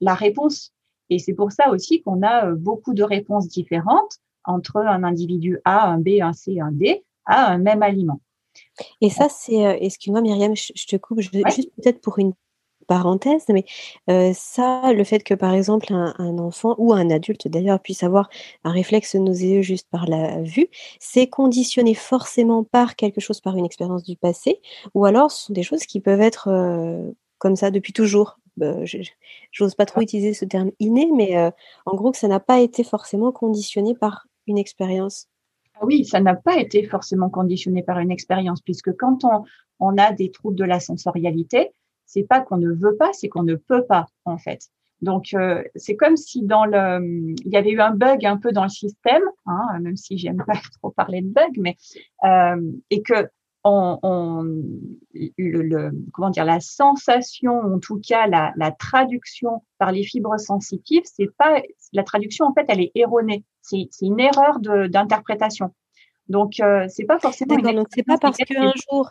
la 0.00 0.14
réponse 0.14 0.72
et 1.10 1.18
c'est 1.18 1.34
pour 1.34 1.52
ça 1.52 1.70
aussi 1.70 2.02
qu'on 2.02 2.22
a 2.22 2.46
euh, 2.46 2.54
beaucoup 2.54 2.94
de 2.94 3.02
réponses 3.02 3.48
différentes 3.48 4.18
entre 4.44 4.78
un 4.78 5.04
individu 5.04 5.58
A, 5.64 5.88
un 5.88 5.98
B, 5.98 6.20
un 6.22 6.32
C, 6.32 6.60
un 6.60 6.72
D 6.72 7.04
à 7.26 7.52
un 7.52 7.58
même 7.58 7.82
aliment. 7.82 8.20
Et 9.00 9.10
ça, 9.10 9.28
c'est, 9.28 9.66
euh, 9.66 9.76
excuse-moi 9.80 10.22
Myriam, 10.22 10.56
je, 10.56 10.86
te 10.86 10.96
coupe, 10.96 11.20
juste 11.20 11.70
peut-être 11.76 12.00
pour 12.00 12.18
une 12.18 12.32
parenthèse, 12.86 13.44
mais 13.48 13.64
ça, 14.32 14.92
le 14.92 15.04
fait 15.04 15.22
que 15.22 15.34
par 15.34 15.54
exemple 15.54 15.92
un, 15.92 16.38
enfant 16.38 16.74
ou 16.78 16.92
un 16.92 17.10
adulte 17.10 17.48
d'ailleurs 17.48 17.80
puisse 17.80 18.02
avoir 18.02 18.28
un 18.64 18.72
réflexe 18.72 19.14
nauséeux 19.14 19.62
juste 19.62 19.88
par 19.90 20.06
la 20.06 20.42
vue, 20.42 20.68
c'est 20.98 21.28
conditionné 21.28 21.94
forcément 21.94 22.64
par 22.64 22.96
quelque 22.96 23.20
chose, 23.20 23.40
par 23.40 23.56
une 23.56 23.64
expérience 23.64 24.02
du 24.02 24.16
passé, 24.16 24.60
ou 24.94 25.04
alors 25.04 25.30
ce 25.30 25.46
sont 25.46 25.52
des 25.52 25.62
choses 25.62 25.84
qui 25.86 26.00
peuvent 26.00 26.20
être 26.20 26.48
comme 27.38 27.56
ça 27.56 27.70
depuis 27.70 27.92
toujours. 27.92 28.38
Bah, 28.56 28.76
j'ose 29.52 29.74
pas 29.74 29.86
trop 29.86 30.00
utiliser 30.00 30.34
ce 30.34 30.44
terme 30.44 30.70
inné, 30.80 31.10
mais 31.14 31.36
en 31.86 31.94
gros 31.94 32.10
que 32.10 32.18
ça 32.18 32.28
n'a 32.28 32.40
pas 32.40 32.60
été 32.60 32.84
forcément 32.84 33.32
conditionné 33.32 33.94
par 33.94 34.26
une 34.46 34.58
expérience. 34.58 35.28
Ah 35.74 35.86
oui, 35.86 36.04
ça 36.04 36.20
n'a 36.20 36.34
pas 36.34 36.58
été 36.58 36.84
forcément 36.84 37.30
conditionné 37.30 37.82
par 37.82 37.98
une 38.00 38.10
expérience, 38.10 38.60
puisque 38.60 38.94
quand 38.96 39.24
on, 39.24 39.44
on 39.78 39.96
a 39.96 40.12
des 40.12 40.30
troubles 40.30 40.56
de 40.56 40.64
la 40.64 40.78
sensorialité, 40.78 41.72
c'est 42.10 42.24
pas 42.24 42.40
qu'on 42.40 42.56
ne 42.56 42.72
veut 42.72 42.96
pas, 42.96 43.12
c'est 43.12 43.28
qu'on 43.28 43.44
ne 43.44 43.54
peut 43.54 43.84
pas 43.84 44.06
en 44.24 44.36
fait. 44.36 44.68
Donc 45.00 45.32
euh, 45.34 45.62
c'est 45.76 45.96
comme 45.96 46.16
si 46.16 46.42
dans 46.42 46.66
le, 46.66 47.34
il 47.44 47.52
y 47.52 47.56
avait 47.56 47.70
eu 47.70 47.80
un 47.80 47.94
bug 47.94 48.26
un 48.26 48.36
peu 48.36 48.52
dans 48.52 48.64
le 48.64 48.68
système, 48.68 49.22
hein, 49.46 49.78
même 49.80 49.96
si 49.96 50.18
j'aime 50.18 50.42
pas 50.44 50.54
trop 50.80 50.90
parler 50.90 51.22
de 51.22 51.28
bug, 51.28 51.56
mais 51.58 51.76
euh, 52.24 52.60
et 52.90 53.02
que 53.02 53.28
on, 53.62 53.98
on 54.02 54.42
le, 55.12 55.90
comment 56.12 56.30
dire 56.30 56.44
la 56.46 56.60
sensation, 56.60 57.60
en 57.60 57.78
tout 57.78 58.00
cas 58.00 58.26
la, 58.26 58.52
la 58.56 58.72
traduction 58.72 59.62
par 59.78 59.92
les 59.92 60.02
fibres 60.02 60.38
sensitives, 60.38 61.02
c'est 61.04 61.30
pas 61.36 61.62
la 61.92 62.02
traduction 62.02 62.46
en 62.46 62.54
fait 62.54 62.64
elle 62.68 62.80
est 62.80 62.92
erronée, 62.94 63.44
c'est 63.62 63.88
une 64.02 64.18
erreur 64.18 64.58
d'interprétation. 64.60 65.72
Donc 66.28 66.60
euh, 66.60 66.86
c'est 66.88 67.04
pas 67.04 67.18
forcément. 67.18 67.56
D'accord, 67.56 67.74
donc 67.74 67.88
c'est 67.94 68.06
pas 68.06 68.16
parce 68.18 68.36
qu'un 68.38 68.72
jour 68.90 69.10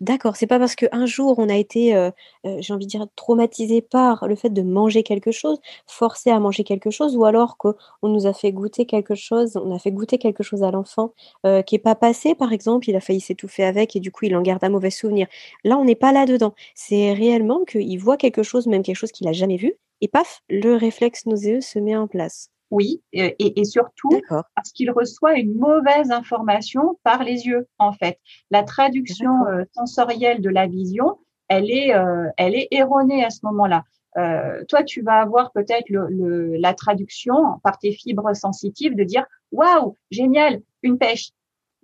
D'accord, 0.00 0.36
c'est 0.36 0.46
pas 0.46 0.58
parce 0.58 0.74
qu'un 0.74 1.06
jour 1.06 1.38
on 1.38 1.48
a 1.48 1.54
été, 1.56 1.96
euh, 1.96 2.10
euh, 2.44 2.58
j'ai 2.60 2.74
envie 2.74 2.84
de 2.84 2.90
dire 2.90 3.06
traumatisé 3.16 3.80
par 3.80 4.28
le 4.28 4.36
fait 4.36 4.50
de 4.50 4.60
manger 4.60 5.02
quelque 5.02 5.32
chose, 5.32 5.58
forcé 5.86 6.30
à 6.30 6.38
manger 6.38 6.64
quelque 6.64 6.90
chose 6.90 7.16
ou 7.16 7.24
alors 7.24 7.56
qu'on 7.56 7.74
nous 8.02 8.26
a 8.26 8.34
fait 8.34 8.52
goûter 8.52 8.84
quelque 8.84 9.14
chose 9.14 9.56
on 9.56 9.74
a 9.74 9.78
fait 9.78 9.92
goûter 9.92 10.18
quelque 10.18 10.42
chose 10.42 10.62
à 10.62 10.70
l'enfant, 10.70 11.14
euh, 11.46 11.62
qui 11.62 11.76
est 11.76 11.78
pas 11.78 11.94
passé 11.94 12.34
par 12.34 12.52
exemple, 12.52 12.90
il 12.90 12.96
a 12.96 13.00
failli 13.00 13.20
s'étouffer 13.20 13.64
avec 13.64 13.96
et 13.96 14.00
du 14.00 14.10
coup 14.12 14.26
il 14.26 14.36
en 14.36 14.42
garde 14.42 14.62
un 14.64 14.68
mauvais 14.68 14.90
souvenir. 14.90 15.28
Là, 15.64 15.78
on 15.78 15.84
n'est 15.84 15.94
pas 15.94 16.12
là-dedans. 16.12 16.54
C'est 16.74 17.12
réellement 17.14 17.64
qu'il 17.64 17.98
voit 17.98 18.18
quelque 18.18 18.42
chose, 18.42 18.66
même 18.66 18.82
quelque 18.82 18.96
chose 18.96 19.12
qu'il 19.12 19.28
a 19.28 19.32
jamais 19.32 19.56
vu 19.56 19.74
et 20.02 20.08
paf, 20.08 20.42
le 20.50 20.74
réflexe 20.76 21.24
nauséeux 21.24 21.62
se 21.62 21.78
met 21.78 21.96
en 21.96 22.06
place. 22.06 22.50
Oui, 22.70 23.00
et, 23.12 23.64
surtout 23.64 24.20
parce 24.28 24.72
qu'il 24.74 24.90
reçoit 24.90 25.38
une 25.38 25.54
mauvaise 25.54 26.10
information 26.10 26.98
par 27.04 27.22
les 27.22 27.46
yeux, 27.46 27.68
en 27.78 27.92
fait. 27.92 28.18
La 28.50 28.64
traduction 28.64 29.46
euh, 29.46 29.64
sensorielle 29.72 30.40
de 30.40 30.50
la 30.50 30.66
vision, 30.66 31.18
elle 31.48 31.70
est, 31.70 31.94
euh, 31.94 32.28
elle 32.36 32.56
est 32.56 32.68
erronée 32.72 33.24
à 33.24 33.30
ce 33.30 33.40
moment-là. 33.44 33.84
Euh, 34.16 34.64
toi, 34.68 34.82
tu 34.82 35.02
vas 35.02 35.20
avoir 35.20 35.52
peut-être 35.52 35.88
le, 35.90 36.56
la 36.56 36.74
traduction 36.74 37.60
par 37.62 37.78
tes 37.78 37.92
fibres 37.92 38.34
sensitives 38.34 38.96
de 38.96 39.04
dire 39.04 39.26
waouh, 39.52 39.96
génial, 40.10 40.60
une 40.82 40.98
pêche. 40.98 41.30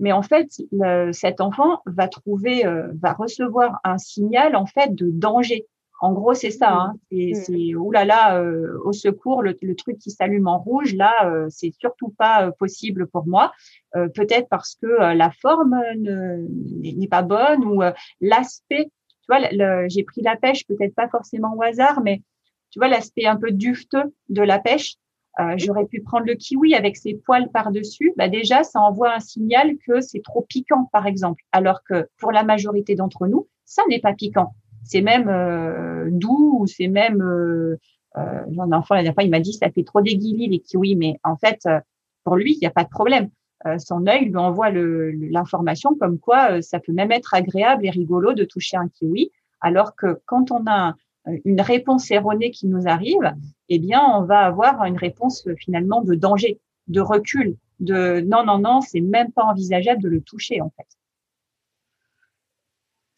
Mais 0.01 0.11
en 0.11 0.23
fait, 0.23 0.49
cet 1.13 1.41
enfant 1.41 1.79
va 1.87 2.09
trouver, 2.09 2.65
va 3.01 3.13
recevoir 3.13 3.79
un 3.85 3.99
signal 3.99 4.57
en 4.57 4.67
fait 4.67 4.93
de 4.93 5.11
danger. 5.13 5.69
En 6.03 6.13
gros, 6.15 6.35
c'est 6.35 6.51
ça. 6.51 6.73
Hein. 6.73 6.95
C'est, 7.13 7.55
mmh. 7.55 7.77
oulala, 7.77 8.41
euh, 8.41 8.77
au 8.85 8.93
secours, 8.93 9.41
le, 9.41 9.55
truc 9.77 9.99
qui 9.99 10.11
s'allume 10.11 10.49
en 10.49 10.59
rouge, 10.59 10.95
là, 10.97 11.31
euh, 11.31 11.47
c'est 11.49 11.73
surtout 11.79 12.09
pas 12.09 12.49
euh, 12.49 12.51
possible 12.51 13.07
pour 13.07 13.25
moi. 13.25 13.53
Euh, 13.95 14.09
peut-être 14.09 14.49
parce 14.49 14.75
que 14.75 15.15
la 15.15 15.31
forme 15.31 15.81
n'est 15.95 17.07
pas 17.07 17.23
bonne 17.23 17.65
ou 17.65 17.83
l'aspect. 18.21 18.87
Tu 18.87 19.27
vois, 19.29 19.87
j'ai 19.87 20.03
pris 20.03 20.23
la 20.23 20.35
pêche, 20.35 20.67
peut-être 20.67 20.95
pas 20.97 21.09
forcément 21.09 21.55
au 21.57 21.63
hasard, 21.63 22.01
mais 22.03 22.21
tu 22.71 22.81
vois 22.81 22.89
l'aspect 22.89 23.27
un 23.27 23.37
peu 23.37 23.53
dufteux 23.53 24.13
de 24.29 24.43
la 24.43 24.59
pêche. 24.59 24.97
j'aurais 25.55 25.87
pu 25.87 26.03
prendre 26.03 26.27
le 26.27 26.35
kiwi 26.35 26.75
avec 26.75 26.97
ses 26.97 27.15
poils 27.15 27.49
par-dessus. 27.53 28.13
Bah 28.17 28.29
déjà, 28.29 28.65
ça 28.65 28.81
envoie 28.81 29.15
un 29.15 29.21
signal 29.21 29.77
que 29.87 30.01
c'est 30.01 30.23
trop 30.23 30.43
piquant, 30.43 30.89
par 30.93 31.07
exemple. 31.07 31.45
Alors 31.53 31.85
que 31.85 32.09
pour 32.19 32.33
la 32.33 32.43
majorité 32.43 32.97
d'entre 32.97 33.29
nous, 33.29 33.47
ça 33.65 33.85
n'est 33.89 34.01
pas 34.01 34.15
piquant 34.15 34.53
c'est 34.85 35.01
même 35.01 35.29
euh, 35.29 36.09
doux 36.11 36.59
ou 36.61 36.67
c'est 36.67 36.89
même 36.89 37.21
euh, 37.23 37.77
euh, 38.17 38.45
un 38.59 38.73
enfant 38.73 38.95
la 38.95 39.03
dernière 39.03 39.15
fois 39.15 39.25
il 39.25 39.31
m'a 39.31 39.41
dit 39.41 39.53
ça 39.53 39.71
fait 39.71 39.85
trop 39.85 40.01
des 40.01 40.17
guilis 40.17 40.49
les 40.49 40.61
kiwis. 40.61 40.97
Mais 40.97 41.19
en 41.25 41.37
fait 41.37 41.61
euh, 41.67 41.81
pour 42.25 42.37
lui 42.37 42.55
il 42.55 42.59
n'y 42.59 42.67
a 42.67 42.71
pas 42.71 42.85
de 42.85 42.91
problème. 42.91 43.31
Son 43.79 44.09
œil 44.09 44.25
lui 44.25 44.37
envoie 44.37 44.71
l'information 44.73 45.95
comme 45.95 46.19
quoi 46.19 46.61
ça 46.63 46.81
peut 46.81 46.91
même 46.93 47.13
être 47.13 47.33
agréable 47.33 47.87
et 47.87 47.91
rigolo 47.91 48.33
de 48.33 48.43
toucher 48.43 48.77
un 48.77 48.89
kiwi. 48.89 49.31
Alors 49.61 49.95
que 49.95 50.21
quand 50.27 50.51
on 50.51 50.67
a 50.67 50.97
une 51.45 51.61
réponse 51.61 52.11
erronée 52.11 52.51
qui 52.51 52.67
nous 52.67 52.89
arrive 52.89 53.33
eh 53.69 53.79
bien 53.79 54.03
on 54.17 54.25
va 54.25 54.41
avoir 54.41 54.85
une 54.85 54.97
réponse 54.97 55.49
finalement 55.59 56.03
de 56.03 56.17
danger 56.17 56.59
de 56.89 57.01
recul 57.01 57.57
de 57.79 58.21
non 58.27 58.45
non 58.45 58.59
non 58.59 58.81
c'est 58.81 59.01
même 59.01 59.31
pas 59.31 59.45
envisageable 59.45 60.03
de 60.03 60.09
le 60.09 60.21
toucher 60.21 60.61
en 60.61 60.71
fait 60.71 60.89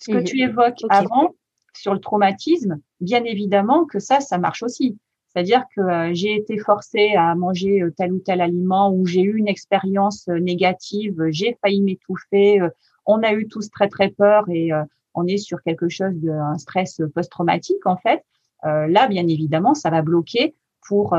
ce 0.04 0.12
que 0.12 0.22
tu 0.22 0.40
évoques 0.40 0.84
avant, 0.90 1.34
sur 1.76 1.94
le 1.94 2.00
traumatisme, 2.00 2.78
bien 3.00 3.24
évidemment 3.24 3.84
que 3.84 3.98
ça, 3.98 4.20
ça 4.20 4.38
marche 4.38 4.62
aussi. 4.62 4.96
C'est-à-dire 5.34 5.64
que 5.74 5.80
euh, 5.80 6.10
j'ai 6.14 6.36
été 6.36 6.58
forcée 6.58 7.14
à 7.16 7.34
manger 7.34 7.82
euh, 7.82 7.90
tel 7.96 8.12
ou 8.12 8.20
tel 8.20 8.40
aliment 8.40 8.92
ou 8.92 9.04
j'ai 9.04 9.22
eu 9.22 9.36
une 9.36 9.48
expérience 9.48 10.28
euh, 10.28 10.38
négative, 10.38 11.20
j'ai 11.30 11.58
failli 11.60 11.82
m'étouffer, 11.82 12.60
on 13.04 13.22
a 13.22 13.32
eu 13.32 13.48
tous 13.48 13.68
très 13.68 13.88
très 13.88 14.10
peur 14.10 14.48
et 14.48 14.70
on 15.12 15.26
est 15.26 15.36
sur 15.36 15.62
quelque 15.62 15.90
chose 15.90 16.14
d'un 16.14 16.56
stress 16.56 17.02
post-traumatique 17.14 17.84
en 17.84 17.98
fait. 17.98 18.24
là, 18.62 19.06
bien 19.08 19.28
évidemment, 19.28 19.74
ça 19.74 19.90
va 19.90 20.00
bloquer 20.00 20.54
pour 20.88 21.14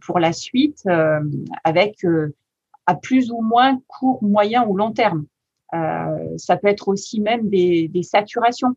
pour 0.00 0.18
la 0.18 0.32
suite 0.32 0.82
avec 1.62 2.04
à 2.86 2.94
plus 2.96 3.30
ou 3.30 3.42
moins 3.42 3.78
court, 3.86 4.18
moyen 4.24 4.66
ou 4.66 4.76
long 4.76 4.90
terme. 4.90 5.26
ça 5.70 6.56
peut 6.56 6.66
être 6.66 6.88
aussi 6.88 7.20
même 7.20 7.48
des, 7.48 7.86
des 7.86 8.02
saturations. 8.02 8.74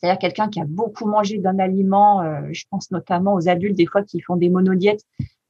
C'est-à-dire 0.00 0.18
quelqu'un 0.18 0.48
qui 0.48 0.60
a 0.60 0.64
beaucoup 0.64 1.06
mangé 1.06 1.38
d'un 1.38 1.58
aliment, 1.58 2.22
euh, 2.22 2.40
je 2.52 2.64
pense 2.70 2.90
notamment 2.90 3.34
aux 3.34 3.48
adultes 3.48 3.76
des 3.76 3.86
fois 3.86 4.02
qui 4.02 4.20
font 4.20 4.36
des 4.36 4.48
monodiètes 4.48 5.04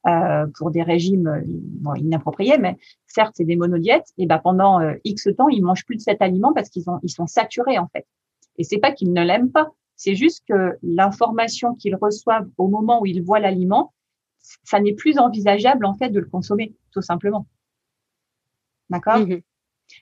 euh, 0.07 0.45
pour 0.57 0.71
des 0.71 0.83
régimes 0.83 1.27
euh, 1.27 1.95
inappropriés, 1.97 2.57
mais 2.57 2.77
certes 3.07 3.33
c'est 3.35 3.45
des 3.45 3.55
monodiètes, 3.55 4.07
et 4.17 4.25
ben 4.25 4.39
pendant 4.39 4.79
X 5.05 5.29
temps 5.37 5.47
ils 5.47 5.63
mangent 5.63 5.85
plus 5.85 5.95
de 5.95 6.01
cet 6.01 6.21
aliment 6.21 6.53
parce 6.53 6.69
qu'ils 6.69 6.89
ont 6.89 6.99
sont 7.07 7.27
saturés 7.27 7.77
en 7.77 7.87
fait. 7.87 8.05
Et 8.57 8.63
c'est 8.63 8.79
pas 8.79 8.91
qu'ils 8.91 9.13
ne 9.13 9.23
l'aiment 9.23 9.51
pas, 9.51 9.69
c'est 9.95 10.15
juste 10.15 10.43
que 10.49 10.77
l'information 10.83 11.75
qu'ils 11.75 11.95
reçoivent 11.95 12.49
au 12.57 12.67
moment 12.67 13.01
où 13.01 13.05
ils 13.05 13.23
voient 13.23 13.39
l'aliment, 13.39 13.93
ça 14.63 14.81
n'est 14.81 14.93
plus 14.93 15.17
envisageable 15.17 15.85
en 15.85 15.93
fait 15.93 16.09
de 16.09 16.19
le 16.19 16.25
consommer 16.25 16.73
tout 16.91 17.01
simplement. 17.01 17.47
D'accord? 18.89 19.19
Mmh 19.19 19.41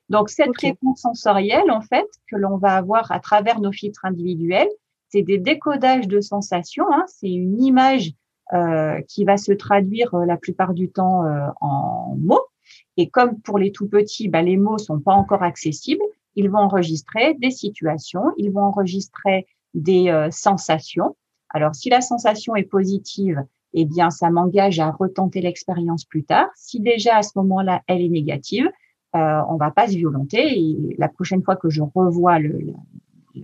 donc, 0.09 0.29
cette 0.29 0.57
réponse 0.57 1.01
sensorielle, 1.01 1.71
en 1.71 1.81
fait, 1.81 2.07
que 2.29 2.35
l'on 2.35 2.57
va 2.57 2.75
avoir 2.75 3.11
à 3.11 3.19
travers 3.19 3.59
nos 3.59 3.71
filtres 3.71 4.05
individuels, 4.05 4.69
c'est 5.09 5.21
des 5.21 5.37
décodages 5.37 6.07
de 6.07 6.21
sensations. 6.21 6.85
Hein, 6.91 7.05
c'est 7.07 7.29
une 7.29 7.61
image 7.61 8.13
euh, 8.53 9.01
qui 9.07 9.25
va 9.25 9.37
se 9.37 9.51
traduire 9.51 10.13
euh, 10.15 10.25
la 10.25 10.37
plupart 10.37 10.73
du 10.73 10.89
temps 10.89 11.23
euh, 11.25 11.47
en 11.61 12.15
mots. 12.17 12.45
Et 12.97 13.09
comme 13.09 13.39
pour 13.41 13.59
les 13.59 13.71
tout 13.71 13.87
petits, 13.87 14.27
bah, 14.27 14.41
les 14.41 14.57
mots 14.57 14.77
sont 14.77 14.99
pas 14.99 15.13
encore 15.13 15.43
accessibles, 15.43 16.03
ils 16.35 16.49
vont 16.49 16.59
enregistrer 16.59 17.35
des 17.35 17.51
situations, 17.51 18.23
ils 18.37 18.51
vont 18.51 18.61
enregistrer 18.61 19.47
des 19.73 20.27
sensations. 20.31 21.15
Alors, 21.49 21.73
si 21.75 21.89
la 21.89 22.01
sensation 22.01 22.55
est 22.55 22.63
positive, 22.63 23.43
eh 23.73 23.85
bien, 23.85 24.09
ça 24.09 24.29
m'engage 24.29 24.79
à 24.79 24.91
retenter 24.91 25.41
l'expérience 25.41 26.05
plus 26.05 26.23
tard. 26.23 26.47
Si 26.55 26.79
déjà 26.79 27.17
à 27.17 27.23
ce 27.23 27.31
moment-là, 27.35 27.81
elle 27.87 28.01
est 28.01 28.09
négative, 28.09 28.69
euh, 29.15 29.41
on 29.49 29.57
va 29.57 29.71
pas 29.71 29.87
se 29.87 29.95
violenter. 29.95 30.59
Et 30.59 30.95
la 30.97 31.09
prochaine 31.09 31.43
fois 31.43 31.55
que 31.55 31.69
je 31.69 31.81
revois 31.81 32.39
le, 32.39 32.59
le, 33.33 33.43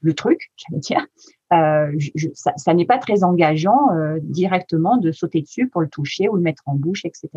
le 0.00 0.14
truc, 0.14 0.52
j'allais 0.56 0.80
dire, 0.80 1.06
euh, 1.52 1.92
je, 1.98 2.28
ça, 2.34 2.52
ça 2.56 2.74
n'est 2.74 2.86
pas 2.86 2.98
très 2.98 3.24
engageant 3.24 3.90
euh, 3.92 4.18
directement 4.22 4.96
de 4.96 5.12
sauter 5.12 5.42
dessus 5.42 5.68
pour 5.68 5.80
le 5.80 5.88
toucher 5.88 6.28
ou 6.28 6.36
le 6.36 6.42
mettre 6.42 6.62
en 6.66 6.74
bouche, 6.74 7.04
etc. 7.04 7.28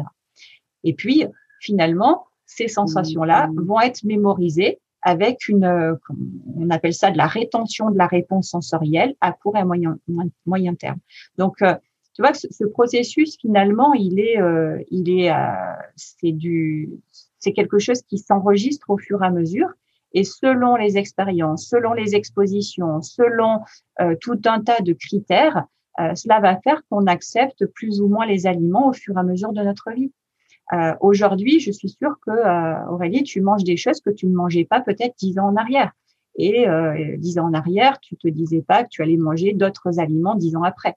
Et 0.84 0.94
puis, 0.94 1.26
finalement, 1.60 2.26
ces 2.46 2.68
sensations-là 2.68 3.48
mmh. 3.48 3.62
vont 3.62 3.80
être 3.80 4.04
mémorisées 4.04 4.80
avec 5.02 5.48
une, 5.48 5.64
euh, 5.64 5.96
on 6.56 6.70
appelle 6.70 6.94
ça 6.94 7.12
de 7.12 7.18
la 7.18 7.28
rétention 7.28 7.90
de 7.90 7.98
la 7.98 8.08
réponse 8.08 8.50
sensorielle 8.50 9.16
à 9.22 9.32
court 9.32 9.56
et 9.56 9.60
à 9.60 9.66
moyen, 9.66 9.98
moyen 10.46 10.76
terme. 10.76 11.00
Donc, 11.38 11.62
euh, 11.62 11.76
tu 12.14 12.22
vois 12.22 12.32
que 12.32 12.38
ce, 12.38 12.66
processus 12.66 13.38
finalement, 13.40 13.94
il 13.94 14.20
est, 14.20 14.42
euh, 14.42 14.82
il 14.92 15.10
est, 15.10 15.32
c'est 15.96 16.34
du, 16.34 16.90
c'est 17.40 17.54
quelque 17.54 17.80
chose 17.80 18.02
qui 18.04 18.18
s'enregistre 18.18 18.90
au 18.90 18.98
fur 18.98 19.24
et 19.24 19.28
à 19.28 19.32
mesure. 19.32 19.70
Et 20.14 20.24
selon 20.24 20.76
les 20.76 20.98
expériences, 20.98 21.68
selon 21.68 21.94
les 21.94 22.16
expositions, 22.16 23.02
selon 23.02 23.60
euh, 24.02 24.16
tout 24.20 24.40
un 24.46 24.62
tas 24.62 24.82
de 24.82 24.94
critères, 24.94 25.66
euh, 26.00 26.16
cela 26.16 26.40
va 26.40 26.60
faire 26.62 26.82
qu'on 26.90 27.06
accepte 27.06 27.66
plus 27.68 28.02
ou 28.02 28.08
moins 28.08 28.26
les 28.26 28.48
aliments 28.48 28.90
au 28.90 28.94
fur 28.94 29.16
et 29.16 29.20
à 29.20 29.24
mesure 29.24 29.54
de 29.54 29.62
notre 29.62 29.92
vie. 29.92 30.12
Euh, 30.74 30.94
Aujourd'hui, 31.02 31.60
je 31.60 31.72
suis 31.72 31.90
sûre 31.90 32.16
que 32.26 32.90
Aurélie, 32.92 33.24
tu 33.24 33.42
manges 33.42 33.64
des 33.64 33.78
choses 33.78 34.02
que 34.02 34.10
tu 34.10 34.28
ne 34.28 34.36
mangeais 34.36 34.66
pas 34.66 34.82
peut-être 34.82 35.16
dix 35.18 35.38
ans 35.40 35.48
en 35.48 35.56
arrière. 35.56 35.92
et 36.38 36.66
dix 37.18 37.38
ans 37.38 37.48
en 37.48 37.54
arrière, 37.54 38.00
tu 38.00 38.16
te 38.16 38.28
disais 38.28 38.62
pas 38.62 38.84
que 38.84 38.90
tu 38.90 39.02
allais 39.02 39.18
manger 39.18 39.54
d'autres 39.54 40.00
aliments 40.00 40.36
dix 40.36 40.56
ans 40.56 40.64
après. 40.64 40.96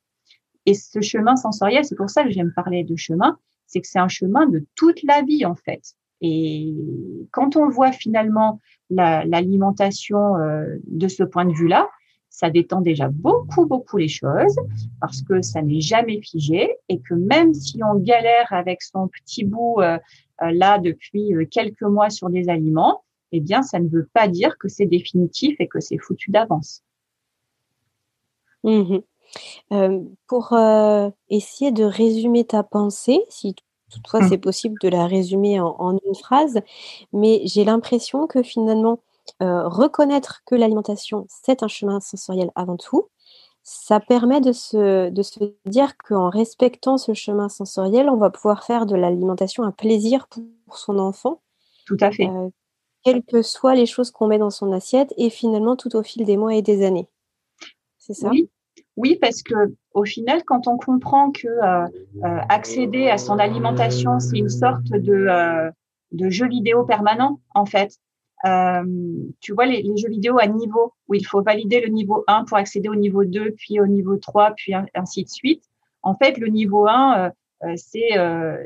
Et 0.66 0.74
ce 0.74 1.00
chemin 1.00 1.36
sensoriel, 1.36 1.84
c'est 1.84 1.96
pour 1.96 2.10
ça 2.10 2.22
que 2.22 2.30
j'aime 2.30 2.52
parler 2.54 2.84
de 2.84 2.96
chemin, 2.96 3.38
c'est 3.66 3.80
que 3.80 3.88
c'est 3.88 3.98
un 3.98 4.08
chemin 4.08 4.46
de 4.46 4.64
toute 4.76 5.02
la 5.02 5.22
vie 5.22 5.44
en 5.44 5.54
fait. 5.54 5.96
Et 6.22 6.74
quand 7.32 7.56
on 7.56 7.68
voit 7.68 7.92
finalement 7.92 8.60
l'alimentation 8.88 10.34
de 10.86 11.08
ce 11.08 11.24
point 11.24 11.44
de 11.44 11.52
vue-là, 11.52 11.88
ça 12.32 12.48
détend 12.48 12.80
déjà 12.80 13.08
beaucoup, 13.08 13.66
beaucoup 13.66 13.98
les 13.98 14.08
choses 14.08 14.56
parce 15.00 15.20
que 15.22 15.42
ça 15.42 15.60
n'est 15.60 15.82
jamais 15.82 16.20
figé 16.22 16.76
et 16.88 16.98
que 16.98 17.12
même 17.12 17.52
si 17.52 17.80
on 17.84 17.94
galère 17.94 18.50
avec 18.52 18.82
son 18.82 19.06
petit 19.08 19.44
bout 19.44 19.80
euh, 19.80 19.98
euh, 20.42 20.50
là 20.50 20.78
depuis 20.78 21.34
euh, 21.34 21.44
quelques 21.44 21.82
mois 21.82 22.08
sur 22.08 22.30
des 22.30 22.48
aliments, 22.48 23.04
eh 23.32 23.40
bien, 23.40 23.62
ça 23.62 23.78
ne 23.78 23.88
veut 23.88 24.08
pas 24.14 24.28
dire 24.28 24.56
que 24.56 24.68
c'est 24.68 24.86
définitif 24.86 25.56
et 25.60 25.68
que 25.68 25.78
c'est 25.78 25.98
foutu 25.98 26.30
d'avance. 26.30 26.82
Mmh 28.64 28.98
pour 30.26 30.54
essayer 31.30 31.72
de 31.72 31.84
résumer 31.84 32.44
ta 32.44 32.62
pensée, 32.62 33.18
si 33.30 33.54
toutefois 33.92 34.20
mmh. 34.20 34.28
c'est 34.28 34.38
possible 34.38 34.76
de 34.80 34.88
la 34.88 35.06
résumer 35.06 35.60
en 35.60 35.98
une 36.04 36.14
phrase, 36.14 36.60
mais 37.12 37.42
j'ai 37.44 37.64
l'impression 37.64 38.26
que 38.26 38.42
finalement, 38.42 39.00
euh, 39.42 39.68
reconnaître 39.68 40.42
que 40.46 40.54
l'alimentation, 40.54 41.26
c'est 41.28 41.62
un 41.62 41.68
chemin 41.68 42.00
sensoriel 42.00 42.50
avant 42.54 42.76
tout, 42.76 43.08
ça 43.62 44.00
permet 44.00 44.40
de 44.40 44.52
se, 44.52 45.10
de 45.10 45.22
se 45.22 45.38
dire 45.66 45.96
qu'en 45.96 46.30
respectant 46.30 46.98
ce 46.98 47.14
chemin 47.14 47.48
sensoriel, 47.48 48.08
on 48.08 48.16
va 48.16 48.30
pouvoir 48.30 48.64
faire 48.64 48.86
de 48.86 48.96
l'alimentation 48.96 49.62
un 49.62 49.70
plaisir 49.70 50.26
pour 50.26 50.76
son 50.76 50.98
enfant. 50.98 51.40
Tout 51.86 51.96
à 52.00 52.10
fait. 52.10 52.26
Euh, 52.26 52.48
quelles 53.04 53.22
que 53.22 53.42
soient 53.42 53.74
les 53.74 53.86
choses 53.86 54.10
qu'on 54.10 54.26
met 54.26 54.38
dans 54.38 54.50
son 54.50 54.72
assiette 54.72 55.12
et 55.16 55.30
finalement 55.30 55.76
tout 55.76 55.94
au 55.96 56.02
fil 56.02 56.24
des 56.24 56.36
mois 56.36 56.54
et 56.54 56.62
des 56.62 56.84
années. 56.84 57.08
C'est 57.98 58.14
ça? 58.14 58.30
Oui. 58.30 58.48
oui, 58.96 59.16
parce 59.20 59.42
que 59.42 59.54
au 59.94 60.04
final, 60.04 60.42
quand 60.44 60.66
on 60.68 60.76
comprend 60.76 61.30
que 61.30 61.48
euh, 61.48 61.86
accéder 62.48 63.08
à 63.08 63.18
son 63.18 63.38
alimentation, 63.38 64.20
c'est 64.20 64.38
une 64.38 64.48
sorte 64.48 64.84
de, 64.84 65.70
de 66.12 66.30
jeu 66.30 66.48
vidéo 66.48 66.84
permanent, 66.84 67.40
en 67.54 67.66
fait. 67.66 67.98
Euh, 68.44 68.82
tu 69.40 69.52
vois, 69.52 69.66
les, 69.66 69.82
les, 69.82 69.96
jeux 69.96 70.08
vidéo 70.08 70.36
à 70.40 70.46
niveau, 70.48 70.94
où 71.08 71.14
il 71.14 71.24
faut 71.24 71.42
valider 71.42 71.80
le 71.80 71.88
niveau 71.88 72.24
1 72.26 72.44
pour 72.44 72.56
accéder 72.56 72.88
au 72.88 72.96
niveau 72.96 73.24
2, 73.24 73.52
puis 73.52 73.80
au 73.80 73.86
niveau 73.86 74.16
3, 74.16 74.54
puis 74.56 74.74
ainsi 74.94 75.22
de 75.22 75.28
suite. 75.28 75.62
En 76.02 76.16
fait, 76.16 76.38
le 76.38 76.48
niveau 76.48 76.88
1, 76.88 77.26
euh, 77.26 77.30
euh, 77.64 77.74
c'est 77.76 78.18
euh, 78.18 78.56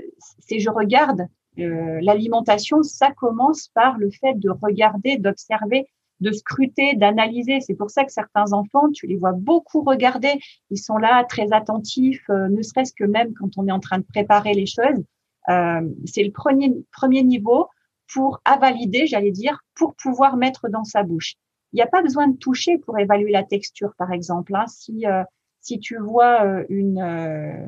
je 0.51 0.71
regarde. 0.71 1.27
Euh, 1.59 1.99
l'alimentation, 2.03 2.83
ça 2.83 3.11
commence 3.13 3.69
par 3.69 3.99
le 3.99 4.11
fait 4.11 4.35
de 4.35 4.51
regarder, 4.51 5.17
d'observer, 5.17 5.89
de 6.21 6.33
scruter, 6.33 6.95
d'analyser. 6.97 7.61
C'est 7.61 7.75
pour 7.75 7.91
ça 7.91 8.05
que 8.05 8.13
certains 8.13 8.53
enfants, 8.53 8.91
tu 8.93 9.07
les 9.07 9.17
vois 9.17 9.33
beaucoup 9.33 9.83
regarder. 9.83 10.33
Ils 10.71 10.79
sont 10.79 10.97
là 10.97 11.25
très 11.25 11.53
attentifs, 11.53 12.25
ne 12.29 12.63
serait-ce 12.63 12.93
que 12.93 13.05
même 13.05 13.35
quand 13.35 13.51
on 13.57 13.67
est 13.69 13.73
en 13.73 13.81
train 13.81 13.99
de 13.99 14.05
préparer 14.05 14.55
les 14.55 14.67
choses. 14.67 15.05
c'est 15.47 16.25
le 16.25 16.31
premier, 16.31 16.73
premier 16.93 17.23
niveau 17.23 17.69
pour 18.13 18.41
valider, 18.61 19.07
j'allais 19.07 19.33
dire, 19.33 19.61
pour 19.75 19.95
pouvoir 19.95 20.37
mettre 20.37 20.69
dans 20.69 20.85
sa 20.85 21.03
bouche. 21.03 21.35
Il 21.73 21.77
n'y 21.77 21.83
a 21.83 21.87
pas 21.87 22.03
besoin 22.03 22.29
de 22.29 22.37
toucher 22.37 22.79
pour 22.79 22.99
évaluer 22.99 23.31
la 23.31 23.43
texture, 23.43 23.93
par 23.99 24.13
exemple. 24.13 24.55
Hein. 24.55 24.67
Si, 24.69 25.07
euh, 25.07 25.25
si 25.61 25.79
tu 25.79 25.99
vois 25.99 26.45
euh, 26.45 26.65
une, 26.69 27.01
euh, 27.01 27.67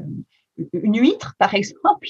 une 0.72 0.98
huître, 0.98 1.34
par 1.38 1.54
exemple, 1.54 2.06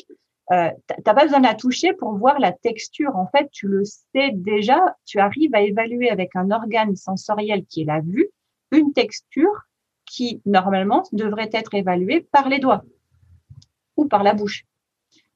euh, 0.53 0.71
t'as 1.05 1.15
pas 1.15 1.25
besoin 1.25 1.41
de 1.41 1.47
la 1.47 1.55
toucher 1.55 1.93
pour 1.93 2.15
voir 2.15 2.39
la 2.39 2.53
texture. 2.53 3.17
En 3.17 3.27
fait, 3.27 3.49
tu 3.51 3.69
le 3.69 3.85
sais 3.85 4.31
déjà. 4.33 4.97
Tu 5.05 5.19
arrives 5.19 5.55
à 5.55 5.61
évaluer 5.61 6.11
avec 6.11 6.35
un 6.37 6.51
organe 6.51 6.97
sensoriel 6.97 7.65
qui 7.67 7.83
est 7.83 7.87
la 7.87 8.01
vue 8.01 8.31
une 8.71 8.93
texture 8.93 9.67
qui 10.07 10.41
normalement 10.47 11.05
devrait 11.13 11.51
être 11.53 11.75
évaluée 11.75 12.21
par 12.33 12.49
les 12.49 12.59
doigts 12.59 12.85
ou 13.97 14.07
par 14.07 14.23
la 14.23 14.35
bouche. 14.35 14.65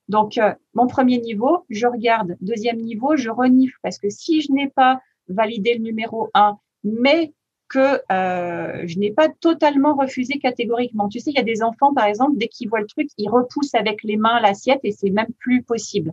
Donc, 0.08 0.38
euh, 0.38 0.54
mon 0.74 0.86
premier 0.86 1.18
niveau, 1.18 1.64
je 1.70 1.86
regarde. 1.86 2.36
Deuxième 2.40 2.78
niveau, 2.78 3.16
je 3.16 3.30
renifle 3.30 3.76
parce 3.82 3.98
que 3.98 4.10
si 4.10 4.42
je 4.42 4.52
n'ai 4.52 4.68
pas 4.68 5.00
validé 5.28 5.74
le 5.74 5.80
numéro 5.80 6.30
1, 6.34 6.58
mais 6.84 7.32
que 7.72 8.00
euh, 8.12 8.86
je 8.86 8.98
n'ai 8.98 9.12
pas 9.12 9.28
totalement 9.28 9.94
refusé 9.94 10.38
catégoriquement. 10.38 11.08
Tu 11.08 11.20
sais, 11.20 11.30
il 11.30 11.36
y 11.36 11.40
a 11.40 11.44
des 11.44 11.62
enfants, 11.62 11.94
par 11.94 12.04
exemple, 12.04 12.36
dès 12.36 12.48
qu'ils 12.48 12.68
voient 12.68 12.80
le 12.80 12.86
truc, 12.86 13.08
ils 13.16 13.28
repoussent 13.28 13.74
avec 13.74 14.02
les 14.02 14.16
mains 14.16 14.40
l'assiette 14.40 14.80
et 14.84 14.92
c'est 14.92 15.10
même 15.10 15.32
plus 15.38 15.62
possible. 15.62 16.12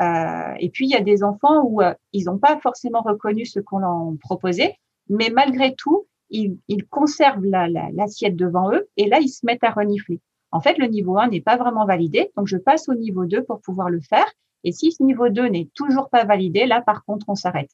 Euh, 0.00 0.54
et 0.58 0.70
puis, 0.70 0.86
il 0.86 0.90
y 0.90 0.96
a 0.96 1.00
des 1.00 1.22
enfants 1.22 1.62
où 1.64 1.82
ils 2.12 2.24
n'ont 2.24 2.38
pas 2.38 2.58
forcément 2.60 3.02
reconnu 3.02 3.44
ce 3.44 3.60
qu'on 3.60 3.78
leur 3.78 4.12
proposait, 4.20 4.76
mais 5.08 5.30
malgré 5.30 5.74
tout, 5.74 6.06
ils 6.30 6.86
conservent 6.90 7.44
l'assiette 7.44 8.36
devant 8.36 8.72
eux 8.72 8.88
et 8.96 9.08
là, 9.08 9.18
ils 9.20 9.28
se 9.28 9.44
mettent 9.44 9.64
à 9.64 9.70
renifler. 9.70 10.20
En 10.50 10.60
fait, 10.60 10.78
le 10.78 10.86
niveau 10.86 11.18
1 11.18 11.28
n'est 11.28 11.40
pas 11.40 11.56
vraiment 11.56 11.84
validé, 11.84 12.30
donc 12.36 12.46
je 12.46 12.56
passe 12.56 12.88
au 12.88 12.94
niveau 12.94 13.26
2 13.26 13.44
pour 13.44 13.60
pouvoir 13.60 13.90
le 13.90 14.00
faire. 14.00 14.26
Et 14.64 14.72
si 14.72 14.92
ce 14.92 15.02
niveau 15.02 15.28
2 15.28 15.48
n'est 15.48 15.68
toujours 15.74 16.08
pas 16.08 16.24
validé, 16.24 16.66
là, 16.66 16.80
par 16.80 17.04
contre, 17.04 17.26
on 17.28 17.34
s'arrête. 17.34 17.70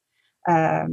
Euh, 0.49 0.87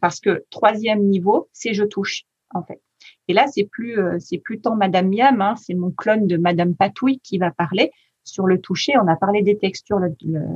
parce 0.00 0.20
que 0.20 0.44
troisième 0.50 1.04
niveau, 1.04 1.48
c'est 1.52 1.74
je 1.74 1.84
touche, 1.84 2.24
en 2.50 2.62
fait. 2.62 2.80
Et 3.28 3.32
là, 3.32 3.46
c'est 3.48 3.64
plus, 3.64 3.98
euh, 3.98 4.18
c'est 4.18 4.38
plus 4.38 4.60
tant 4.60 4.76
Madame 4.76 5.08
Miam, 5.08 5.40
hein, 5.40 5.56
c'est 5.56 5.74
mon 5.74 5.90
clone 5.90 6.26
de 6.26 6.36
Madame 6.36 6.74
Patouille 6.74 7.20
qui 7.20 7.38
va 7.38 7.50
parler 7.50 7.90
sur 8.22 8.46
le 8.46 8.60
toucher. 8.60 8.94
On 8.98 9.08
a 9.08 9.16
parlé 9.16 9.42
des 9.42 9.58
textures 9.58 10.00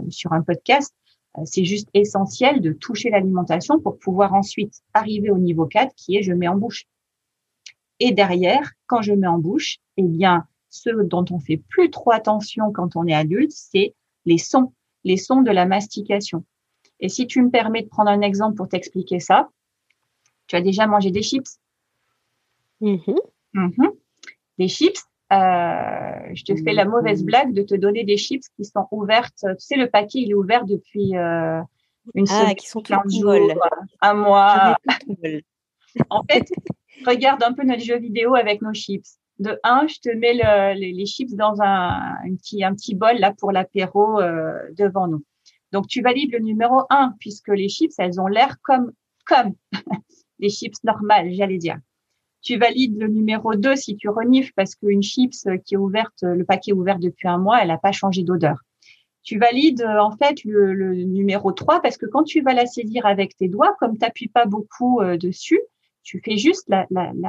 sur 0.09 0.33
un 0.33 0.43
podcast. 0.43 0.95
Euh, 1.37 1.43
c'est 1.45 1.65
juste 1.65 1.89
essentiel 1.95 2.61
de 2.61 2.73
toucher 2.73 3.11
l'alimentation 3.11 3.81
pour 3.81 3.99
pouvoir 3.99 4.35
ensuite 4.35 4.81
arriver 4.95 5.31
au 5.31 5.39
niveau 5.39 5.67
4 5.67 5.95
qui 5.95 6.17
est 6.17 6.23
je 6.23 6.33
mets 6.33 6.49
en 6.49 6.57
bouche. 6.57 6.87
Et 8.01 8.13
derrière, 8.13 8.73
quand 8.87 9.03
je 9.03 9.13
mets 9.13 9.27
en 9.27 9.39
bouche, 9.39 9.79
eh 9.97 10.05
bien, 10.05 10.47
ce 10.71 10.91
dont 10.91 11.25
on 11.31 11.39
fait 11.39 11.57
plus 11.57 11.91
trop 11.91 12.13
attention 12.13 12.73
quand 12.73 12.97
on 12.97 13.07
est 13.07 13.15
adulte, 13.15 13.53
c'est 13.53 13.95
les 14.25 14.39
sons, 14.39 14.73
les 15.05 15.17
sons 15.17 15.43
de 15.43 15.51
la 15.51 15.67
mastication. 15.67 16.45
Et 17.01 17.09
si 17.09 17.27
tu 17.27 17.43
me 17.43 17.51
permets 17.51 17.83
de 17.83 17.89
prendre 17.89 18.11
un 18.11 18.21
exemple 18.21 18.57
pour 18.57 18.69
t'expliquer 18.69 19.21
ça, 19.21 19.49
tu 20.47 20.57
as 20.57 20.61
déjà 20.61 20.87
mangé 20.87 21.11
des 21.11 21.23
chips. 21.23 21.59
Mm-hmm. 22.81 23.19
Mm-hmm. 23.55 23.91
Des 24.59 24.69
chips. 24.69 25.03
Euh, 25.31 26.31
je 26.33 26.43
te 26.43 26.57
fais 26.57 26.73
la 26.73 26.87
mauvaise 26.87 27.23
blague 27.23 27.53
de 27.53 27.63
te 27.63 27.75
donner 27.75 28.05
des 28.05 28.17
chips 28.17 28.49
qui 28.57 28.65
sont 28.65 28.89
ouvertes. 28.91 29.35
Tu 29.41 29.55
sais, 29.59 29.77
le 29.77 29.91
paquet, 29.91 30.21
il 30.21 30.31
est 30.31 30.35
ouvert 30.35 30.65
depuis 30.65 31.17
euh, 31.17 31.61
une 32.15 32.27
ah, 32.31 32.41
semaine, 32.41 32.55
qui 32.57 32.67
sont 32.67 32.81
15 32.81 33.03
jours, 33.21 33.35
un 34.01 34.15
mois. 34.15 34.77
en 36.11 36.25
fait, 36.25 36.51
regarde 37.07 37.43
un 37.43 37.53
peu 37.53 37.65
notre 37.65 37.83
jeu 37.83 37.99
vidéo 37.99 38.35
avec 38.35 38.63
nos 38.63 38.73
chips 38.73 39.19
de 39.39 39.59
un, 39.63 39.87
je 39.87 39.99
te 40.01 40.09
mets 40.17 40.35
les, 40.75 41.07
chips 41.07 41.35
dans 41.35 41.61
un, 41.61 42.17
petit, 42.37 42.65
un 42.65 42.75
petit 42.75 42.95
bol 42.95 43.17
là 43.19 43.33
pour 43.39 43.53
l'apéro 43.53 44.21
euh, 44.21 44.59
devant 44.77 45.07
nous. 45.07 45.23
Donc 45.73 45.87
tu 45.87 46.03
valides 46.03 46.33
le 46.33 46.39
numéro 46.39 46.83
un 46.91 47.15
puisque 47.21 47.49
les 47.49 47.69
chips 47.69 47.95
elles 47.99 48.21
ont 48.21 48.27
l'air 48.27 48.57
comme 48.63 48.93
comme 49.27 49.55
les 50.39 50.49
chips 50.49 50.83
normales, 50.85 51.33
j'allais 51.33 51.59
dire. 51.59 51.79
Tu 52.41 52.57
valides 52.57 52.99
le 52.99 53.09
numéro 53.09 53.55
2 53.55 53.77
si 53.77 53.97
tu 53.97 54.09
renifles 54.09 54.53
parce 54.55 54.75
qu'une 54.75 55.03
chips 55.03 55.47
qui 55.65 55.75
est 55.75 55.79
ouverte, 55.79 56.23
le 56.23 56.45
paquet 56.45 56.71
est 56.71 56.75
ouvert 56.75 56.99
depuis 56.99 57.29
un 57.29 57.39
mois, 57.39 57.61
elle 57.61 57.69
n'a 57.69 57.79
pas 57.79 57.93
changé 57.93 58.23
d'odeur. 58.23 58.59
Tu 59.23 59.39
valides 59.39 59.83
euh, 59.83 59.99
en 60.01 60.17
fait 60.17 60.43
le, 60.45 60.73
le, 60.73 60.95
numéro 60.95 61.53
3 61.53 61.83
parce 61.83 61.99
que 61.99 62.07
quand 62.07 62.23
tu 62.23 62.41
vas 62.41 62.55
la 62.55 62.67
saisir 62.67 63.05
avec 63.05 63.37
tes 63.37 63.49
doigts, 63.49 63.77
comme 63.79 63.99
tu 63.99 63.99
n'appuies 64.01 64.29
pas 64.29 64.47
beaucoup 64.47 65.01
euh, 65.01 65.17
dessus, 65.17 65.61
tu 66.09 66.23
fais 66.25 66.39
juste 66.39 66.67
la, 66.69 66.87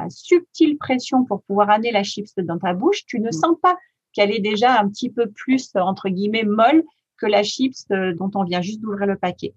subtile 0.08 0.78
pression 0.78 1.24
pour 1.24 1.42
pouvoir 1.42 1.68
amener 1.68 1.90
la 1.90 2.02
chips 2.02 2.34
dans 2.38 2.58
ta 2.58 2.72
bouche, 2.72 3.04
tu 3.04 3.20
ne 3.20 3.28
mm. 3.28 3.32
sens 3.32 3.56
pas 3.60 3.76
qu'elle 4.14 4.30
est 4.30 4.40
déjà 4.40 4.80
un 4.80 4.88
petit 4.88 5.10
peu 5.10 5.28
plus, 5.30 5.70
entre 5.74 6.08
guillemets, 6.08 6.44
molle 6.44 6.82
que 7.20 7.26
la 7.26 7.42
chips 7.42 7.86
euh, 7.90 8.14
dont 8.14 8.30
on 8.34 8.44
vient 8.44 8.62
juste 8.62 8.80
d'ouvrir 8.80 9.06
le 9.06 9.16
paquet. 9.16 9.54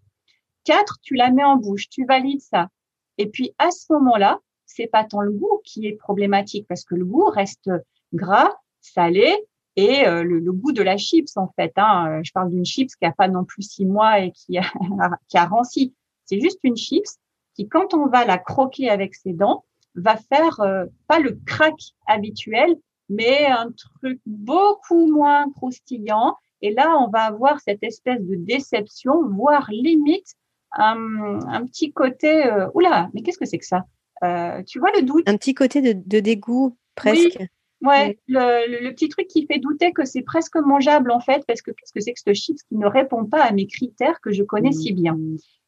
Quatre, 0.63 0.99
tu 1.01 1.15
la 1.15 1.31
mets 1.31 1.43
en 1.43 1.57
bouche, 1.57 1.89
tu 1.89 2.05
valides 2.05 2.41
ça. 2.41 2.69
Et 3.17 3.27
puis, 3.27 3.53
à 3.57 3.71
ce 3.71 3.91
moment-là, 3.93 4.39
c'est 4.65 4.87
pas 4.87 5.03
tant 5.03 5.21
le 5.21 5.31
goût 5.31 5.61
qui 5.63 5.87
est 5.87 5.93
problématique 5.93 6.67
parce 6.67 6.83
que 6.83 6.95
le 6.95 7.05
goût 7.05 7.25
reste 7.25 7.69
gras, 8.13 8.51
salé 8.81 9.35
et 9.75 10.05
euh, 10.07 10.23
le, 10.23 10.51
goût 10.51 10.71
de 10.71 10.83
la 10.83 10.97
chips, 10.97 11.35
en 11.37 11.51
fait. 11.55 11.73
Hein. 11.77 12.21
Je 12.23 12.31
parle 12.31 12.49
d'une 12.49 12.65
chips 12.65 12.95
qui 12.95 13.05
a 13.05 13.11
pas 13.11 13.27
non 13.27 13.43
plus 13.43 13.63
six 13.63 13.85
mois 13.85 14.19
et 14.19 14.31
qui 14.31 14.57
a, 14.57 14.63
qui 15.27 15.37
a 15.37 15.45
ranci. 15.45 15.93
C'est 16.25 16.39
juste 16.39 16.59
une 16.63 16.77
chips 16.77 17.17
qui, 17.55 17.67
quand 17.67 17.93
on 17.93 18.07
va 18.07 18.25
la 18.25 18.37
croquer 18.37 18.89
avec 18.89 19.15
ses 19.15 19.33
dents, 19.33 19.65
va 19.95 20.17
faire 20.17 20.59
euh, 20.61 20.85
pas 21.07 21.19
le 21.19 21.39
crack 21.45 21.75
habituel, 22.07 22.75
mais 23.09 23.45
un 23.45 23.71
truc 23.71 24.19
beaucoup 24.25 25.11
moins 25.11 25.51
croustillant. 25.51 26.37
Et 26.63 26.71
là, 26.71 26.97
on 26.97 27.09
va 27.09 27.23
avoir 27.25 27.59
cette 27.59 27.83
espèce 27.83 28.21
de 28.21 28.35
déception, 28.35 29.27
voire 29.29 29.67
limite 29.69 30.33
un, 30.71 31.39
un 31.45 31.65
petit 31.65 31.91
côté. 31.91 32.47
Euh, 32.47 32.69
oula, 32.73 33.09
mais 33.13 33.21
qu'est-ce 33.21 33.37
que 33.37 33.45
c'est 33.45 33.59
que 33.59 33.65
ça? 33.65 33.83
Euh, 34.23 34.63
Tu 34.63 34.79
vois 34.79 34.91
le 34.95 35.01
doute? 35.01 35.27
Un 35.27 35.35
petit 35.35 35.53
côté 35.53 35.81
de, 35.81 36.01
de 36.05 36.19
dégoût 36.21 36.77
presque. 36.95 37.37
Ouais, 37.81 38.17
le, 38.29 38.91
petit 38.91 39.09
truc 39.09 39.27
qui 39.27 39.45
fait 39.45 39.59
douter 39.59 39.91
que 39.91 40.05
c'est 40.05 40.21
presque 40.21 40.55
mangeable 40.55 41.11
en 41.11 41.19
fait, 41.19 41.43
parce 41.45 41.61
que 41.61 41.71
qu'est-ce 41.71 41.91
que 41.91 41.99
c'est 41.99 42.13
que 42.13 42.21
ce 42.25 42.33
chips 42.33 42.63
qui 42.63 42.77
ne 42.77 42.87
répond 42.87 43.25
pas 43.25 43.43
à 43.43 43.51
mes 43.51 43.67
critères 43.67 44.21
que 44.21 44.31
je 44.31 44.41
connais 44.41 44.71
si 44.71 44.93
bien? 44.93 45.17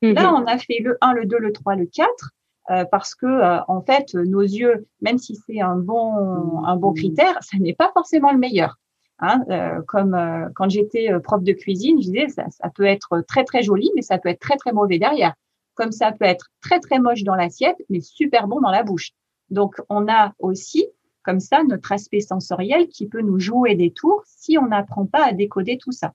Mm-hmm. 0.02 0.14
Là, 0.14 0.34
on 0.34 0.46
a 0.46 0.58
fait 0.58 0.80
le 0.80 0.98
1, 1.02 1.12
le 1.12 1.26
2, 1.26 1.38
le 1.38 1.52
3, 1.52 1.76
le 1.76 1.88
4, 1.88 2.30
euh, 2.72 2.86
parce 2.86 3.16
que 3.16 3.26
euh, 3.26 3.60
en 3.68 3.82
fait, 3.82 4.14
nos 4.14 4.42
yeux, 4.42 4.88
même 5.02 5.18
si 5.18 5.36
c'est 5.46 5.60
un 5.60 5.76
bon, 5.76 6.64
un 6.64 6.78
bon 6.78 6.94
critère, 6.94 7.38
ça 7.42 7.58
n'est 7.58 7.76
pas 7.76 7.92
forcément 7.94 8.32
le 8.32 8.38
meilleur. 8.38 8.78
Hein, 9.20 9.44
euh, 9.50 9.82
comme 9.88 10.18
quand 10.56 10.70
j'étais 10.70 11.10
prof 11.24 11.42
de 11.42 11.54
cuisine, 11.54 12.02
je 12.02 12.08
disais 12.08 12.28
ça, 12.28 12.46
ça 12.50 12.70
peut 12.70 12.84
être 12.84 13.24
très 13.28 13.46
très 13.46 13.64
joli, 13.64 13.90
mais 13.96 14.02
ça 14.02 14.18
peut 14.18 14.30
être 14.30 14.40
très 14.40 14.58
très 14.58 14.74
mauvais 14.74 15.00
derrière. 15.00 15.34
Comme 15.74 15.92
ça 15.92 16.12
peut 16.12 16.26
être 16.26 16.50
très 16.62 16.80
très 16.80 17.00
moche 17.00 17.24
dans 17.24 17.36
l'assiette, 17.36 17.78
mais 17.90 18.02
super 18.02 18.48
bon 18.48 18.60
dans 18.62 18.72
la 18.72 18.84
bouche. 18.84 19.12
Donc, 19.50 19.76
on 19.90 20.08
a 20.10 20.34
aussi 20.40 20.86
comme 21.24 21.40
ça 21.40 21.64
notre 21.64 21.92
aspect 21.92 22.20
sensoriel 22.20 22.88
qui 22.88 23.08
peut 23.08 23.22
nous 23.22 23.40
jouer 23.40 23.76
des 23.76 23.92
tours 23.92 24.22
si 24.26 24.58
on 24.58 24.68
n'apprend 24.68 25.06
pas 25.06 25.26
à 25.26 25.34
décoder 25.34 25.78
tout 25.78 25.92
ça. 25.92 26.14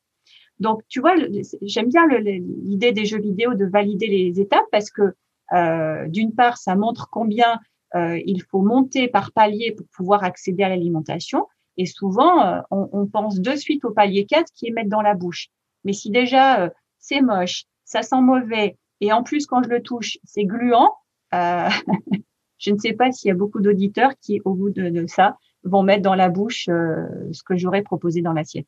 Donc, 0.61 0.83
tu 0.89 1.01
vois, 1.01 1.15
j'aime 1.63 1.89
bien 1.89 2.07
l'idée 2.07 2.93
des 2.93 3.07
jeux 3.07 3.21
vidéo 3.21 3.55
de 3.55 3.65
valider 3.65 4.07
les 4.07 4.41
étapes 4.41 4.67
parce 4.71 4.91
que 4.91 5.15
euh, 5.53 6.07
d'une 6.09 6.35
part, 6.35 6.59
ça 6.59 6.77
montre 6.77 7.09
combien 7.11 7.59
euh, 7.97 8.21
il 8.25 8.43
faut 8.43 8.61
monter 8.61 9.09
par 9.09 9.33
palier 9.33 9.73
pour 9.73 9.87
pouvoir 9.89 10.23
accéder 10.23 10.63
à 10.63 10.69
l'alimentation. 10.69 11.47
Et 11.81 11.87
souvent, 11.87 12.45
euh, 12.45 12.61
on, 12.71 12.89
on, 12.93 13.07
pense 13.07 13.41
de 13.41 13.57
suite 13.57 13.85
au 13.85 13.91
palier 13.91 14.27
4 14.27 14.53
qui 14.55 14.67
est 14.69 14.71
mettre 14.71 14.91
dans 14.91 15.01
la 15.01 15.15
bouche. 15.15 15.49
Mais 15.85 15.93
si 15.93 16.11
déjà 16.11 16.61
euh, 16.61 16.71
c'est 16.99 17.23
moche, 17.23 17.65
ça 17.85 18.03
sent 18.03 18.21
mauvais, 18.21 18.77
et 19.01 19.13
en 19.13 19.23
plus 19.23 19.47
quand 19.47 19.63
je 19.63 19.71
le 19.71 19.83
touche, 19.83 20.19
c'est 20.25 20.45
gluant, 20.45 20.93
Je 22.61 22.71
ne 22.71 22.79
sais 22.79 22.93
pas 22.93 23.11
s'il 23.11 23.29
y 23.29 23.31
a 23.33 23.35
beaucoup 23.35 23.61
d'auditeurs 23.61 24.13
qui, 24.21 24.41
au 24.45 24.55
bout 24.55 24.71
de, 24.71 25.07
ça, 25.07 25.39
vont 25.65 25.83
mettre 25.83 26.03
dans 26.03 26.15
la 26.15 26.29
bouche 26.29 26.69
euh, 26.69 27.07
ce 27.33 27.43
que 27.43 27.57
j'aurais 27.57 27.83
proposé 27.83 28.21
dans 28.21 28.35
l'assiette. 28.35 28.67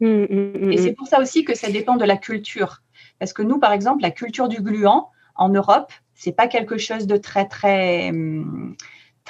Mmh, 0.00 0.06
mmh, 0.06 0.52
mmh, 0.66 0.72
Et 0.72 0.76
c'est 0.76 0.92
pour 0.92 1.06
ça 1.06 1.18
aussi 1.20 1.44
que 1.44 1.56
ça 1.56 1.70
dépend 1.70 1.96
de 1.96 2.04
la 2.04 2.18
culture. 2.18 2.82
Parce 3.18 3.32
que 3.32 3.42
nous, 3.42 3.58
par 3.58 3.72
exemple, 3.72 4.02
la 4.02 4.10
culture 4.10 4.48
du 4.48 4.60
gluant 4.60 5.08
en 5.34 5.48
Europe, 5.48 5.92
c'est 6.14 6.32
pas 6.32 6.46
quelque 6.46 6.76
chose 6.76 7.06
de 7.06 7.16
très 7.16 7.46
très 7.48 8.12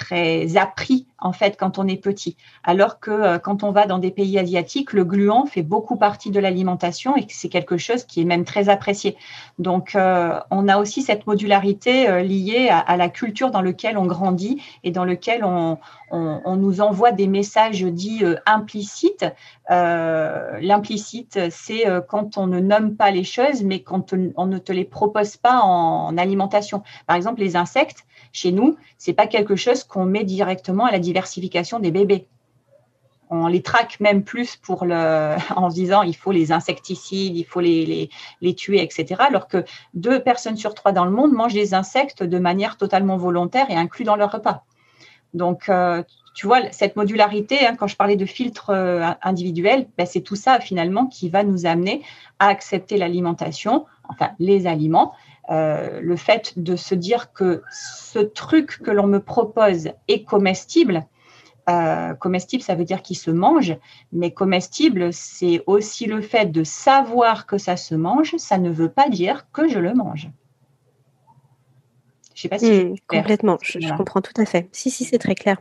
très 0.00 0.56
appris 0.56 1.06
en 1.18 1.32
fait 1.32 1.56
quand 1.58 1.78
on 1.78 1.86
est 1.86 1.96
petit. 1.96 2.36
Alors 2.64 2.98
que 3.00 3.10
euh, 3.10 3.38
quand 3.38 3.62
on 3.62 3.70
va 3.70 3.86
dans 3.86 3.98
des 3.98 4.10
pays 4.10 4.38
asiatiques, 4.38 4.94
le 4.94 5.04
gluant 5.04 5.44
fait 5.44 5.62
beaucoup 5.62 5.96
partie 5.96 6.30
de 6.30 6.40
l'alimentation 6.40 7.16
et 7.16 7.26
c'est 7.28 7.50
quelque 7.50 7.76
chose 7.76 8.04
qui 8.04 8.22
est 8.22 8.24
même 8.24 8.44
très 8.44 8.70
apprécié. 8.70 9.16
Donc 9.58 9.94
euh, 9.94 10.40
on 10.50 10.68
a 10.68 10.78
aussi 10.78 11.02
cette 11.02 11.26
modularité 11.26 12.08
euh, 12.08 12.22
liée 12.22 12.70
à, 12.70 12.96
la 12.96 13.10
culture 13.10 13.50
dans 13.50 13.60
laquelle 13.60 13.98
on 13.98 14.06
grandit 14.06 14.62
et 14.84 14.90
dans 14.90 15.04
lequel 15.04 15.44
on, 15.44 15.78
on, 16.10 16.56
nous 16.56 16.80
envoie 16.80 17.12
des 17.12 17.28
messages 17.28 17.82
dits 17.82 18.24
implicites. 18.46 19.26
L'implicite, 19.68 21.38
c'est 21.50 21.84
quand 22.08 22.36
on 22.36 22.46
ne 22.46 22.58
nomme 22.58 22.96
pas 22.96 23.10
les 23.10 23.22
choses, 23.22 23.62
mais 23.62 23.80
quand 23.80 24.12
on 24.36 24.46
ne 24.46 24.58
te 24.58 24.72
les 24.72 24.84
propose 24.84 25.36
pas 25.36 25.60
en 25.60 26.18
alimentation. 26.18 26.82
Par 27.06 27.16
exemple, 27.16 27.40
les 27.40 27.54
insectes, 27.54 28.04
chez 28.32 28.52
nous, 28.52 28.76
c'est 28.98 29.12
pas 29.12 29.26
quelque 29.26 29.56
chose 29.56 29.84
qu'on 29.90 30.06
met 30.06 30.24
directement 30.24 30.86
à 30.86 30.92
la 30.92 30.98
diversification 30.98 31.80
des 31.80 31.90
bébés. 31.90 32.26
On 33.28 33.46
les 33.46 33.62
traque 33.62 34.00
même 34.00 34.24
plus 34.24 34.56
pour 34.56 34.84
le, 34.84 35.36
en 35.56 35.68
se 35.68 35.74
disant 35.74 36.02
il 36.02 36.16
faut 36.16 36.32
les 36.32 36.52
insecticides, 36.52 37.36
il 37.36 37.44
faut 37.44 37.60
les, 37.60 38.08
tuer, 38.56 38.82
etc. 38.82 39.16
Alors 39.18 39.48
que 39.48 39.64
deux 39.92 40.20
personnes 40.22 40.56
sur 40.56 40.74
trois 40.74 40.92
dans 40.92 41.04
le 41.04 41.10
monde 41.10 41.32
mangent 41.32 41.54
des 41.54 41.74
insectes 41.74 42.22
de 42.22 42.38
manière 42.38 42.76
totalement 42.76 43.16
volontaire 43.16 43.70
et 43.70 43.74
inclus 43.74 44.04
dans 44.04 44.16
leur 44.16 44.32
repas. 44.32 44.64
Donc, 45.34 45.68
euh, 45.68 46.02
tu 46.34 46.46
vois, 46.46 46.72
cette 46.72 46.96
modularité, 46.96 47.66
hein, 47.66 47.76
quand 47.76 47.86
je 47.86 47.96
parlais 47.96 48.16
de 48.16 48.26
filtre 48.26 48.70
euh, 48.70 49.06
individuel, 49.22 49.86
ben, 49.96 50.06
c'est 50.06 50.22
tout 50.22 50.36
ça 50.36 50.58
finalement 50.58 51.06
qui 51.06 51.28
va 51.28 51.44
nous 51.44 51.66
amener 51.66 52.02
à 52.38 52.48
accepter 52.48 52.96
l'alimentation, 52.96 53.86
enfin 54.08 54.30
les 54.38 54.66
aliments, 54.66 55.12
euh, 55.50 56.00
le 56.00 56.16
fait 56.16 56.58
de 56.58 56.76
se 56.76 56.94
dire 56.94 57.32
que 57.32 57.62
ce 57.72 58.20
truc 58.20 58.80
que 58.82 58.90
l'on 58.90 59.08
me 59.08 59.18
propose 59.18 59.90
est 60.06 60.22
comestible. 60.22 61.06
Euh, 61.68 62.14
comestible, 62.14 62.62
ça 62.62 62.74
veut 62.74 62.84
dire 62.84 63.02
qu'il 63.02 63.16
se 63.16 63.30
mange, 63.30 63.76
mais 64.12 64.32
comestible, 64.32 65.12
c'est 65.12 65.62
aussi 65.66 66.06
le 66.06 66.20
fait 66.20 66.52
de 66.52 66.62
savoir 66.64 67.46
que 67.46 67.58
ça 67.58 67.76
se 67.76 67.94
mange, 67.94 68.36
ça 68.36 68.58
ne 68.58 68.70
veut 68.70 68.90
pas 68.90 69.08
dire 69.08 69.50
que 69.52 69.68
je 69.68 69.78
le 69.78 69.92
mange. 69.92 70.30
Je 72.34 72.42
sais 72.42 72.48
pas 72.48 72.58
si 72.58 72.70
hmm, 72.70 72.94
complètement, 73.06 73.58
je, 73.60 73.94
comprends 73.96 74.22
tout 74.22 74.40
à 74.40 74.46
fait. 74.46 74.68
Si, 74.72 74.90
si, 74.90 75.04
c'est 75.04 75.18
très 75.18 75.34
clair. 75.34 75.58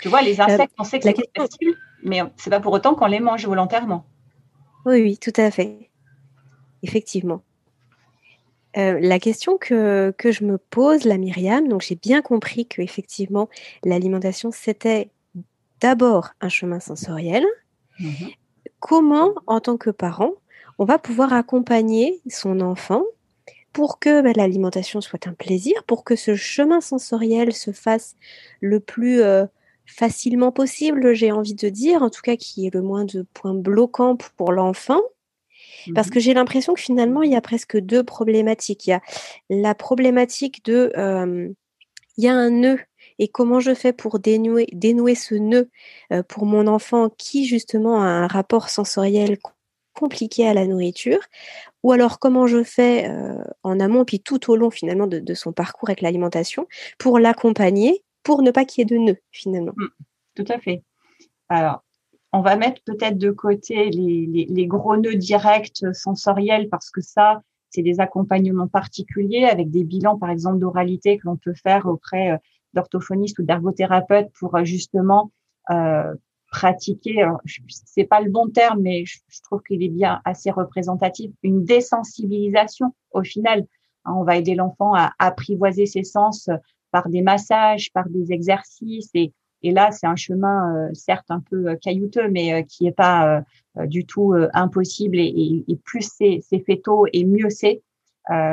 Tu 0.00 0.08
vois, 0.08 0.22
les 0.22 0.40
insectes, 0.40 0.72
euh, 0.72 0.80
on 0.82 0.84
sait 0.84 0.98
que 0.98 1.04
c'est 1.04 1.14
comestible, 1.34 1.76
mais 2.02 2.20
c'est 2.36 2.50
pas 2.50 2.60
pour 2.60 2.72
autant 2.72 2.94
qu'on 2.94 3.06
les 3.06 3.20
mange 3.20 3.46
volontairement. 3.46 4.04
Oui, 4.86 5.00
oui, 5.02 5.18
tout 5.18 5.32
à 5.36 5.50
fait. 5.50 5.90
Effectivement. 6.82 7.42
Euh, 8.76 8.98
la 9.00 9.18
question 9.18 9.56
que, 9.56 10.12
que, 10.18 10.32
je 10.32 10.44
me 10.44 10.58
pose, 10.58 11.04
la 11.04 11.16
Myriam, 11.16 11.68
donc 11.68 11.82
j'ai 11.82 11.94
bien 11.94 12.22
compris 12.22 12.66
que 12.66 12.82
effectivement 12.82 13.48
l'alimentation 13.84 14.50
c'était 14.50 15.10
d'abord 15.80 16.30
un 16.40 16.48
chemin 16.48 16.80
sensoriel. 16.80 17.44
Mmh 18.00 18.28
Comment, 18.80 19.32
en 19.46 19.60
tant 19.60 19.78
que 19.78 19.88
parent, 19.88 20.32
on 20.78 20.84
va 20.84 20.98
pouvoir 20.98 21.32
accompagner 21.32 22.20
son 22.28 22.60
enfant 22.60 23.02
pour 23.72 23.98
que 23.98 24.20
bah, 24.20 24.32
l'alimentation 24.36 25.00
soit 25.00 25.26
un 25.26 25.32
plaisir, 25.32 25.84
pour 25.84 26.04
que 26.04 26.16
ce 26.16 26.34
chemin 26.34 26.82
sensoriel 26.82 27.54
se 27.54 27.72
fasse 27.72 28.14
le 28.60 28.80
plus 28.80 29.22
euh, 29.22 29.46
facilement 29.86 30.52
possible, 30.52 31.14
j'ai 31.14 31.32
envie 31.32 31.54
de 31.54 31.68
dire, 31.70 32.02
en 32.02 32.10
tout 32.10 32.20
cas 32.22 32.36
qui 32.36 32.66
est 32.66 32.74
le 32.74 32.82
moins 32.82 33.06
de 33.06 33.26
points 33.32 33.54
bloquants 33.54 34.16
pour 34.36 34.52
l'enfant? 34.52 35.00
Parce 35.94 36.08
mmh 36.08 36.10
que 36.10 36.20
j'ai 36.20 36.34
l'impression 36.34 36.74
que 36.74 36.80
finalement, 36.80 37.22
il 37.22 37.32
y 37.32 37.36
a 37.36 37.40
presque 37.40 37.78
deux 37.78 38.02
problématiques. 38.02 38.86
Il 38.86 38.90
y 38.90 38.92
a 38.92 39.02
la 39.50 39.74
problématique 39.74 40.64
de, 40.64 40.92
il 42.16 42.24
y 42.24 42.28
a 42.28 42.34
un 42.34 42.50
nœud 42.50 42.78
et 43.18 43.28
comment 43.28 43.60
je 43.60 43.74
fais 43.74 43.92
pour 43.92 44.18
dénouer, 44.18 44.66
dénouer 44.72 45.14
ce 45.14 45.34
nœud 45.34 45.70
pour 46.28 46.46
mon 46.46 46.66
enfant 46.66 47.10
qui 47.16 47.46
justement 47.46 48.00
a 48.00 48.06
un 48.06 48.26
rapport 48.26 48.68
sensoriel 48.68 49.38
compliqué 49.92 50.46
à 50.48 50.54
la 50.54 50.66
nourriture, 50.66 51.20
ou 51.84 51.92
alors 51.92 52.18
comment 52.18 52.48
je 52.48 52.64
fais 52.64 53.08
en 53.62 53.78
amont, 53.78 54.04
puis 54.04 54.18
tout 54.18 54.50
au 54.50 54.56
long 54.56 54.70
finalement 54.70 55.06
de, 55.06 55.20
de 55.20 55.34
son 55.34 55.52
parcours 55.52 55.88
avec 55.88 56.00
l'alimentation, 56.00 56.66
pour 56.98 57.20
l'accompagner, 57.20 58.02
pour 58.24 58.42
ne 58.42 58.50
pas 58.50 58.64
qu'il 58.64 58.80
y 58.80 58.82
ait 58.82 58.98
de 58.98 59.00
nœud 59.00 59.18
finalement? 59.30 59.72
Mmh, 59.76 59.86
tout 60.34 60.46
à 60.48 60.58
fait. 60.58 60.82
Alors, 61.48 61.83
on 62.34 62.40
va 62.40 62.56
mettre 62.56 62.82
peut-être 62.82 63.16
de 63.16 63.30
côté 63.30 63.90
les, 63.90 64.66
gros 64.66 64.96
nœuds 64.96 65.14
directs 65.14 65.84
sensoriels 65.92 66.68
parce 66.68 66.90
que 66.90 67.00
ça, 67.00 67.42
c'est 67.70 67.82
des 67.82 68.00
accompagnements 68.00 68.66
particuliers 68.66 69.44
avec 69.44 69.70
des 69.70 69.84
bilans, 69.84 70.18
par 70.18 70.30
exemple, 70.30 70.58
d'oralité 70.58 71.16
que 71.16 71.26
l'on 71.26 71.36
peut 71.36 71.54
faire 71.54 71.86
auprès 71.86 72.32
euh, 72.32 72.36
d'orthophonistes 72.72 73.38
ou 73.38 73.44
d'ergothérapeutes 73.44 74.32
pour 74.36 74.56
euh, 74.56 74.64
justement 74.64 75.30
euh, 75.70 76.12
pratiquer, 76.50 77.24
c'est 77.68 78.04
pas 78.04 78.20
le 78.20 78.30
bon 78.30 78.48
terme, 78.48 78.80
mais 78.80 79.04
je, 79.04 79.18
trouve 79.44 79.62
qu'il 79.62 79.84
est 79.84 79.88
bien 79.88 80.20
assez 80.24 80.50
représentatif, 80.50 81.30
une 81.44 81.64
désensibilisation 81.64 82.94
au 83.12 83.22
final. 83.22 83.64
Hein, 84.04 84.14
on 84.16 84.24
va 84.24 84.36
aider 84.36 84.56
l'enfant 84.56 84.92
à 84.94 85.12
apprivoiser 85.20 85.86
ses 85.86 86.04
sens 86.04 86.50
par 86.90 87.08
des 87.08 87.22
massages, 87.22 87.92
par 87.92 88.08
des 88.08 88.32
exercices 88.32 89.10
et 89.14 89.32
et 89.64 89.72
là, 89.72 89.90
c'est 89.92 90.06
un 90.06 90.14
chemin, 90.14 90.76
euh, 90.76 90.90
certes 90.92 91.30
un 91.30 91.40
peu 91.40 91.70
euh, 91.70 91.76
caillouteux, 91.76 92.28
mais 92.28 92.52
euh, 92.52 92.62
qui 92.62 92.84
n'est 92.84 92.92
pas 92.92 93.42
du 93.86 94.04
tout 94.06 94.34
impossible. 94.52 95.16
Et, 95.18 95.64
plus 95.84 96.08
c'est 96.16 96.40
fait 96.64 96.80
tôt, 96.84 97.06
et 97.12 97.24
mieux 97.24 97.50
c'est. 97.50 97.82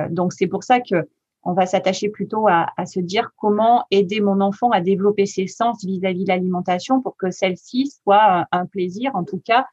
donc 0.10 0.34
c'est 0.34 0.48
pour 0.48 0.64
ça 0.64 0.80
que 0.80 1.08
on 1.44 1.54
va 1.54 1.66
s'attacher 1.66 2.10
plutôt 2.10 2.48
à, 2.48 2.86
se 2.86 3.00
dire 3.00 3.32
comment 3.38 3.86
aider 3.92 4.22
mon 4.22 4.42
enfant 4.42 4.72
à 4.72 4.82
développer 4.82 5.26
ses 5.26 5.48
sens 5.48 5.84
vis-à-vis 5.84 6.24
de 6.24 6.30
l'alimentation 6.30 7.02
pour 7.02 7.18
que 7.18 7.30
celle-ci 7.30 7.92
soit 8.04 8.48
un, 8.52 8.66
plaisir, 8.66 9.16
en 9.16 9.24
tout 9.24 9.42
cas, 9.44 9.68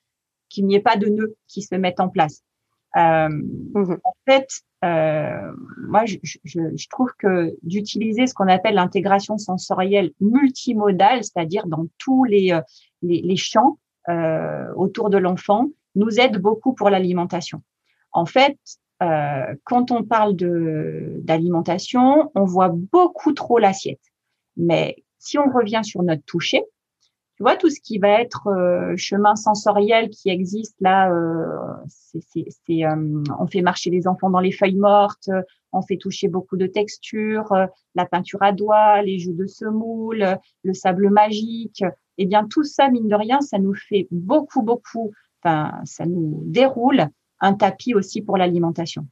qu'il 0.51 0.67
n'y 0.67 0.75
ait 0.75 0.81
pas 0.81 0.97
de 0.97 1.09
nœuds 1.09 1.37
qui 1.47 1.63
se 1.63 1.75
mettent 1.75 2.01
en 2.01 2.09
place. 2.09 2.43
Mmh 2.99 3.95
en 4.03 4.13
fait, 4.27 4.49
euh, 4.85 5.53
moi, 5.89 6.05
je, 6.05 6.17
je, 6.23 6.33
je, 6.45 6.89
trouve 6.89 7.11
que 7.19 7.57
d'utiliser 7.63 8.27
ce 8.27 8.35
qu'on 8.35 8.49
appelle 8.49 8.75
l'intégration 8.75 9.39
sensorielle 9.39 10.11
multimodale, 10.21 11.23
c'est-à-dire 11.23 11.67
dans 11.67 11.87
tous 11.99 12.25
les, 12.25 12.53
euh, 12.53 12.61
les, 13.03 13.23
les 13.23 13.37
champs 13.37 13.79
euh, 14.09 14.73
autour 14.75 15.11
de 15.11 15.19
l'enfant, 15.19 15.69
nous 15.95 16.21
aide 16.21 16.39
beaucoup 16.39 16.75
pour 16.75 16.91
l'alimentation. 16.91 17.63
En 18.13 18.27
fait, 18.27 18.59
euh, 19.03 19.55
quand 19.65 19.91
on 19.91 20.03
parle 20.03 20.35
d'alimentation, 20.35 22.31
on 22.35 22.45
voit 22.45 22.71
beaucoup 22.71 23.33
trop 23.33 23.59
l'assiette. 23.59 24.01
Mais 24.57 24.97
si 25.19 25.39
on 25.39 25.51
revient 25.51 25.83
sur 25.85 26.03
notre 26.03 26.25
toucher, 26.25 26.63
tu 27.39 27.45
vois, 27.45 27.55
tout 27.55 27.71
ce 27.71 27.81
qui 27.81 27.99
va 27.99 28.21
être 28.21 28.49
euh, 28.49 28.97
chemin 28.97 29.37
sensoriel 29.37 30.11
qui 30.11 30.29
existe 30.29 30.75
là, 30.81 31.09
euh, 31.13 31.47
c'est, 31.87 32.85
euh, 32.85 33.23
on 33.39 33.47
fait 33.47 33.63
marcher 33.63 33.91
les 33.91 34.09
enfants 34.09 34.29
dans 34.29 34.41
les 34.41 34.51
feuilles 34.51 34.75
mortes, 34.75 35.31
on 35.71 35.81
fait 35.81 35.99
toucher 35.99 36.27
beaucoup 36.27 36.57
de 36.57 36.67
textures, 36.67 37.55
la 37.95 38.07
peinture 38.07 38.43
à 38.43 38.51
doigts, 38.51 39.03
les 39.03 39.21
joues 39.21 39.37
de 39.37 39.47
semoule, 39.47 40.37
le 40.65 40.75
sable 40.75 41.11
magique. 41.11 41.85
eh 42.17 42.27
bien 42.27 42.45
tout 42.45 42.65
ça, 42.65 42.91
mine 42.91 43.07
de 43.07 43.15
rien, 43.15 43.41
ça 43.41 43.61
nous 43.61 43.75
fait 43.75 44.09
beaucoup, 44.11 44.63
beaucoup, 44.63 45.13
enfin, 45.41 45.79
ça 45.85 46.07
nous 46.07 46.43
déroule 46.45 47.07
un 47.39 47.55
tapis 47.55 47.95
aussi 47.95 48.21
pour 48.21 48.37
l'alimentation. 48.37 49.07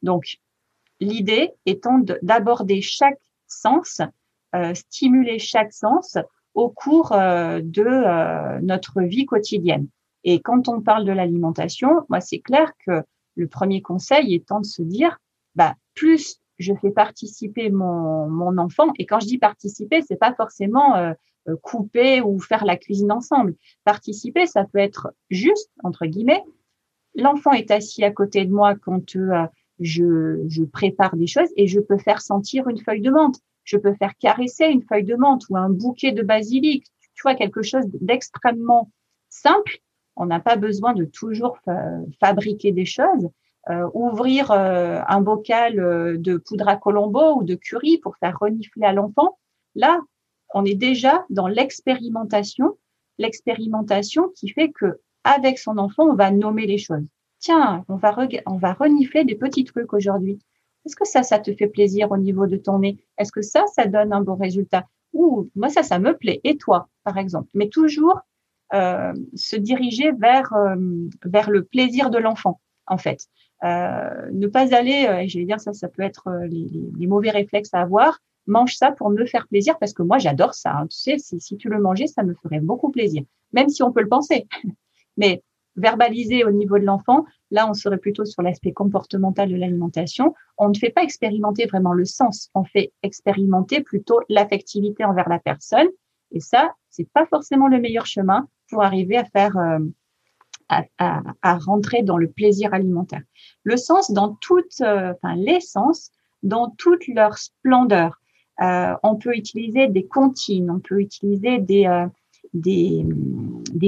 Donc, 0.00 0.36
l'idée 1.00 1.50
étant 1.66 1.98
d'aborder 2.22 2.82
chaque 2.82 3.18
sens, 3.48 4.00
euh, 4.54 4.74
stimuler 4.74 5.40
chaque 5.40 5.72
sens 5.72 6.18
au 6.54 6.70
cours 6.70 7.12
euh, 7.12 7.60
de 7.62 7.82
euh, 7.82 8.60
notre 8.62 9.02
vie 9.02 9.26
quotidienne. 9.26 9.88
Et 10.24 10.40
quand 10.40 10.68
on 10.68 10.80
parle 10.80 11.04
de 11.04 11.12
l'alimentation, 11.12 12.06
moi, 12.08 12.20
c'est 12.20 12.40
clair 12.40 12.72
que 12.86 13.02
le 13.36 13.48
premier 13.48 13.82
conseil 13.82 14.34
étant 14.34 14.60
de 14.60 14.66
se 14.66 14.82
dire, 14.82 15.18
bah, 15.54 15.74
plus 15.94 16.40
je 16.58 16.72
fais 16.80 16.90
participer 16.90 17.68
mon, 17.68 18.28
mon 18.28 18.58
enfant, 18.58 18.92
et 18.98 19.06
quand 19.06 19.18
je 19.18 19.26
dis 19.26 19.38
participer, 19.38 20.02
c'est 20.02 20.16
pas 20.16 20.34
forcément 20.34 20.94
euh, 21.48 21.56
couper 21.62 22.22
ou 22.22 22.38
faire 22.38 22.64
la 22.64 22.78
cuisine 22.78 23.12
ensemble. 23.12 23.54
Participer, 23.84 24.46
ça 24.46 24.64
peut 24.64 24.78
être 24.78 25.12
juste, 25.28 25.70
entre 25.82 26.06
guillemets, 26.06 26.42
l'enfant 27.14 27.52
est 27.52 27.70
assis 27.70 28.02
à 28.02 28.10
côté 28.10 28.46
de 28.46 28.52
moi 28.52 28.74
quand 28.74 29.16
euh, 29.16 29.46
je, 29.78 30.42
je 30.48 30.62
prépare 30.64 31.16
des 31.16 31.26
choses 31.26 31.50
et 31.56 31.66
je 31.66 31.80
peux 31.80 31.98
faire 31.98 32.22
sentir 32.22 32.68
une 32.68 32.78
feuille 32.78 33.02
de 33.02 33.10
menthe 33.10 33.40
je 33.64 33.76
peux 33.76 33.94
faire 33.94 34.16
caresser 34.18 34.66
une 34.66 34.82
feuille 34.82 35.04
de 35.04 35.16
menthe 35.16 35.44
ou 35.50 35.56
un 35.56 35.70
bouquet 35.70 36.12
de 36.12 36.22
basilic, 36.22 36.86
tu 37.14 37.22
vois, 37.22 37.34
quelque 37.34 37.62
chose 37.62 37.84
d'extrêmement 38.00 38.90
simple. 39.28 39.78
On 40.16 40.26
n'a 40.26 40.40
pas 40.40 40.56
besoin 40.56 40.94
de 40.94 41.04
toujours 41.04 41.58
fabriquer 42.20 42.72
des 42.72 42.84
choses. 42.84 43.28
Euh, 43.70 43.88
ouvrir 43.94 44.50
euh, 44.50 45.00
un 45.08 45.22
bocal 45.22 45.80
euh, 45.80 46.18
de 46.18 46.36
poudre 46.36 46.68
à 46.68 46.76
colombo 46.76 47.36
ou 47.36 47.44
de 47.44 47.54
curry 47.54 47.96
pour 47.96 48.14
faire 48.18 48.36
renifler 48.38 48.84
à 48.84 48.92
l'enfant. 48.92 49.38
Là, 49.74 50.00
on 50.52 50.66
est 50.66 50.74
déjà 50.74 51.24
dans 51.30 51.46
l'expérimentation, 51.46 52.76
l'expérimentation 53.16 54.28
qui 54.36 54.50
fait 54.50 54.70
que 54.70 55.00
avec 55.24 55.58
son 55.58 55.78
enfant, 55.78 56.04
on 56.04 56.14
va 56.14 56.30
nommer 56.30 56.66
les 56.66 56.76
choses. 56.76 57.06
Tiens, 57.38 57.86
on 57.88 57.96
va, 57.96 58.14
on 58.44 58.58
va 58.58 58.74
renifler 58.74 59.24
des 59.24 59.34
petits 59.34 59.64
trucs 59.64 59.94
aujourd'hui. 59.94 60.38
Est-ce 60.84 60.96
que 60.96 61.06
ça, 61.06 61.22
ça 61.22 61.38
te 61.38 61.52
fait 61.54 61.68
plaisir 61.68 62.10
au 62.10 62.16
niveau 62.16 62.46
de 62.46 62.56
ton 62.56 62.80
nez? 62.80 62.98
Est-ce 63.18 63.32
que 63.32 63.42
ça, 63.42 63.64
ça 63.74 63.86
donne 63.86 64.12
un 64.12 64.20
bon 64.20 64.36
résultat? 64.36 64.86
Ou 65.12 65.48
moi, 65.54 65.68
ça, 65.68 65.82
ça 65.82 65.98
me 65.98 66.16
plaît. 66.16 66.40
Et 66.44 66.56
toi, 66.56 66.88
par 67.04 67.18
exemple? 67.18 67.48
Mais 67.54 67.68
toujours 67.68 68.20
euh, 68.74 69.12
se 69.34 69.56
diriger 69.56 70.12
vers 70.12 70.52
euh, 70.52 70.76
vers 71.24 71.50
le 71.50 71.64
plaisir 71.64 72.10
de 72.10 72.18
l'enfant, 72.18 72.60
en 72.86 72.98
fait. 72.98 73.28
Euh, 73.62 74.30
ne 74.32 74.46
pas 74.46 74.74
aller, 74.74 75.06
euh, 75.08 75.24
je 75.28 75.38
vais 75.38 75.44
dire 75.44 75.60
ça, 75.60 75.72
ça 75.72 75.88
peut 75.88 76.02
être 76.02 76.28
les, 76.48 77.06
mauvais 77.06 77.30
réflexes 77.30 77.72
à 77.72 77.80
avoir. 77.80 78.18
Mange 78.46 78.74
ça 78.74 78.90
pour 78.90 79.08
me 79.08 79.24
faire 79.24 79.48
plaisir 79.48 79.78
parce 79.78 79.94
que 79.94 80.02
moi, 80.02 80.18
j'adore 80.18 80.54
ça. 80.54 80.74
Hein. 80.76 80.86
Tu 80.88 80.98
sais, 80.98 81.38
si 81.38 81.56
tu 81.56 81.68
le 81.68 81.80
mangeais, 81.80 82.06
ça 82.06 82.22
me 82.22 82.34
ferait 82.34 82.60
beaucoup 82.60 82.90
plaisir, 82.90 83.22
même 83.52 83.68
si 83.68 83.82
on 83.82 83.92
peut 83.92 84.02
le 84.02 84.08
penser. 84.08 84.46
Mais 85.16 85.42
verbaliser 85.76 86.44
au 86.44 86.50
niveau 86.50 86.78
de 86.78 86.84
l'enfant, 86.84 87.24
là, 87.54 87.70
on 87.70 87.74
serait 87.74 87.98
plutôt 87.98 88.24
sur 88.24 88.42
l'aspect 88.42 88.72
comportemental 88.72 89.48
de 89.48 89.54
l'alimentation. 89.54 90.34
On 90.58 90.68
ne 90.68 90.74
fait 90.74 90.90
pas 90.90 91.04
expérimenter 91.04 91.66
vraiment 91.66 91.92
le 91.92 92.04
sens, 92.04 92.50
on 92.54 92.64
fait 92.64 92.92
expérimenter 93.02 93.80
plutôt 93.80 94.20
l'affectivité 94.28 95.04
envers 95.04 95.28
la 95.28 95.38
personne. 95.38 95.86
Et 96.32 96.40
ça, 96.40 96.74
c'est 96.90 97.08
pas 97.08 97.26
forcément 97.26 97.68
le 97.68 97.78
meilleur 97.78 98.06
chemin 98.06 98.48
pour 98.68 98.82
arriver 98.82 99.16
à 99.16 99.24
faire, 99.24 99.56
euh, 99.56 99.78
à, 100.98 101.58
rentrer 101.58 102.02
dans 102.02 102.16
le 102.16 102.28
plaisir 102.28 102.74
alimentaire. 102.74 103.22
Le 103.62 103.76
sens 103.76 104.10
dans 104.10 104.34
toute, 104.34 104.80
euh, 104.80 105.12
enfin, 105.12 105.36
les 105.36 105.60
sens 105.60 106.10
dans 106.42 106.70
toute 106.70 107.06
leur 107.06 107.38
splendeur. 107.38 108.20
Euh, 108.62 108.94
on 109.04 109.14
peut 109.14 109.36
utiliser 109.36 109.86
des 109.86 110.06
comptines, 110.06 110.70
on 110.72 110.80
peut 110.80 111.00
utiliser 111.00 111.58
des, 111.58 111.86
euh, 111.86 112.08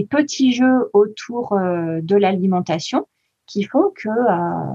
petits 0.08 0.52
jeux 0.52 0.88
autour 0.92 1.56
de 1.58 2.16
l'alimentation 2.16 3.06
qui 3.46 3.64
font 3.64 3.92
que 3.94 4.08
euh, 4.08 4.72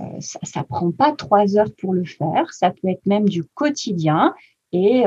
euh, 0.00 0.20
ça, 0.20 0.38
ça 0.42 0.64
prend 0.64 0.90
pas 0.90 1.12
trois 1.12 1.56
heures 1.56 1.74
pour 1.78 1.94
le 1.94 2.04
faire. 2.04 2.52
Ça 2.52 2.70
peut 2.70 2.88
être 2.88 3.06
même 3.06 3.28
du 3.28 3.44
quotidien 3.44 4.34
et 4.72 5.04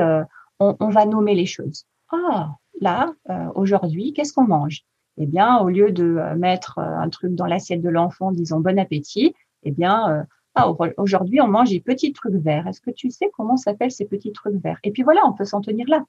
on, 0.58 0.76
on, 0.80 0.88
va 0.88 1.06
nommer 1.06 1.34
les 1.34 1.46
choses. 1.46 1.84
Ah, 2.10 2.56
là, 2.80 3.12
aujourd'hui, 3.54 4.12
qu'est-ce 4.12 4.32
qu'on 4.32 4.46
mange? 4.46 4.82
Eh 5.16 5.26
bien, 5.26 5.58
au 5.58 5.68
lieu 5.68 5.92
de 5.92 6.18
mettre 6.36 6.78
un 6.78 7.08
truc 7.08 7.34
dans 7.34 7.46
l'assiette 7.46 7.82
de 7.82 7.88
l'enfant, 7.88 8.32
disons 8.32 8.58
bon 8.58 8.78
appétit, 8.78 9.34
eh 9.62 9.70
bien, 9.70 10.26
ah, 10.56 10.72
aujourd'hui, 10.96 11.40
on 11.40 11.46
mange 11.46 11.70
des 11.70 11.80
petits 11.80 12.12
trucs 12.12 12.34
verts. 12.34 12.66
Est-ce 12.66 12.80
que 12.80 12.90
tu 12.90 13.10
sais 13.10 13.30
comment 13.36 13.56
s'appellent 13.56 13.92
ces 13.92 14.06
petits 14.06 14.32
trucs 14.32 14.56
verts? 14.56 14.80
Et 14.82 14.90
puis 14.90 15.02
voilà, 15.02 15.20
on 15.24 15.32
peut 15.32 15.44
s'en 15.44 15.60
tenir 15.60 15.86
là 15.88 16.04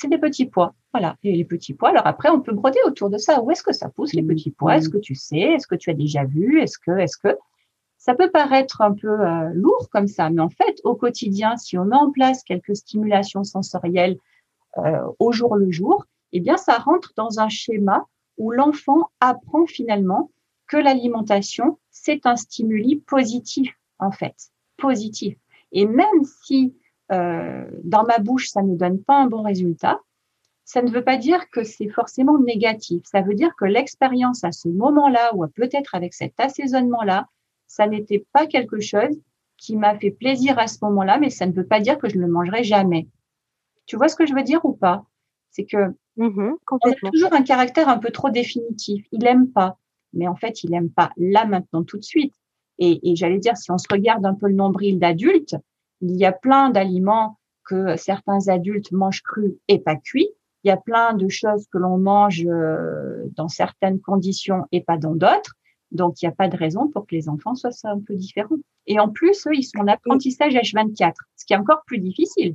c'est 0.00 0.08
des 0.08 0.18
petits 0.18 0.46
pois. 0.46 0.74
Voilà, 0.92 1.16
et 1.22 1.32
les 1.32 1.44
petits 1.44 1.74
pois. 1.74 1.90
Alors 1.90 2.06
après, 2.06 2.30
on 2.30 2.40
peut 2.40 2.54
broder 2.54 2.78
autour 2.86 3.10
de 3.10 3.18
ça. 3.18 3.42
Où 3.42 3.50
est-ce 3.50 3.62
que 3.62 3.72
ça 3.72 3.90
pousse 3.90 4.14
les 4.14 4.22
petits 4.22 4.50
pois? 4.50 4.76
Est-ce 4.76 4.88
que 4.88 4.98
tu 4.98 5.14
sais? 5.14 5.38
Est-ce 5.38 5.66
que 5.66 5.74
tu 5.74 5.90
as 5.90 5.94
déjà 5.94 6.24
vu? 6.24 6.60
Est-ce 6.60 6.78
que, 6.78 6.98
est-ce 6.98 7.18
que? 7.18 7.36
Ça 7.98 8.14
peut 8.14 8.30
paraître 8.30 8.80
un 8.80 8.94
peu 8.94 9.20
euh, 9.20 9.50
lourd 9.52 9.90
comme 9.92 10.08
ça, 10.08 10.30
mais 10.30 10.40
en 10.40 10.48
fait, 10.48 10.80
au 10.84 10.94
quotidien, 10.94 11.58
si 11.58 11.76
on 11.76 11.84
met 11.84 11.96
en 11.96 12.10
place 12.10 12.42
quelques 12.44 12.74
stimulations 12.74 13.44
sensorielles 13.44 14.16
euh, 14.78 15.02
au 15.18 15.32
jour 15.32 15.54
le 15.54 15.70
jour, 15.70 16.06
eh 16.32 16.40
bien, 16.40 16.56
ça 16.56 16.78
rentre 16.78 17.12
dans 17.14 17.40
un 17.40 17.50
schéma 17.50 18.06
où 18.38 18.52
l'enfant 18.52 19.10
apprend 19.20 19.66
finalement 19.66 20.30
que 20.66 20.78
l'alimentation, 20.78 21.78
c'est 21.90 22.24
un 22.24 22.36
stimuli 22.36 22.96
positif, 22.96 23.70
en 23.98 24.12
fait, 24.12 24.34
positif. 24.78 25.36
Et 25.72 25.84
même 25.84 26.24
si 26.42 26.74
euh, 27.12 27.66
dans 27.84 28.04
ma 28.04 28.18
bouche, 28.18 28.48
ça 28.48 28.62
ne 28.62 28.76
donne 28.76 29.02
pas 29.02 29.16
un 29.16 29.26
bon 29.26 29.42
résultat, 29.42 30.00
ça 30.64 30.82
ne 30.82 30.90
veut 30.90 31.02
pas 31.02 31.16
dire 31.16 31.50
que 31.50 31.64
c'est 31.64 31.88
forcément 31.88 32.38
négatif. 32.38 33.02
Ça 33.04 33.22
veut 33.22 33.34
dire 33.34 33.56
que 33.56 33.64
l'expérience 33.64 34.44
à 34.44 34.52
ce 34.52 34.68
moment-là, 34.68 35.34
ou 35.34 35.44
peut-être 35.48 35.96
avec 35.96 36.14
cet 36.14 36.38
assaisonnement-là, 36.38 37.26
ça 37.66 37.88
n'était 37.88 38.24
pas 38.32 38.46
quelque 38.46 38.78
chose 38.78 39.18
qui 39.56 39.76
m'a 39.76 39.98
fait 39.98 40.12
plaisir 40.12 40.58
à 40.60 40.68
ce 40.68 40.78
moment-là, 40.82 41.18
mais 41.18 41.30
ça 41.30 41.46
ne 41.46 41.52
veut 41.52 41.66
pas 41.66 41.80
dire 41.80 41.98
que 41.98 42.08
je 42.08 42.16
ne 42.16 42.22
le 42.22 42.28
mangerai 42.28 42.62
jamais. 42.62 43.08
Tu 43.86 43.96
vois 43.96 44.08
ce 44.08 44.14
que 44.14 44.26
je 44.26 44.34
veux 44.34 44.44
dire 44.44 44.64
ou 44.64 44.72
pas? 44.72 45.04
C'est 45.50 45.64
que 45.64 45.88
mmh, 46.16 46.52
on 46.70 46.76
a 46.76 47.10
toujours 47.10 47.32
un 47.32 47.42
caractère 47.42 47.88
un 47.88 47.98
peu 47.98 48.10
trop 48.10 48.30
définitif. 48.30 49.04
Il 49.10 49.26
aime 49.26 49.50
pas, 49.50 49.76
mais 50.12 50.28
en 50.28 50.36
fait, 50.36 50.62
il 50.62 50.72
aime 50.72 50.90
pas 50.90 51.10
là 51.16 51.46
maintenant 51.46 51.82
tout 51.82 51.98
de 51.98 52.04
suite. 52.04 52.34
Et, 52.78 53.10
et 53.10 53.16
j'allais 53.16 53.40
dire, 53.40 53.56
si 53.56 53.72
on 53.72 53.78
se 53.78 53.88
regarde 53.90 54.24
un 54.24 54.34
peu 54.34 54.46
le 54.46 54.54
nombril 54.54 55.00
d'adulte, 55.00 55.56
il 56.00 56.16
y 56.16 56.24
a 56.24 56.32
plein 56.32 56.70
d'aliments 56.70 57.38
que 57.64 57.96
certains 57.96 58.48
adultes 58.48 58.92
mangent 58.92 59.22
crus 59.22 59.54
et 59.68 59.78
pas 59.78 59.96
cuits. 59.96 60.30
Il 60.64 60.68
y 60.68 60.70
a 60.70 60.76
plein 60.76 61.14
de 61.14 61.28
choses 61.28 61.66
que 61.72 61.78
l'on 61.78 61.98
mange 61.98 62.44
euh, 62.46 63.24
dans 63.36 63.48
certaines 63.48 64.00
conditions 64.00 64.64
et 64.72 64.82
pas 64.82 64.98
dans 64.98 65.14
d'autres. 65.14 65.54
Donc, 65.90 66.20
il 66.20 66.26
n'y 66.26 66.32
a 66.32 66.34
pas 66.34 66.48
de 66.48 66.56
raison 66.56 66.88
pour 66.88 67.06
que 67.06 67.14
les 67.14 67.28
enfants 67.28 67.54
soient 67.54 67.72
un 67.84 68.00
peu 68.00 68.14
différents. 68.14 68.56
Et 68.86 69.00
en 69.00 69.08
plus, 69.08 69.46
eux, 69.46 69.54
ils 69.54 69.64
sont 69.64 69.78
en 69.78 69.86
apprentissage 69.86 70.54
H24, 70.54 71.12
ce 71.36 71.44
qui 71.44 71.52
est 71.52 71.56
encore 71.56 71.82
plus 71.86 71.98
difficile. 71.98 72.54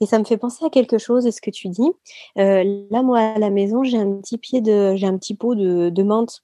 Et 0.00 0.06
ça 0.06 0.18
me 0.18 0.24
fait 0.24 0.36
penser 0.36 0.64
à 0.64 0.70
quelque 0.70 0.98
chose, 0.98 1.26
est-ce 1.26 1.40
que 1.40 1.50
tu 1.50 1.68
dis? 1.68 1.90
Euh, 2.38 2.62
Là, 2.90 3.02
moi, 3.02 3.20
à 3.20 3.38
la 3.38 3.50
maison, 3.50 3.82
j'ai 3.82 3.98
un 3.98 4.20
petit 4.20 4.38
pied 4.38 4.60
de, 4.60 4.94
j'ai 4.96 5.06
un 5.06 5.16
petit 5.16 5.34
pot 5.34 5.54
de, 5.54 5.90
de 5.90 6.02
menthe. 6.02 6.42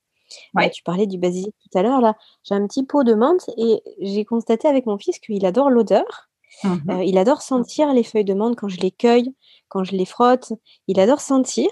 Ouais. 0.54 0.68
tu 0.68 0.82
parlais 0.82 1.06
du 1.06 1.16
basilic 1.16 1.54
tout 1.62 1.78
à 1.78 1.82
l'heure. 1.82 2.00
Là, 2.00 2.14
j'ai 2.42 2.54
un 2.54 2.66
petit 2.66 2.84
pot 2.84 3.02
de 3.02 3.14
menthe 3.14 3.48
et 3.56 3.80
j'ai 4.00 4.24
constaté 4.24 4.68
avec 4.68 4.84
mon 4.86 4.98
fils 4.98 5.18
qu'il 5.18 5.44
adore 5.46 5.70
l'odeur. 5.70 6.27
Mmh 6.64 6.90
euh, 6.90 7.04
il 7.04 7.18
adore 7.18 7.42
sentir 7.42 7.92
les 7.92 8.02
feuilles 8.02 8.24
de 8.24 8.34
menthe 8.34 8.56
quand 8.56 8.68
je 8.68 8.80
les 8.80 8.90
cueille, 8.90 9.32
quand 9.68 9.84
je 9.84 9.92
les 9.92 10.04
frotte. 10.04 10.52
Il 10.86 10.98
adore 11.00 11.20
sentir. 11.20 11.68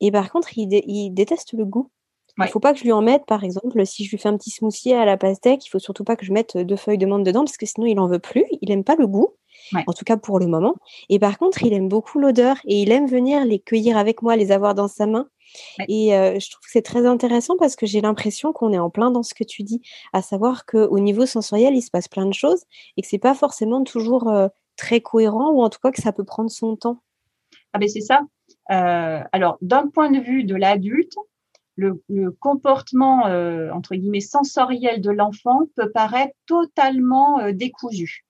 Et 0.00 0.10
par 0.10 0.30
contre, 0.30 0.58
il, 0.58 0.66
dé 0.66 0.82
il 0.86 1.10
déteste 1.10 1.52
le 1.52 1.64
goût. 1.64 1.90
Il 2.38 2.42
ne 2.42 2.48
faut 2.48 2.60
pas 2.60 2.72
que 2.72 2.80
je 2.80 2.84
lui 2.84 2.92
en 2.92 3.00
mette, 3.00 3.26
par 3.26 3.44
exemple, 3.44 3.86
si 3.86 4.04
je 4.04 4.10
lui 4.10 4.18
fais 4.18 4.28
un 4.28 4.36
petit 4.36 4.50
smoothie 4.50 4.92
à 4.92 5.04
la 5.04 5.16
pastèque, 5.16 5.64
il 5.64 5.68
faut 5.68 5.78
surtout 5.78 6.02
pas 6.02 6.16
que 6.16 6.26
je 6.26 6.32
mette 6.32 6.56
deux 6.56 6.74
feuilles 6.74 6.98
de 6.98 7.06
menthe 7.06 7.22
dedans 7.22 7.44
parce 7.44 7.56
que 7.56 7.66
sinon 7.66 7.86
il 7.86 8.00
en 8.00 8.08
veut 8.08 8.18
plus. 8.18 8.44
Il 8.60 8.72
aime 8.72 8.82
pas 8.82 8.96
le 8.96 9.06
goût, 9.06 9.28
ouais. 9.72 9.84
en 9.86 9.92
tout 9.92 10.04
cas 10.04 10.16
pour 10.16 10.40
le 10.40 10.48
moment. 10.48 10.74
Et 11.08 11.20
par 11.20 11.38
contre, 11.38 11.62
il 11.62 11.72
aime 11.72 11.88
beaucoup 11.88 12.18
l'odeur 12.18 12.56
et 12.66 12.82
il 12.82 12.90
aime 12.90 13.06
venir 13.06 13.44
les 13.44 13.60
cueillir 13.60 13.96
avec 13.96 14.20
moi, 14.20 14.34
les 14.34 14.50
avoir 14.50 14.74
dans 14.74 14.88
sa 14.88 15.06
main. 15.06 15.28
Ouais. 15.78 15.86
Et 15.88 16.14
euh, 16.14 16.38
je 16.38 16.50
trouve 16.50 16.62
que 16.62 16.70
c'est 16.70 16.82
très 16.82 17.06
intéressant 17.06 17.56
parce 17.58 17.76
que 17.76 17.86
j'ai 17.86 18.00
l'impression 18.00 18.52
qu'on 18.52 18.72
est 18.72 18.78
en 18.78 18.90
plein 18.90 19.10
dans 19.10 19.22
ce 19.22 19.34
que 19.34 19.44
tu 19.44 19.62
dis, 19.62 19.82
à 20.12 20.22
savoir 20.22 20.66
qu'au 20.66 20.98
niveau 20.98 21.26
sensoriel, 21.26 21.74
il 21.74 21.82
se 21.82 21.90
passe 21.90 22.08
plein 22.08 22.26
de 22.26 22.34
choses 22.34 22.64
et 22.96 23.02
que 23.02 23.08
c'est 23.08 23.18
pas 23.18 23.34
forcément 23.34 23.82
toujours 23.84 24.28
euh, 24.28 24.48
très 24.76 25.00
cohérent 25.00 25.50
ou 25.50 25.62
en 25.62 25.70
tout 25.70 25.78
cas 25.82 25.90
que 25.90 26.02
ça 26.02 26.12
peut 26.12 26.24
prendre 26.24 26.50
son 26.50 26.76
temps. 26.76 27.02
Ah 27.72 27.78
ben 27.78 27.88
c'est 27.88 28.00
ça. 28.00 28.22
Euh, 28.70 29.20
alors 29.32 29.58
d'un 29.60 29.88
point 29.88 30.10
de 30.10 30.20
vue 30.20 30.44
de 30.44 30.54
l'adulte, 30.54 31.14
le, 31.76 32.02
le, 32.08 32.30
comportement 32.30 33.24
entre 33.72 33.96
guillemets 33.96 34.20
sensoriel 34.20 35.00
de 35.00 35.10
l'enfant 35.10 35.62
peut 35.74 35.90
paraître 35.90 36.34
totalement 36.46 37.50
décousu. 37.52 38.23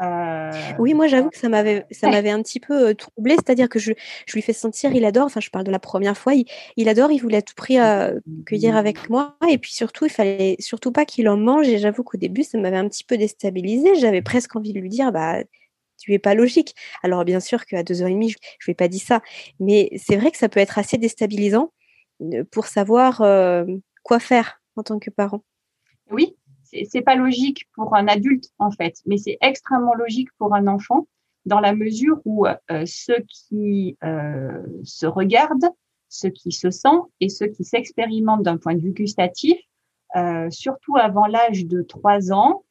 Euh... 0.00 0.50
Oui, 0.78 0.94
moi 0.94 1.08
j'avoue 1.08 1.28
que 1.28 1.38
ça 1.38 1.48
m'avait 1.48 1.84
ça 1.90 2.08
m'avait 2.08 2.30
un 2.30 2.40
petit 2.42 2.60
peu 2.60 2.90
euh, 2.90 2.94
troublé, 2.94 3.34
c'est-à-dire 3.34 3.68
que 3.68 3.78
je, 3.78 3.92
je 4.26 4.32
lui 4.32 4.42
fais 4.42 4.52
sentir, 4.52 4.92
il 4.92 5.04
adore, 5.04 5.26
enfin 5.26 5.40
je 5.40 5.50
parle 5.50 5.64
de 5.64 5.72
la 5.72 5.80
première 5.80 6.16
fois, 6.16 6.34
il, 6.34 6.46
il 6.76 6.88
adore, 6.88 7.10
il 7.10 7.18
voulait 7.18 7.38
à 7.38 7.42
tout 7.42 7.54
prix 7.56 7.80
euh, 7.80 8.18
cueillir 8.46 8.76
avec 8.76 9.10
moi, 9.10 9.36
et 9.48 9.58
puis 9.58 9.72
surtout 9.72 10.04
il 10.06 10.10
fallait 10.10 10.56
surtout 10.60 10.92
pas 10.92 11.04
qu'il 11.04 11.28
en 11.28 11.36
mange, 11.36 11.68
et 11.68 11.78
j'avoue 11.78 12.04
qu'au 12.04 12.16
début 12.16 12.44
ça 12.44 12.58
m'avait 12.58 12.76
un 12.76 12.88
petit 12.88 13.02
peu 13.02 13.16
déstabilisé, 13.16 13.96
j'avais 13.96 14.22
presque 14.22 14.54
envie 14.54 14.72
de 14.72 14.78
lui 14.78 14.88
dire 14.88 15.10
bah 15.10 15.42
qui 15.96 16.12
n'est 16.12 16.20
pas 16.20 16.34
logique. 16.34 16.76
Alors 17.02 17.24
bien 17.24 17.40
sûr 17.40 17.66
qu'à 17.66 17.82
2h30, 17.82 18.30
je 18.30 18.36
ne 18.36 18.66
vais 18.68 18.74
pas 18.74 18.86
dire 18.86 19.02
ça, 19.02 19.20
mais 19.58 19.90
c'est 19.96 20.16
vrai 20.16 20.30
que 20.30 20.38
ça 20.38 20.48
peut 20.48 20.60
être 20.60 20.78
assez 20.78 20.96
déstabilisant 20.96 21.72
euh, 22.22 22.44
pour 22.52 22.66
savoir 22.66 23.20
quoi 24.04 24.20
faire 24.20 24.60
en 24.76 24.84
tant 24.84 25.00
que 25.00 25.10
parent. 25.10 25.42
Oui, 26.12 26.36
c'est 26.70 27.02
pas 27.02 27.14
logique 27.14 27.68
pour 27.74 27.94
un 27.96 28.08
adulte 28.08 28.50
en 28.58 28.70
fait, 28.70 28.96
mais 29.06 29.16
c'est 29.16 29.38
extrêmement 29.40 29.94
logique 29.94 30.28
pour 30.38 30.54
un 30.54 30.66
enfant 30.66 31.06
dans 31.46 31.60
la 31.60 31.74
mesure 31.74 32.20
où 32.24 32.46
euh, 32.46 32.84
ceux 32.84 33.24
qui 33.28 33.96
se 34.02 35.06
regardent, 35.06 35.70
ceux 36.08 36.30
qui 36.30 36.52
se 36.52 36.70
sentent 36.70 37.08
et 37.20 37.28
ceux 37.28 37.46
qui 37.46 37.64
s'expérimentent 37.64 38.42
d'un 38.42 38.58
point 38.58 38.74
de 38.74 38.80
vue 38.80 38.92
gustatif, 38.92 39.58
surtout 40.50 40.96
avant 40.96 41.26
l'âge 41.26 41.66
de 41.66 41.82
3 41.82 42.32
ans, 42.32 42.64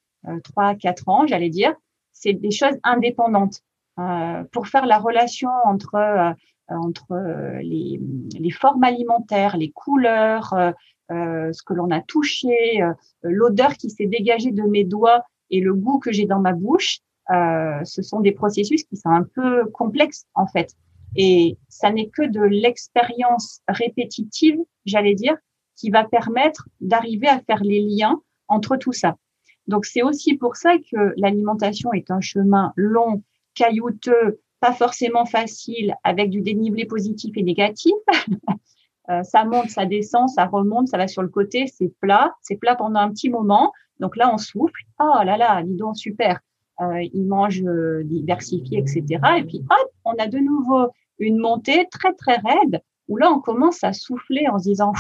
3 0.43 0.75
4 0.75 1.09
ans, 1.09 1.27
j'allais 1.27 1.49
dire, 1.49 1.73
c'est 2.13 2.33
des 2.33 2.51
choses 2.51 2.77
indépendantes. 2.83 3.61
Euh, 3.99 4.43
pour 4.51 4.67
faire 4.67 4.85
la 4.85 4.99
relation 4.99 5.49
entre 5.65 5.95
euh, 5.95 6.31
entre 6.67 7.13
euh, 7.13 7.59
les, 7.63 8.51
formes 8.51 8.83
alimentaires, 8.83 9.57
les 9.57 9.71
couleurs, 9.71 10.53
ce 11.09 11.63
que 11.63 11.73
l'on 11.73 11.91
a 11.91 12.01
touché, 12.01 12.79
l'odeur 13.21 13.73
qui 13.73 13.89
s'est 13.89 14.07
dégagée 14.07 14.51
de 14.51 14.63
mes 14.63 14.83
doigts 14.83 15.23
et 15.49 15.61
le 15.61 15.73
goût 15.73 15.99
que 15.99 16.11
j'ai 16.11 16.25
dans 16.25 16.39
ma 16.39 16.53
bouche, 16.53 16.99
ce 17.29 18.01
sont 18.01 18.19
des 18.19 18.31
processus 18.31 18.83
qui 18.83 18.97
sont 18.97 19.09
un 19.09 19.23
peu 19.23 19.65
complexes 19.71 20.25
en 20.33 20.47
fait. 20.47 20.75
Et 21.15 21.57
ça 21.69 21.91
n'est 21.91 22.09
que 22.09 22.23
de 22.23 22.41
l'expérience 22.41 23.61
répétitive, 23.67 24.59
j'allais 24.85 25.15
dire, 25.15 25.35
qui 25.75 25.89
va 25.89 26.03
permettre 26.03 26.67
d'arriver 26.81 27.27
à 27.27 27.39
faire 27.39 27.63
les 27.63 27.81
liens 27.81 28.21
entre 28.47 28.77
tout 28.77 28.93
ça. 28.93 29.15
Donc 29.67 29.85
c'est 29.85 30.01
aussi 30.01 30.35
pour 30.35 30.55
ça 30.55 30.77
que 30.77 31.13
l'alimentation 31.17 31.93
est 31.93 32.09
un 32.09 32.21
chemin 32.21 32.73
long, 32.75 33.23
caillouteux, 33.53 34.39
pas 34.59 34.73
forcément 34.73 35.25
facile, 35.25 35.95
avec 36.03 36.29
du 36.29 36.41
dénivelé 36.41 36.85
positif 36.85 37.31
et 37.35 37.43
négatif. 37.43 37.93
Euh, 39.09 39.23
ça 39.23 39.45
monte, 39.45 39.69
ça 39.69 39.85
descend, 39.85 40.29
ça 40.29 40.45
remonte, 40.45 40.89
ça 40.89 40.97
va 40.97 41.07
sur 41.07 41.21
le 41.21 41.29
côté, 41.29 41.67
c'est 41.67 41.91
plat, 42.01 42.33
c'est 42.41 42.57
plat 42.57 42.75
pendant 42.75 42.99
un 42.99 43.09
petit 43.09 43.29
moment. 43.29 43.71
Donc 43.99 44.15
là, 44.17 44.31
on 44.33 44.37
souffle. 44.37 44.81
Oh 44.99 45.23
là 45.23 45.37
là, 45.37 45.63
dis 45.63 45.75
donc, 45.75 45.97
super. 45.97 46.39
Euh, 46.81 47.01
il 47.13 47.25
mange 47.25 47.63
euh, 47.63 48.03
diversifié, 48.05 48.79
etc. 48.79 49.19
Et 49.37 49.43
puis, 49.43 49.63
hop, 49.69 49.89
on 50.05 50.13
a 50.19 50.27
de 50.27 50.37
nouveau 50.37 50.89
une 51.19 51.37
montée 51.37 51.87
très, 51.91 52.13
très 52.13 52.35
raide, 52.35 52.81
où 53.07 53.17
là, 53.17 53.31
on 53.31 53.39
commence 53.39 53.83
à 53.83 53.93
souffler 53.93 54.47
en 54.47 54.59
se 54.59 54.65
disant, 54.65 54.93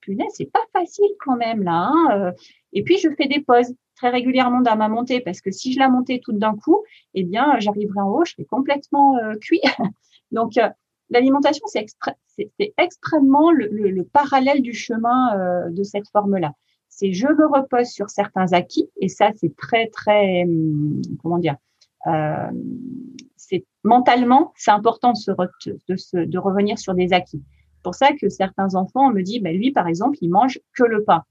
punaise, 0.00 0.28
c'est 0.34 0.52
pas 0.52 0.64
facile 0.72 1.10
quand 1.18 1.36
même 1.36 1.62
là. 1.64 1.90
Hein 1.92 2.08
euh. 2.12 2.32
et 2.72 2.82
puis, 2.82 2.98
je 2.98 3.08
fais 3.16 3.26
des 3.26 3.40
pauses 3.40 3.74
très 3.96 4.10
régulièrement 4.10 4.60
dans 4.60 4.76
ma 4.76 4.88
montée 4.88 5.20
parce 5.20 5.40
que 5.40 5.50
si 5.50 5.72
je 5.72 5.80
la 5.80 5.88
montais 5.88 6.20
toute 6.22 6.38
d'un 6.38 6.54
coup, 6.54 6.84
eh 7.14 7.24
bien, 7.24 7.58
j'arriverai 7.58 8.00
en 8.00 8.10
haut, 8.10 8.24
je 8.24 8.32
serai 8.32 8.44
complètement 8.44 9.16
euh, 9.16 9.34
cuit. 9.40 9.60
Donc, 10.30 10.52
l'alimentation, 11.10 11.64
c'est 11.66 11.86
extrêmement 12.76 13.50
le, 13.52 14.02
parallèle 14.04 14.62
du 14.62 14.72
chemin 14.72 15.36
euh, 15.36 15.70
de 15.70 15.82
cette 15.82 16.08
forme-là. 16.08 16.52
C'est 16.88 17.12
je 17.12 17.28
me 17.28 17.46
repose 17.46 17.88
sur 17.88 18.10
certains 18.10 18.52
acquis 18.52 18.90
et 19.00 19.08
ça, 19.08 19.30
c'est 19.36 19.54
très, 19.56 19.88
très, 19.88 20.44
hum, 20.44 21.00
comment 21.22 21.38
dire, 21.38 21.56
c'est 23.36 23.64
mentalement, 23.84 24.52
c'est 24.56 24.70
important 24.70 25.12
de, 25.12 25.16
se, 25.16 25.30
de, 25.88 25.96
se, 25.96 26.16
de 26.16 26.38
revenir 26.38 26.78
sur 26.78 26.94
des 26.94 27.12
acquis. 27.12 27.42
Pour 27.82 27.94
ça 27.94 28.12
que 28.12 28.28
certains 28.28 28.74
enfants 28.74 29.10
me 29.10 29.22
disent, 29.22 29.42
ben 29.42 29.56
lui, 29.56 29.70
par 29.70 29.86
exemple, 29.86 30.18
il 30.20 30.30
mange 30.30 30.58
que 30.74 30.84
le 30.84 31.04
pain. 31.04 31.24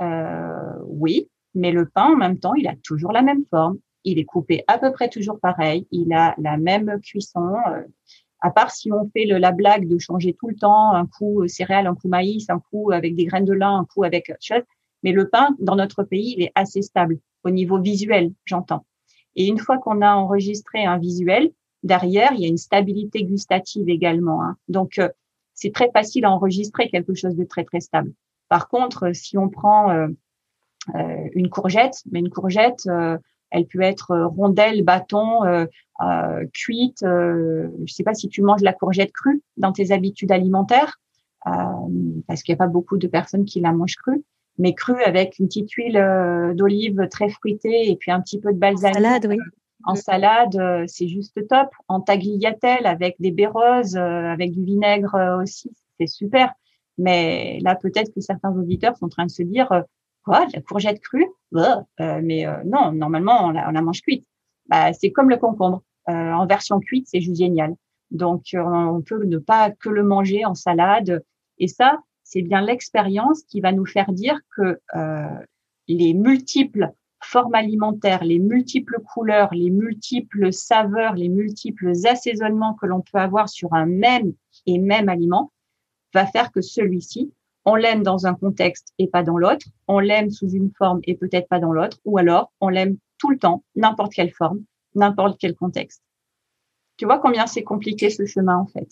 Euh, 0.00 0.74
oui, 0.86 1.28
mais 1.54 1.70
le 1.70 1.86
pain, 1.86 2.12
en 2.12 2.16
même 2.16 2.38
temps, 2.38 2.54
il 2.54 2.66
a 2.66 2.74
toujours 2.82 3.12
la 3.12 3.22
même 3.22 3.44
forme. 3.50 3.78
Il 4.04 4.18
est 4.18 4.24
coupé 4.24 4.64
à 4.66 4.78
peu 4.78 4.92
près 4.92 5.08
toujours 5.08 5.38
pareil. 5.38 5.86
Il 5.90 6.12
a 6.12 6.34
la 6.38 6.56
même 6.56 7.00
cuisson. 7.00 7.54
Euh, 7.68 7.82
à 8.42 8.50
part 8.50 8.70
si 8.70 8.92
on 8.92 9.08
fait 9.10 9.24
le, 9.24 9.38
la 9.38 9.52
blague 9.52 9.88
de 9.88 9.98
changer 9.98 10.34
tout 10.38 10.48
le 10.48 10.56
temps, 10.56 10.92
un 10.92 11.06
coup 11.06 11.46
céréales, 11.48 11.86
un 11.86 11.94
coup 11.94 12.08
maïs, 12.08 12.50
un 12.50 12.58
coup 12.58 12.90
avec 12.92 13.14
des 13.14 13.24
graines 13.24 13.44
de 13.44 13.52
lin, 13.52 13.78
un 13.78 13.84
coup 13.84 14.04
avec 14.04 14.32
chose. 14.40 14.64
Mais 15.02 15.12
le 15.12 15.28
pain, 15.28 15.56
dans 15.58 15.76
notre 15.76 16.02
pays, 16.02 16.34
il 16.36 16.42
est 16.42 16.52
assez 16.54 16.82
stable 16.82 17.18
au 17.44 17.50
niveau 17.50 17.80
visuel, 17.80 18.32
j'entends. 18.44 18.84
Et 19.36 19.46
une 19.46 19.58
fois 19.58 19.78
qu'on 19.78 20.02
a 20.02 20.14
enregistré 20.14 20.84
un 20.84 20.98
visuel, 20.98 21.52
derrière, 21.82 22.32
il 22.34 22.40
y 22.40 22.44
a 22.44 22.48
une 22.48 22.58
stabilité 22.58 23.24
gustative 23.24 23.88
également. 23.88 24.42
Hein. 24.42 24.56
Donc, 24.68 24.98
euh, 24.98 25.08
c'est 25.54 25.72
très 25.72 25.90
facile 25.90 26.24
à 26.24 26.30
enregistrer 26.30 26.88
quelque 26.88 27.14
chose 27.14 27.36
de 27.36 27.44
très, 27.44 27.64
très 27.64 27.80
stable. 27.80 28.12
Par 28.48 28.68
contre, 28.68 29.14
si 29.14 29.38
on 29.38 29.48
prend 29.48 29.90
euh, 29.90 30.08
euh, 30.94 31.28
une 31.34 31.48
courgette, 31.48 32.02
mais 32.10 32.18
une 32.18 32.30
courgette, 32.30 32.86
euh, 32.88 33.16
elle 33.52 33.66
peut 33.66 33.82
être 33.82 34.16
rondelle, 34.36 34.82
bâton, 34.82 35.44
euh, 35.44 35.66
cuite. 36.52 36.98
je 37.02 37.68
ne 37.78 37.86
sais 37.86 38.02
pas 38.02 38.14
si 38.14 38.28
tu 38.28 38.42
manges 38.42 38.62
la 38.62 38.72
courgette 38.72 39.12
crue 39.12 39.42
dans 39.56 39.72
tes 39.72 39.92
habitudes 39.92 40.32
alimentaires, 40.32 40.98
parce 41.44 42.42
qu'il 42.42 42.52
n'y 42.52 42.56
a 42.56 42.64
pas 42.64 42.66
beaucoup 42.66 42.98
de 42.98 43.06
personnes 43.06 43.44
qui 43.44 43.60
la 43.60 43.72
mangent 43.72 43.96
crue, 43.96 44.24
mais 44.58 44.74
crue 44.74 45.02
avec 45.02 45.38
une 45.38 45.46
petite 45.46 45.70
huile 45.72 46.02
d'olive 46.56 47.06
très 47.10 47.28
fruitée 47.28 47.90
et 47.90 47.96
puis 47.96 48.10
un 48.10 48.20
petit 48.20 48.40
peu 48.40 48.52
de 48.52 48.58
balsamique. 48.58 48.96
Salade, 48.96 49.26
oui. 49.28 49.36
En 49.84 49.94
salade, 49.94 50.86
c'est 50.86 51.08
juste 51.08 51.46
top. 51.48 51.68
En 51.88 52.00
tagliatelle 52.00 52.86
avec 52.86 53.16
des 53.20 53.30
baies 53.30 53.46
roses, 53.46 53.96
avec 53.96 54.52
du 54.52 54.64
vinaigre 54.64 55.38
aussi, 55.40 55.70
c'est 56.00 56.08
super. 56.08 56.52
Mais 56.98 57.58
là, 57.62 57.74
peut-être 57.74 58.12
que 58.12 58.20
certains 58.20 58.52
auditeurs 58.56 58.96
sont 58.96 59.06
en 59.06 59.10
train 59.10 59.26
de 59.26 59.30
se 59.30 59.42
dire, 59.42 59.68
Quoi, 60.24 60.46
la 60.54 60.60
courgette 60.60 61.00
crue? 61.00 61.26
Euh, 61.54 62.20
Mais 62.22 62.46
euh, 62.46 62.62
non, 62.64 62.92
normalement, 62.92 63.46
on 63.46 63.50
la, 63.50 63.68
on 63.68 63.72
la 63.72 63.82
mange 63.82 64.02
cuite. 64.02 64.26
Bah, 64.66 64.92
c'est 64.92 65.10
comme 65.10 65.30
le 65.30 65.36
concombre. 65.36 65.82
Euh, 66.08 66.12
en 66.12 66.46
version 66.46 66.80
cuite, 66.80 67.06
c'est 67.08 67.20
juste 67.20 67.38
génial. 67.38 67.74
Donc, 68.10 68.54
on 68.54 69.02
peut 69.02 69.24
ne 69.24 69.38
pas 69.38 69.70
que 69.70 69.88
le 69.88 70.02
manger 70.02 70.44
en 70.44 70.54
salade. 70.54 71.24
Et 71.58 71.68
ça, 71.68 71.98
c'est 72.24 72.42
bien 72.42 72.60
l'expérience 72.60 73.42
qui 73.44 73.60
va 73.60 73.72
nous 73.72 73.86
faire 73.86 74.12
dire 74.12 74.38
que 74.54 74.78
les 75.88 76.12
multiples 76.12 76.92
formes 77.24 77.54
alimentaires, 77.54 78.24
les 78.24 78.38
multiples 78.38 78.98
couleurs, 79.00 79.48
les 79.54 79.70
multiples 79.70 80.52
saveurs, 80.52 81.14
les 81.14 81.28
multiples 81.28 81.92
assaisonnements 82.04 82.74
que 82.74 82.86
l'on 82.86 83.00
peut 83.00 83.18
avoir 83.18 83.48
sur 83.48 83.72
un 83.72 83.86
même 83.86 84.32
et 84.66 84.78
même 84.78 85.08
aliment 85.08 85.52
va 86.12 86.26
faire 86.26 86.52
que 86.52 86.60
celui-ci 86.60 87.32
on 87.64 87.74
l'aime 87.74 88.02
dans 88.02 88.26
un 88.26 88.34
contexte 88.34 88.92
et 88.98 89.06
pas 89.08 89.22
dans 89.22 89.38
l'autre, 89.38 89.66
on 89.88 89.98
l'aime 89.98 90.30
sous 90.30 90.48
une 90.48 90.70
forme 90.76 91.00
et 91.04 91.14
peut-être 91.14 91.48
pas 91.48 91.60
dans 91.60 91.72
l'autre, 91.72 91.98
ou 92.04 92.18
alors 92.18 92.52
on 92.60 92.68
l'aime 92.68 92.96
tout 93.18 93.30
le 93.30 93.38
temps, 93.38 93.62
n'importe 93.76 94.12
quelle 94.12 94.32
forme, 94.32 94.62
n'importe 94.94 95.38
quel 95.38 95.54
contexte. 95.54 96.02
Tu 96.96 97.04
vois 97.04 97.18
combien 97.18 97.46
c'est 97.46 97.62
compliqué 97.62 98.10
ce 98.10 98.26
chemin 98.26 98.56
en 98.56 98.66
fait. 98.66 98.88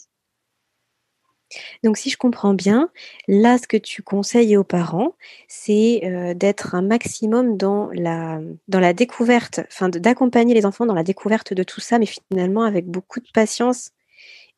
Donc 1.82 1.96
si 1.96 2.10
je 2.10 2.16
comprends 2.16 2.54
bien, 2.54 2.90
là 3.26 3.58
ce 3.58 3.66
que 3.66 3.76
tu 3.76 4.02
conseilles 4.02 4.56
aux 4.56 4.64
parents, 4.64 5.16
c'est 5.48 6.02
euh, 6.04 6.34
d'être 6.34 6.74
un 6.74 6.82
maximum 6.82 7.56
dans 7.56 7.90
la, 7.92 8.92
découverte, 8.92 9.60
enfin 9.68 9.88
d'accompagner 9.88 10.54
les 10.54 10.64
enfants 10.64 10.86
dans 10.86 10.94
la 10.94 11.02
découverte 11.02 11.52
de 11.52 11.62
tout 11.62 11.80
ça, 11.80 11.98
mais 11.98 12.06
finalement 12.06 12.62
avec 12.62 12.86
beaucoup 12.86 13.20
de 13.20 13.28
patience 13.34 13.90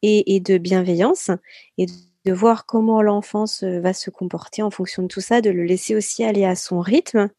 et, 0.02 0.40
de 0.40 0.58
bienveillance, 0.58 1.30
et 1.78 1.86
voir 2.30 2.66
comment 2.66 3.02
l'enfant 3.02 3.44
va 3.62 3.92
se 3.92 4.10
comporter 4.10 4.62
en 4.62 4.70
fonction 4.70 5.02
de 5.02 5.08
tout 5.08 5.20
ça, 5.20 5.40
de 5.40 5.50
le 5.50 5.64
laisser 5.64 5.96
aussi 5.96 6.22
aller 6.22 6.44
à 6.44 6.54
son 6.54 6.80
rythme, 6.80 7.30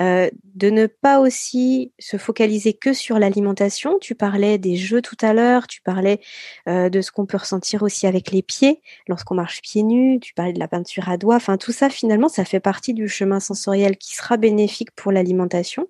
euh, 0.00 0.28
de 0.54 0.68
ne 0.68 0.86
pas 0.86 1.20
aussi 1.20 1.92
se 2.00 2.16
focaliser 2.16 2.72
que 2.72 2.92
sur 2.92 3.20
l'alimentation. 3.20 3.98
Tu 4.00 4.16
parlais 4.16 4.58
des 4.58 4.74
jeux 4.76 5.00
tout 5.00 5.16
à 5.20 5.32
l'heure, 5.32 5.68
tu 5.68 5.80
parlais 5.80 6.20
euh, 6.68 6.88
de 6.88 7.00
ce 7.00 7.12
qu'on 7.12 7.26
peut 7.26 7.36
ressentir 7.36 7.84
aussi 7.84 8.08
avec 8.08 8.32
les 8.32 8.42
pieds 8.42 8.82
lorsqu'on 9.06 9.36
marche 9.36 9.62
pieds 9.62 9.84
nus, 9.84 10.18
tu 10.18 10.34
parlais 10.34 10.52
de 10.52 10.58
la 10.58 10.68
peinture 10.68 11.08
à 11.08 11.16
doigts, 11.16 11.36
enfin 11.36 11.56
tout 11.56 11.72
ça 11.72 11.88
finalement 11.88 12.28
ça 12.28 12.44
fait 12.44 12.60
partie 12.60 12.94
du 12.94 13.08
chemin 13.08 13.38
sensoriel 13.38 13.96
qui 13.96 14.16
sera 14.16 14.36
bénéfique 14.36 14.90
pour 14.90 15.12
l'alimentation. 15.12 15.86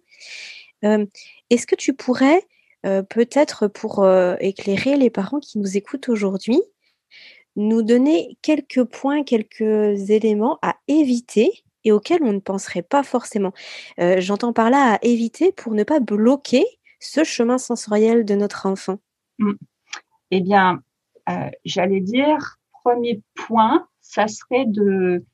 Euh, 0.84 1.06
est-ce 1.48 1.66
que 1.66 1.76
tu 1.76 1.94
pourrais 1.94 2.42
peut-être 3.08 3.66
pour 3.66 4.08
éclairer 4.38 4.96
les 4.96 5.10
parents 5.10 5.40
qui 5.40 5.58
nous 5.58 5.76
écoutent 5.76 6.08
aujourd'hui, 6.08 6.62
nous 7.56 7.82
donner 7.82 8.36
quelques 8.42 8.84
points, 8.84 9.24
quelques 9.24 10.10
éléments 10.10 10.58
à 10.62 10.76
éviter 10.88 11.64
et 11.84 11.92
auxquels 11.92 12.22
on 12.22 12.32
ne 12.32 12.40
penserait 12.40 12.82
pas 12.82 13.02
forcément. 13.02 13.52
Euh, 14.00 14.16
j'entends 14.20 14.52
par 14.52 14.70
là 14.70 14.94
à 14.94 14.98
éviter 15.02 15.52
pour 15.52 15.72
ne 15.74 15.84
pas 15.84 16.00
bloquer 16.00 16.64
ce 17.00 17.24
chemin 17.24 17.58
sensoriel 17.58 18.24
de 18.24 18.34
notre 18.34 18.66
enfant. 18.66 18.98
Mmh. 19.38 19.52
Eh 20.32 20.40
bien, 20.40 20.82
euh, 21.28 21.50
j'allais 21.64 22.00
dire, 22.00 22.58
premier 22.82 23.22
point, 23.34 23.86
ça 24.00 24.26
serait 24.28 24.66
de, 24.66 25.24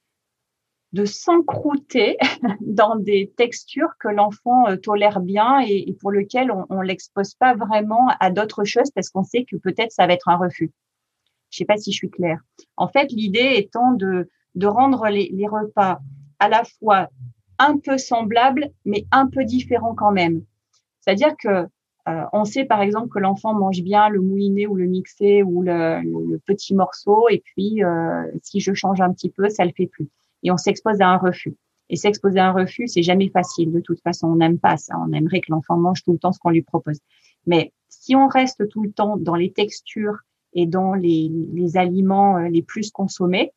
de 0.92 1.04
s'encrouter 1.04 2.18
dans 2.60 2.96
des 2.96 3.32
textures 3.36 3.92
que 3.98 4.08
l'enfant 4.08 4.68
euh, 4.68 4.76
tolère 4.76 5.20
bien 5.20 5.60
et, 5.60 5.96
pour 6.00 6.12
lesquelles 6.12 6.50
on 6.50 6.76
ne 6.76 6.84
l'expose 6.84 7.34
pas 7.34 7.54
vraiment 7.54 8.08
à 8.20 8.30
d'autres 8.30 8.64
choses 8.64 8.90
parce 8.94 9.08
qu'on 9.08 9.24
sait 9.24 9.44
que 9.44 9.56
peut-être 9.56 9.92
ça 9.92 10.06
va 10.06 10.12
être 10.12 10.28
un 10.28 10.36
refus. 10.36 10.70
Je 11.52 11.58
sais 11.58 11.64
pas 11.64 11.76
si 11.76 11.92
je 11.92 11.98
suis 11.98 12.10
claire. 12.10 12.40
En 12.76 12.88
fait, 12.88 13.12
l'idée 13.12 13.52
étant 13.56 13.92
de, 13.92 14.28
de 14.56 14.66
rendre 14.66 15.06
les, 15.08 15.30
les, 15.32 15.46
repas 15.46 16.00
à 16.40 16.48
la 16.48 16.64
fois 16.64 17.08
un 17.60 17.78
peu 17.78 17.96
semblables, 17.98 18.72
mais 18.84 19.06
un 19.12 19.28
peu 19.28 19.44
différents 19.44 19.94
quand 19.94 20.12
même. 20.12 20.42
C'est-à-dire 21.00 21.36
que 21.38 21.68
Euh, 22.08 22.24
on 22.32 22.44
sait 22.44 22.64
par 22.64 22.80
exemple 22.82 23.08
que 23.08 23.20
l'enfant 23.20 23.54
mange 23.54 23.80
bien 23.82 24.08
le 24.08 24.20
mouliné 24.20 24.66
ou 24.66 24.74
le 24.74 24.86
mixé 24.86 25.44
ou 25.44 25.62
le, 25.62 26.38
petit 26.46 26.74
morceau, 26.74 27.28
et 27.28 27.42
puis 27.44 27.84
euh, 27.84 28.24
si 28.42 28.58
je 28.58 28.74
change 28.74 29.00
un 29.00 29.12
petit 29.12 29.30
peu, 29.30 29.48
ça 29.48 29.64
le 29.64 29.72
fait 29.76 29.86
plus. 29.86 30.08
Et 30.42 30.50
on 30.50 30.56
s'expose 30.56 31.00
à 31.00 31.08
un 31.08 31.18
refus. 31.18 31.54
Et 31.90 31.96
s'exposer 31.96 32.40
à 32.40 32.48
un 32.48 32.52
refus, 32.52 32.88
c'est 32.88 33.02
jamais 33.04 33.28
facile. 33.28 33.70
De 33.70 33.80
toute 33.80 34.00
façon, 34.00 34.28
on 34.28 34.36
n'aime 34.36 34.58
pas 34.58 34.76
ça. 34.78 34.94
On 34.98 35.12
aimerait 35.12 35.40
que 35.40 35.52
l'enfant 35.52 35.76
mange 35.76 36.02
tout 36.02 36.12
le 36.12 36.18
temps 36.18 36.32
ce 36.32 36.40
qu'on 36.40 36.50
lui 36.50 36.62
propose. 36.62 36.98
Mais 37.46 37.72
si 37.88 38.16
on 38.16 38.26
reste 38.28 38.66
tout 38.68 38.82
le 38.82 38.92
temps 38.92 39.16
dans 39.16 39.36
les 39.36 39.52
textures 39.52 40.18
et 40.52 40.66
dans 40.66 40.94
les, 40.94 41.30
les 41.52 41.76
aliments 41.76 42.38
euh, 42.38 42.48
les 42.48 42.62
plus 42.62 42.90
consommés, 42.90 43.52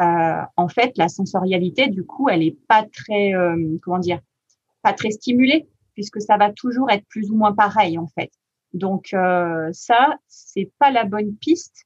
euh, 0.00 0.42
en 0.56 0.68
fait, 0.68 0.92
la 0.96 1.08
sensorialité, 1.08 1.88
du 1.88 2.04
coup, 2.04 2.28
elle 2.28 2.42
est 2.42 2.56
pas 2.68 2.84
très, 2.84 3.34
euh, 3.34 3.76
comment 3.82 3.98
dire, 3.98 4.20
pas 4.82 4.92
très 4.92 5.10
stimulée 5.10 5.68
puisque 5.94 6.20
ça 6.20 6.36
va 6.36 6.50
toujours 6.50 6.90
être 6.90 7.06
plus 7.08 7.30
ou 7.30 7.36
moins 7.36 7.52
pareil 7.52 7.98
en 7.98 8.06
fait. 8.06 8.30
Donc 8.72 9.12
euh, 9.12 9.68
ça, 9.72 10.16
c'est 10.28 10.70
pas 10.78 10.90
la 10.90 11.04
bonne 11.04 11.36
piste 11.36 11.84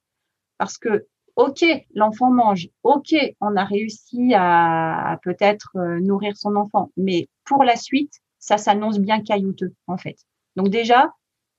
parce 0.59 0.79
que 0.79 1.07
ok, 1.37 1.65
l'enfant 1.95 2.31
mange, 2.31 2.69
ok, 2.85 3.15
on 3.41 3.57
a 3.57 3.65
réussi 3.65 4.35
à, 4.37 5.19
peut-être 5.25 5.73
euh, 5.77 5.99
nourrir 6.01 6.37
son 6.37 6.55
enfant, 6.55 6.91
mais 6.97 7.29
pour 7.45 7.65
la 7.65 7.77
suite, 7.77 8.12
ça 8.39 8.57
s'annonce 8.57 9.01
bien 9.01 9.21
caillouteux 9.21 9.75
en 9.87 9.97
fait. 9.97 10.17
Donc 10.57 10.69
déjà, 10.69 11.12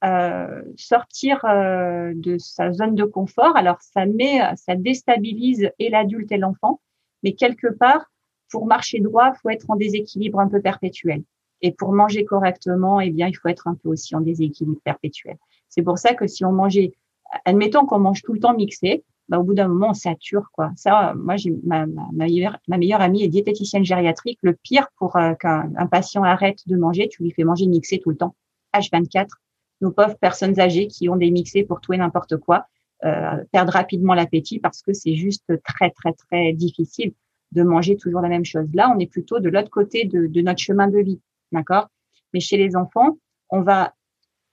euh, 0.04 0.62
sortir 0.76 1.44
euh, 1.46 2.14
de 2.16 2.38
sa 2.38 2.72
zone 2.72 2.96
de 2.96 3.06
confort, 3.06 3.56
alors 3.56 3.78
ça 3.82 4.06
met, 4.06 4.40
ça 4.56 4.76
déstabilise 4.76 5.70
et 5.80 5.90
l'adulte 5.90 6.32
et 6.32 6.38
l'enfant, 6.38 6.82
mais 7.24 7.34
quelque 7.34 7.68
part, 7.68 8.06
pour 8.50 8.66
marcher 8.66 9.00
droit, 9.00 9.34
faut 9.42 9.50
être 9.50 9.70
en 9.70 9.76
déséquilibre 9.76 10.40
un 10.40 10.48
peu 10.48 10.62
perpétuel. 10.62 11.24
Et 11.62 11.72
pour 11.72 11.94
manger 11.94 12.26
correctement, 12.26 13.00
eh 13.00 13.10
bien, 13.10 13.28
il 13.28 13.34
faut 13.34 13.48
être 13.48 13.68
un 13.68 13.76
peu 13.76 13.90
aussi 13.90 14.16
en 14.16 14.22
déséquilibre 14.22 14.80
perpétuel. 14.84 15.38
C'est 15.70 15.82
pour 15.82 15.98
ça 15.98 16.14
que 16.14 16.28
si 16.28 16.46
on 16.46 16.52
mangeait, 16.52 16.94
admettons 17.46 17.86
qu'on 17.86 18.00
mange 18.00 18.22
tout 18.22 18.34
le 18.34 18.40
temps 18.40 18.54
mixé, 18.54 19.04
bah, 19.30 19.40
au 19.40 19.44
bout 19.44 19.56
d'un 19.56 19.68
moment, 19.68 19.90
on 19.90 19.94
sature, 19.94 20.50
quoi. 20.52 20.72
Ça, 20.76 21.14
moi, 21.16 21.36
j'ai 21.36 21.52
ma, 21.64 21.88
ma, 21.88 22.08
meilleure, 22.14 22.58
ma 22.68 22.78
meilleure 22.78 23.02
amie 23.02 23.24
est 23.24 23.28
diététicienne 23.28 23.84
gériatrique. 23.84 24.38
Le 24.44 24.54
pire 24.54 24.88
pour 24.98 25.16
euh, 25.16 25.34
qu'un 25.34 25.88
patient 25.90 26.24
arrête 26.24 26.60
de 26.68 26.76
manger, 26.76 27.10
tu 27.10 27.24
lui 27.24 27.32
fais 27.32 27.44
manger 27.44 27.66
mixé 27.66 28.00
tout 28.00 28.12
le 28.12 28.18
temps. 28.18 28.36
H24. 28.76 29.28
Nos 29.82 29.92
pauvres 29.92 30.18
personnes 30.18 30.60
âgées 30.60 30.88
qui 30.88 31.10
ont 31.10 31.16
des 31.16 31.32
mixés 31.32 31.64
pour 31.64 31.82
tout 31.82 31.94
et 31.94 31.98
n'importe 31.98 32.38
quoi, 32.38 32.68
euh, 33.04 33.44
perdent 33.52 33.70
rapidement 33.70 34.14
l'appétit 34.14 34.60
parce 34.60 34.82
que 34.82 34.94
c'est 34.94 35.16
juste 35.16 35.52
très, 35.64 35.92
très, 35.92 36.14
très 36.14 36.54
difficile 36.54 37.14
de 37.52 37.64
manger 37.64 37.98
toujours 37.98 38.22
la 38.22 38.30
même 38.30 38.46
chose. 38.46 38.68
Là, 38.74 38.92
on 38.96 39.00
est 39.00 39.10
plutôt 39.10 39.40
de 39.40 39.50
l'autre 39.50 39.70
côté 39.70 40.06
de, 40.06 40.42
notre 40.42 40.62
chemin 40.62 40.88
de 40.88 41.00
vie. 41.00 41.20
D'accord? 41.52 41.90
Mais 42.34 42.40
chez 42.40 42.58
les 42.58 42.76
enfants, 42.76 43.18
on 43.50 43.62
va 43.62 43.94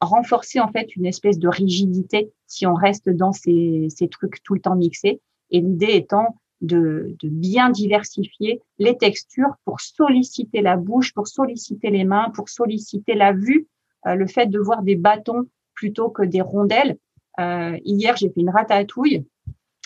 renforcer 0.00 0.60
en 0.60 0.68
fait 0.68 0.94
une 0.96 1.06
espèce 1.06 1.38
de 1.38 1.48
rigidité 1.48 2.32
si 2.46 2.66
on 2.66 2.74
reste 2.74 3.08
dans 3.08 3.32
ces, 3.32 3.88
trucs 4.10 4.42
tout 4.42 4.54
le 4.54 4.60
temps 4.60 4.76
mixés. 4.76 5.20
Et 5.50 5.60
l'idée 5.60 5.92
étant 5.94 6.36
de, 6.60 7.16
bien 7.22 7.70
diversifier 7.70 8.60
les 8.78 8.96
textures 8.96 9.54
pour 9.64 9.80
solliciter 9.80 10.62
la 10.62 10.76
bouche, 10.76 11.12
pour 11.14 11.26
solliciter 11.28 11.90
les 11.90 12.04
mains, 12.04 12.30
pour 12.34 12.48
solliciter 12.48 13.14
la 13.14 13.32
vue, 13.32 13.66
le 14.04 14.26
fait 14.26 14.46
de 14.46 14.58
voir 14.58 14.82
des 14.82 14.96
bâtons 14.96 15.46
plutôt 15.74 16.10
que 16.10 16.22
des 16.22 16.40
rondelles. 16.40 16.96
Euh, 17.40 17.78
hier, 17.84 18.16
j'ai 18.16 18.28
fait 18.28 18.40
une 18.40 18.50
ratatouille, 18.50 19.26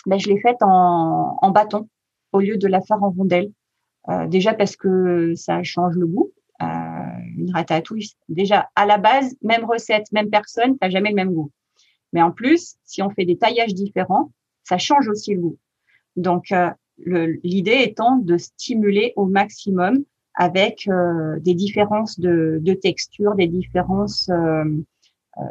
mais 0.05 0.19
je 0.19 0.29
l'ai 0.29 0.39
faite 0.39 0.57
en, 0.61 1.37
en, 1.41 1.51
bâton 1.51 1.87
au 2.33 2.39
lieu 2.39 2.57
de 2.57 2.67
la 2.67 2.81
faire 2.81 3.01
en 3.03 3.09
rondelle. 3.09 3.51
Euh, 4.09 4.27
déjà 4.27 4.53
parce 4.53 4.75
que 4.75 5.33
ça 5.35 5.63
change 5.63 5.95
le 5.95 6.07
goût, 6.07 6.31
euh, 6.61 6.65
une 7.37 7.51
ratatouille, 7.53 8.11
déjà 8.29 8.69
à 8.75 8.85
la 8.85 8.97
base, 8.97 9.35
même 9.41 9.65
recette, 9.65 10.11
même 10.11 10.29
personne, 10.29 10.77
t'as 10.77 10.89
jamais 10.89 11.09
le 11.09 11.15
même 11.15 11.33
goût. 11.33 11.51
Mais 12.13 12.21
en 12.21 12.31
plus, 12.31 12.75
si 12.85 13.01
on 13.01 13.09
fait 13.09 13.25
des 13.25 13.37
taillages 13.37 13.73
différents, 13.73 14.31
ça 14.63 14.77
change 14.77 15.07
aussi 15.09 15.33
le 15.33 15.41
goût. 15.41 15.57
Donc, 16.15 16.51
euh, 16.51 16.69
l'idée 17.43 17.79
étant 17.81 18.15
de 18.17 18.37
stimuler 18.37 19.13
au 19.15 19.25
maximum 19.25 20.03
avec 20.37 20.87
euh, 20.87 21.39
des 21.39 21.55
différences 21.55 22.19
de, 22.19 22.73
texture, 22.79 23.33
des 23.35 23.47
différences, 23.47 24.29
euh, 24.29 24.63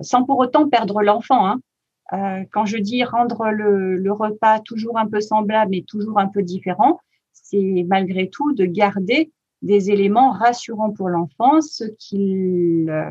sans 0.01 0.25
pour 0.25 0.39
autant 0.39 0.69
perdre 0.69 1.03
l'enfant. 1.03 1.47
Hein. 1.47 2.45
quand 2.53 2.67
je 2.67 2.79
dis 2.79 3.03
rendre 3.03 3.51
le, 3.51 4.13
repas 4.13 4.61
toujours 4.61 4.97
un 4.97 5.07
peu 5.07 5.21
semblable 5.21 5.73
mais 5.73 5.83
toujours 5.83 6.21
un 6.21 6.29
peu 6.29 6.43
différent, 6.43 7.01
c'est 7.33 7.85
malgré 7.89 8.31
tout 8.31 8.55
de 8.55 8.65
garder 8.65 9.33
des 9.63 9.91
éléments 9.91 10.31
rassurants 10.31 10.93
pour 10.93 11.09
l'enfant, 11.09 11.61
ce 11.61 11.85
qu'il 11.99 12.89
euh, 12.89 13.11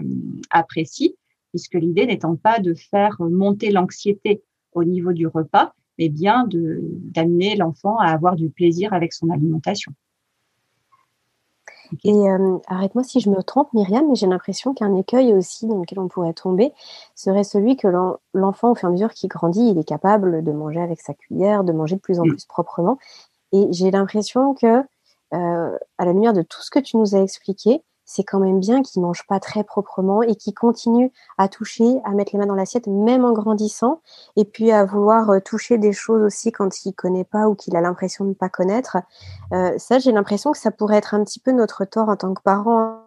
apprécie, 0.50 1.18
puisque 1.52 1.74
l'idée 1.74 2.06
n'étant 2.06 2.38
pas 2.38 2.60
de 2.60 2.74
faire 2.74 3.18
monter 3.20 3.72
l'anxiété 3.72 4.42
au 4.72 4.86
niveau 4.86 5.12
du 5.12 5.28
repas, 5.28 5.74
mais 6.00 6.08
bien 6.08 6.48
d'amener 6.50 7.56
l'enfant 7.58 7.98
à 7.98 8.08
avoir 8.08 8.38
du 8.38 8.50
plaisir 8.50 8.94
avec 8.94 9.12
son 9.12 9.30
alimentation. 9.30 9.94
Et 12.04 12.14
euh, 12.14 12.58
arrête-moi 12.68 13.04
si 13.04 13.20
je 13.20 13.30
me 13.30 13.42
trompe, 13.44 13.72
Myriam, 13.74 14.08
mais 14.08 14.16
j'ai 14.16 14.28
l'impression 14.28 14.74
qu'un 14.74 14.96
écueil 14.96 15.34
aussi 15.34 15.68
dans 15.68 15.80
lequel 15.80 16.00
on 16.00 16.08
pourrait 16.08 16.34
tomber 16.34 16.74
serait 17.16 17.44
celui 17.44 17.78
que 17.78 17.88
l'enfant, 18.34 18.72
au 18.72 18.76
fur 18.76 18.88
et 18.88 18.92
à 18.92 18.92
mesure 18.92 19.14
qu'il 19.14 19.30
grandit, 19.30 19.70
il 19.70 19.78
est 19.78 19.88
capable 19.88 20.44
de 20.44 20.52
manger 20.52 20.82
avec 20.82 21.02
sa 21.02 21.14
cuillère, 21.14 21.64
de 21.64 21.72
manger 21.72 21.96
de 21.96 22.02
plus 22.02 22.20
en 22.20 22.26
mm. 22.26 22.30
plus 22.30 22.46
proprement. 22.46 22.98
Et 23.52 23.68
j'ai 23.72 23.92
l'impression 23.92 24.54
que 24.54 24.84
euh, 25.34 25.78
à 25.98 26.06
la 26.06 26.14
lumière 26.14 26.34
de 26.34 26.42
tout 26.42 26.62
ce 26.62 26.70
que 26.70 26.80
tu 26.80 26.98
nous 26.98 27.16
as 27.16 27.22
expliqué, 27.22 27.82
c'est 28.16 28.24
quand 28.24 28.40
même 28.40 28.60
bien 28.60 28.82
qu'il 28.82 29.02
mange 29.02 29.26
pas 29.28 29.40
très 29.40 29.64
proprement 29.64 30.22
et 30.22 30.36
qu'il 30.36 30.54
continue 30.54 31.12
à 31.38 31.48
toucher, 31.48 32.00
à 32.04 32.12
mettre 32.12 32.32
les 32.34 32.40
mains 32.40 32.46
dans 32.46 32.56
l'assiette, 32.56 32.88
même 32.88 33.26
en 33.26 33.34
grandissant, 33.34 34.02
et 34.36 34.46
puis 34.46 34.72
à 34.72 34.86
vouloir 34.86 35.30
euh, 35.30 35.40
toucher 35.40 35.78
des 35.78 35.94
choses 35.94 36.22
aussi 36.22 36.52
quand 36.52 36.86
il 36.86 36.94
connaît 36.94 37.24
pas 37.24 37.48
ou 37.48 37.56
qu'il 37.56 37.76
a 37.76 37.82
l'impression 37.82 38.24
de 38.24 38.30
ne 38.30 38.36
pas 38.36 38.50
connaître. 38.50 38.98
Euh, 39.54 39.78
ça, 39.78 40.00
j'ai 40.00 40.12
l'impression 40.12 40.52
que 40.52 40.58
ça 40.58 40.72
pourrait 40.72 40.98
être 40.98 41.14
un 41.14 41.24
petit 41.24 41.40
peu 41.40 41.52
notre 41.52 41.86
tort 41.86 42.10
en 42.10 42.16
tant 42.16 42.34
que 42.34 42.42
parent 42.42 43.02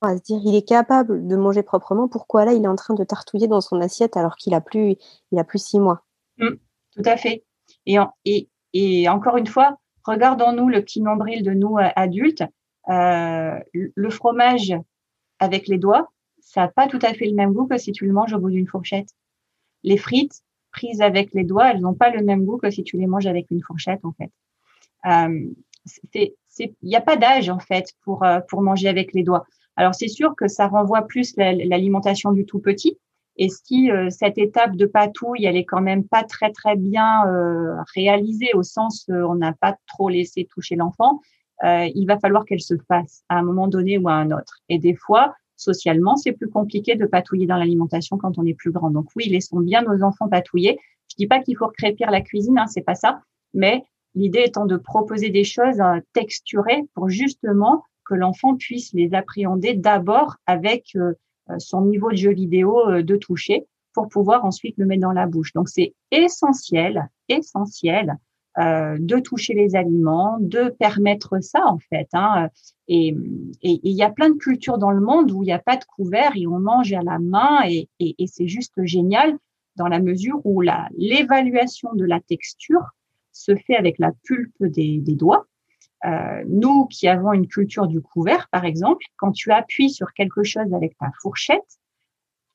à 0.00 0.16
se 0.16 0.22
dire 0.22 0.40
il 0.44 0.54
est 0.54 0.66
capable 0.66 1.26
de 1.26 1.36
manger 1.36 1.62
proprement. 1.62 2.08
Pourquoi 2.08 2.44
là 2.44 2.52
il 2.52 2.64
est 2.64 2.68
en 2.68 2.76
train 2.76 2.94
de 2.94 3.02
tartouiller 3.04 3.48
dans 3.48 3.60
son 3.60 3.80
assiette 3.80 4.16
alors 4.16 4.36
qu'il 4.36 4.54
a 4.54 4.60
plus 4.60 4.96
il 5.32 5.38
a 5.38 5.44
plus 5.44 5.58
six 5.58 5.80
mois? 5.80 6.02
Mmh, 6.38 6.54
tout 6.94 7.02
à 7.04 7.16
fait. 7.16 7.44
Et, 7.86 7.96
et, 8.24 8.48
et 8.74 9.08
encore 9.08 9.36
une 9.36 9.48
fois, 9.48 9.76
Regardons-nous 10.08 10.70
le 10.70 10.80
petit 10.80 11.02
nombril 11.02 11.42
de 11.42 11.52
nous 11.52 11.76
euh, 11.76 11.88
adultes. 11.94 12.42
Euh, 12.88 13.58
le 13.72 14.10
fromage 14.10 14.74
avec 15.38 15.68
les 15.68 15.78
doigts, 15.78 16.10
ça 16.40 16.62
n'a 16.62 16.68
pas 16.68 16.88
tout 16.88 16.98
à 17.02 17.12
fait 17.14 17.26
le 17.26 17.34
même 17.34 17.52
goût 17.52 17.66
que 17.66 17.78
si 17.78 17.92
tu 17.92 18.06
le 18.06 18.12
manges 18.12 18.32
au 18.32 18.38
bout 18.38 18.50
d'une 18.50 18.66
fourchette. 18.66 19.10
Les 19.82 19.96
frites 19.96 20.42
prises 20.72 21.00
avec 21.00 21.32
les 21.34 21.44
doigts, 21.44 21.70
elles 21.70 21.80
n'ont 21.80 21.94
pas 21.94 22.10
le 22.10 22.22
même 22.22 22.44
goût 22.44 22.58
que 22.58 22.70
si 22.70 22.82
tu 22.82 22.96
les 22.96 23.06
manges 23.06 23.26
avec 23.26 23.50
une 23.50 23.62
fourchette, 23.62 24.04
en 24.04 24.12
fait. 24.12 24.30
Euh, 25.06 25.50
il 26.14 26.74
n'y 26.82 26.96
a 26.96 27.00
pas 27.00 27.16
d'âge, 27.16 27.50
en 27.50 27.60
fait, 27.60 27.92
pour, 28.02 28.24
pour 28.48 28.62
manger 28.62 28.88
avec 28.88 29.12
les 29.12 29.22
doigts. 29.22 29.46
Alors, 29.76 29.94
c'est 29.94 30.08
sûr 30.08 30.34
que 30.34 30.48
ça 30.48 30.66
renvoie 30.66 31.02
plus 31.02 31.34
l'alimentation 31.36 32.32
du 32.32 32.44
tout 32.44 32.58
petit. 32.58 32.98
Et 33.38 33.48
si 33.48 33.90
euh, 33.90 34.10
cette 34.10 34.36
étape 34.36 34.74
de 34.74 34.84
patouille, 34.84 35.44
elle 35.44 35.56
est 35.56 35.64
quand 35.64 35.80
même 35.80 36.02
pas 36.02 36.24
très 36.24 36.50
très 36.50 36.74
bien 36.74 37.24
euh, 37.28 37.76
réalisée 37.94 38.50
au 38.54 38.64
sens 38.64 39.06
où 39.08 39.12
on 39.12 39.36
n'a 39.36 39.52
pas 39.52 39.76
trop 39.86 40.08
laissé 40.08 40.48
toucher 40.50 40.74
l'enfant, 40.74 41.20
euh, 41.64 41.88
il 41.94 42.06
va 42.06 42.18
falloir 42.18 42.44
qu'elle 42.44 42.60
se 42.60 42.74
fasse 42.86 43.22
à 43.28 43.38
un 43.38 43.42
moment 43.42 43.68
donné 43.68 43.98
ou 43.98 44.08
à 44.08 44.14
un 44.14 44.30
autre. 44.30 44.58
Et 44.68 44.78
des 44.78 44.94
fois, 44.94 45.34
socialement, 45.56 46.16
c'est 46.16 46.32
plus 46.32 46.48
compliqué 46.48 46.94
de 46.94 47.06
patouiller 47.06 47.46
dans 47.46 47.56
l'alimentation 47.56 48.16
quand 48.16 48.38
on 48.38 48.46
est 48.46 48.54
plus 48.54 48.70
grand. 48.70 48.90
Donc 48.90 49.06
oui, 49.16 49.28
laissons 49.28 49.60
bien 49.60 49.82
nos 49.82 50.02
enfants 50.02 50.28
patouiller. 50.28 50.78
Je 51.08 51.16
dis 51.16 51.26
pas 51.26 51.40
qu'il 51.40 51.56
faut 51.56 51.66
recrépir 51.66 52.10
la 52.10 52.20
cuisine, 52.20 52.58
hein, 52.58 52.66
c'est 52.66 52.82
pas 52.82 52.94
ça, 52.94 53.22
mais 53.54 53.82
l'idée 54.14 54.42
étant 54.46 54.66
de 54.66 54.76
proposer 54.76 55.30
des 55.30 55.44
choses 55.44 55.82
texturées 56.12 56.84
pour 56.94 57.08
justement 57.08 57.82
que 58.04 58.14
l'enfant 58.14 58.56
puisse 58.56 58.92
les 58.92 59.14
appréhender 59.14 59.74
d'abord 59.74 60.36
avec 60.46 60.96
euh, 60.96 61.12
son 61.58 61.82
niveau 61.82 62.10
de 62.10 62.16
jeu 62.16 62.32
vidéo 62.32 62.88
euh, 62.88 63.02
de 63.02 63.16
toucher 63.16 63.66
pour 63.92 64.08
pouvoir 64.08 64.44
ensuite 64.44 64.76
le 64.78 64.86
mettre 64.86 65.02
dans 65.02 65.12
la 65.12 65.26
bouche. 65.26 65.52
Donc 65.52 65.68
c'est 65.68 65.94
essentiel, 66.10 67.08
essentiel 67.28 68.16
euh, 68.58 68.96
de 68.98 69.18
toucher 69.18 69.54
les 69.54 69.76
aliments, 69.76 70.38
de 70.40 70.68
permettre 70.68 71.40
ça 71.40 71.66
en 71.66 71.78
fait. 71.78 72.08
Hein. 72.12 72.48
Et 72.88 73.14
il 73.62 73.92
y 73.92 74.02
a 74.02 74.10
plein 74.10 74.30
de 74.30 74.36
cultures 74.36 74.78
dans 74.78 74.90
le 74.90 75.00
monde 75.00 75.30
où 75.30 75.42
il 75.42 75.46
n'y 75.46 75.52
a 75.52 75.58
pas 75.58 75.76
de 75.76 75.84
couvert 75.84 76.32
et 76.34 76.46
on 76.46 76.58
mange 76.58 76.92
à 76.92 77.02
la 77.02 77.18
main 77.18 77.60
et, 77.68 77.88
et, 78.00 78.14
et 78.18 78.26
c'est 78.26 78.48
juste 78.48 78.74
génial 78.84 79.36
dans 79.76 79.88
la 79.88 80.00
mesure 80.00 80.40
où 80.44 80.60
la 80.60 80.88
l'évaluation 80.96 81.92
de 81.94 82.04
la 82.04 82.20
texture 82.20 82.84
se 83.32 83.54
fait 83.54 83.76
avec 83.76 83.98
la 83.98 84.12
pulpe 84.24 84.64
des, 84.64 84.98
des 84.98 85.14
doigts 85.14 85.46
euh, 86.04 86.44
nous 86.46 86.86
qui 86.86 87.08
avons 87.08 87.32
une 87.32 87.48
culture 87.48 87.88
du 87.88 88.00
couvert, 88.00 88.48
par 88.50 88.64
exemple, 88.64 89.04
quand 89.16 89.32
tu 89.32 89.50
appuies 89.50 89.90
sur 89.90 90.12
quelque 90.12 90.44
chose 90.44 90.72
avec 90.72 90.96
ta 90.98 91.10
fourchette, 91.20 91.78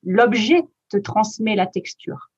l'objet 0.04 0.64
te 0.90 0.98
transmet 0.98 1.56
la 1.56 1.68
texture. 1.68 2.32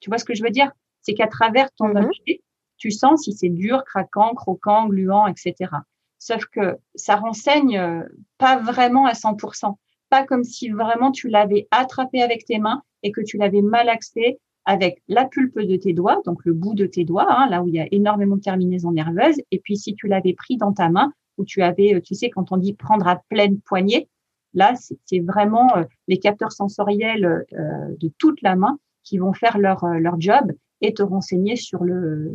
Tu 0.00 0.10
vois 0.10 0.18
ce 0.18 0.24
que 0.24 0.34
je 0.34 0.42
veux 0.42 0.50
dire? 0.50 0.70
C'est 1.00 1.14
qu'à 1.14 1.28
travers 1.28 1.70
ton 1.72 1.88
mm-hmm. 1.88 2.04
objet, 2.04 2.42
tu 2.80 2.90
sens 2.90 3.24
si 3.24 3.32
c'est 3.32 3.50
dur, 3.50 3.84
craquant, 3.84 4.34
croquant, 4.34 4.88
gluant, 4.88 5.28
etc. 5.28 5.70
Sauf 6.18 6.46
que 6.46 6.78
ça 6.94 7.16
renseigne 7.16 7.78
euh, 7.78 8.02
pas 8.38 8.56
vraiment 8.58 9.06
à 9.06 9.12
100%. 9.12 9.76
pas 10.08 10.24
comme 10.24 10.42
si 10.42 10.70
vraiment 10.70 11.12
tu 11.12 11.28
l'avais 11.28 11.68
attrapé 11.70 12.20
avec 12.20 12.44
tes 12.44 12.58
mains 12.58 12.82
et 13.02 13.12
que 13.12 13.20
tu 13.20 13.36
l'avais 13.36 13.62
malaxé 13.62 14.40
avec 14.64 15.02
la 15.08 15.26
pulpe 15.26 15.60
de 15.60 15.76
tes 15.76 15.92
doigts, 15.92 16.20
donc 16.24 16.44
le 16.44 16.52
bout 16.52 16.74
de 16.74 16.86
tes 16.86 17.04
doigts, 17.04 17.26
hein, 17.28 17.48
là 17.48 17.62
où 17.62 17.68
il 17.68 17.74
y 17.74 17.80
a 17.80 17.86
énormément 17.92 18.36
de 18.36 18.40
terminaisons 18.40 18.92
nerveuses. 18.92 19.40
Et 19.50 19.58
puis 19.58 19.76
si 19.76 19.94
tu 19.94 20.08
l'avais 20.08 20.32
pris 20.32 20.56
dans 20.56 20.72
ta 20.72 20.88
main, 20.88 21.12
où 21.38 21.44
tu 21.44 21.62
avais, 21.62 21.94
euh, 21.94 22.00
tu 22.00 22.14
sais, 22.14 22.30
quand 22.30 22.50
on 22.50 22.56
dit 22.56 22.72
prendre 22.72 23.06
à 23.06 23.16
pleine 23.28 23.60
poignée, 23.60 24.08
là 24.54 24.74
c'est 24.76 25.20
vraiment 25.20 25.76
euh, 25.76 25.84
les 26.08 26.18
capteurs 26.18 26.52
sensoriels 26.52 27.44
de 27.52 28.12
toute 28.18 28.40
la 28.42 28.56
main 28.56 28.78
qui 29.04 29.18
vont 29.18 29.32
faire 29.32 29.58
leur, 29.58 29.84
leur 29.86 30.18
job 30.20 30.52
et 30.80 30.94
te 30.94 31.02
renseigner 31.02 31.56
sur 31.56 31.84
le, 31.84 32.32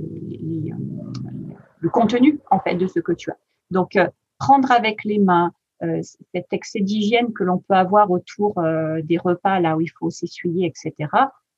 le 1.80 1.90
contenu 1.90 2.40
en 2.52 2.60
fait 2.60 2.76
de 2.76 2.88
ce 2.88 3.00
que 3.00 3.12
tu 3.12 3.32
as. 3.32 3.38
Donc 3.72 3.98
prendre 4.38 4.72
avec 4.72 5.04
les 5.04 5.20
mains, 5.20 5.52
euh, 5.84 6.02
cet 6.34 6.54
excès 6.54 6.80
d'hygiène 6.80 7.34
que 7.34 7.44
l'on 7.44 7.58
peut 7.58 7.74
avoir 7.74 8.10
autour 8.12 8.58
euh, 8.58 9.02
des 9.04 9.18
repas 9.18 9.60
là 9.60 9.76
où 9.76 9.82
il 9.82 9.92
faut 10.00 10.10
s'essuyer, 10.10 10.68
etc. 10.68 11.10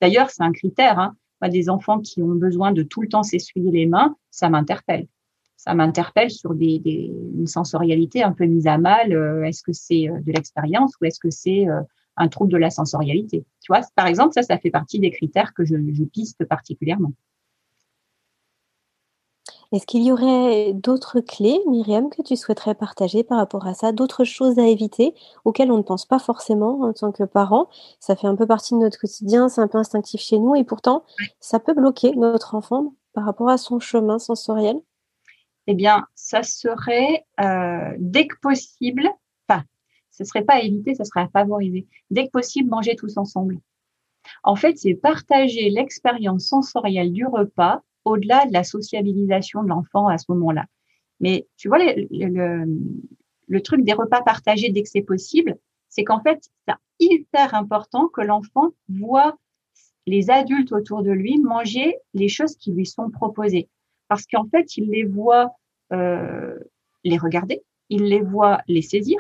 D'ailleurs, 0.02 0.30
c'est 0.30 0.44
un 0.44 0.52
critère. 0.52 1.00
Hein. 1.00 1.16
des 1.50 1.70
enfants 1.70 2.00
qui 2.00 2.22
ont 2.22 2.36
besoin 2.36 2.72
de 2.72 2.82
tout 2.84 3.02
le 3.02 3.10
temps 3.10 3.24
s'essuyer 3.24 3.72
les 3.72 3.86
mains, 3.86 4.16
ça 4.32 4.50
m'interpelle. 4.50 5.08
Ça 5.56 5.74
m'interpelle 5.74 6.32
sur 6.32 6.56
des, 6.56 6.80
des, 6.80 7.12
une 7.36 7.48
sensorialité 7.48 8.24
un 8.24 8.32
peu 8.32 8.46
mise 8.46 8.68
à 8.68 8.78
mal. 8.78 9.14
Euh, 9.14 9.44
est-ce 9.44 9.62
que 9.62 9.74
c'est 9.74 10.08
de 10.08 10.32
l'expérience 10.32 10.94
ou 11.00 11.06
est-ce 11.06 11.20
que 11.20 11.30
c'est 11.30 11.68
un 12.18 12.28
trouble 12.28 12.52
de 12.52 12.58
la 12.58 12.70
sensorialité. 12.70 13.46
Tu 13.62 13.72
vois, 13.72 13.82
par 13.96 14.08
exemple, 14.08 14.34
ça, 14.34 14.44
ça 14.44 14.58
fait 14.58 14.72
partie 14.72 15.00
des 15.00 15.12
critères 15.12 15.54
que 15.54 15.66
je, 15.66 15.76
je 15.94 16.04
piste 16.04 16.46
particulièrement. 16.46 17.14
Est-ce 19.74 19.86
qu'il 19.86 20.04
y 20.04 20.12
aurait 20.14 20.72
d'autres 20.74 21.20
clés, 21.20 21.60
Myriam, 21.68 22.10
que 22.10 22.22
tu 22.22 22.38
souhaiterais 22.38 22.76
partager 22.76 23.24
par 23.24 23.38
rapport 23.38 23.68
à 23.68 23.74
ça, 23.74 23.92
d'autres 23.92 24.24
choses 24.24 24.60
à 24.60 24.68
éviter 24.68 25.14
auxquelles 25.44 25.72
on 25.72 25.78
ne 25.78 25.84
pense 25.84 26.06
pas 26.06 26.20
forcément 26.20 26.82
en 26.82 26.94
tant 26.94 27.12
que 27.12 27.24
parent? 27.24 27.68
Ça 28.00 28.16
fait 28.16 28.28
un 28.28 28.36
peu 28.36 28.48
partie 28.48 28.76
de 28.76 28.80
notre 28.80 28.98
quotidien, 28.98 29.50
c'est 29.50 29.60
un 29.60 29.68
peu 29.68 29.78
instinctif 29.78 30.22
chez 30.22 30.40
nous 30.40 30.56
et 30.56 30.64
pourtant, 30.64 31.04
ça 31.42 31.60
peut 31.60 31.74
bloquer 31.74 32.12
notre 32.16 32.56
enfant 32.56 32.94
par 33.12 33.26
rapport 33.26 33.50
à 33.50 33.58
son 33.58 33.80
chemin 33.80 34.20
sensoriel? 34.20 34.80
Eh 35.68 35.74
bien, 35.74 36.06
ça 36.16 36.44
serait 36.44 37.26
euh, 37.42 37.94
dès 38.00 38.28
que 38.28 38.36
possible, 38.42 39.10
ce 40.18 40.24
serait 40.24 40.44
pas 40.44 40.56
à 40.56 40.62
éviter, 40.62 40.96
ce 40.96 41.04
serait 41.04 41.22
à 41.22 41.28
favoriser. 41.28 41.86
Dès 42.10 42.26
que 42.26 42.32
possible, 42.32 42.70
manger 42.70 42.96
tous 42.96 43.18
ensemble. 43.18 43.60
En 44.44 44.56
fait, 44.56 44.78
c'est 44.78 44.96
partager 44.96 45.70
l'expérience 45.70 46.46
sensorielle 46.46 47.14
du 47.14 47.26
repas 47.26 47.82
au-delà 48.04 48.46
de 48.46 48.54
la 48.54 48.64
sociabilisation 48.64 49.64
de 49.64 49.70
l'enfant 49.70 50.08
à 50.08 50.18
ce 50.18 50.26
moment-là. 50.30 50.66
Mais 51.20 51.48
tu 51.56 51.68
vois, 51.68 51.80
le, 51.80 53.60
truc 53.62 53.84
des 53.84 53.94
repas 53.94 54.22
partagés 54.22 54.70
dès 54.70 54.82
que 54.82 54.90
c'est 54.90 55.02
possible, 55.02 55.58
c'est 55.90 56.04
qu'en 56.04 56.22
fait, 56.22 56.50
c'est 56.68 56.76
hyper 57.00 57.54
important 57.54 58.08
que 58.08 58.22
l'enfant 58.22 58.70
voit 58.90 59.38
les 60.08 60.30
adultes 60.30 60.72
autour 60.72 61.04
de 61.04 61.12
lui 61.12 61.40
manger 61.40 61.96
les 62.14 62.30
choses 62.30 62.56
qui 62.56 62.72
lui 62.72 62.86
sont 62.86 63.10
proposées. 63.10 63.70
Parce 64.08 64.26
qu'en 64.26 64.46
fait, 64.46 64.78
il 64.78 64.90
les 64.90 65.04
voit 65.04 65.52
euh, 65.92 66.58
les 67.04 67.18
regarder, 67.18 67.62
il 67.90 68.04
les 68.06 68.22
voit 68.22 68.62
les 68.68 68.82
saisir, 68.82 69.18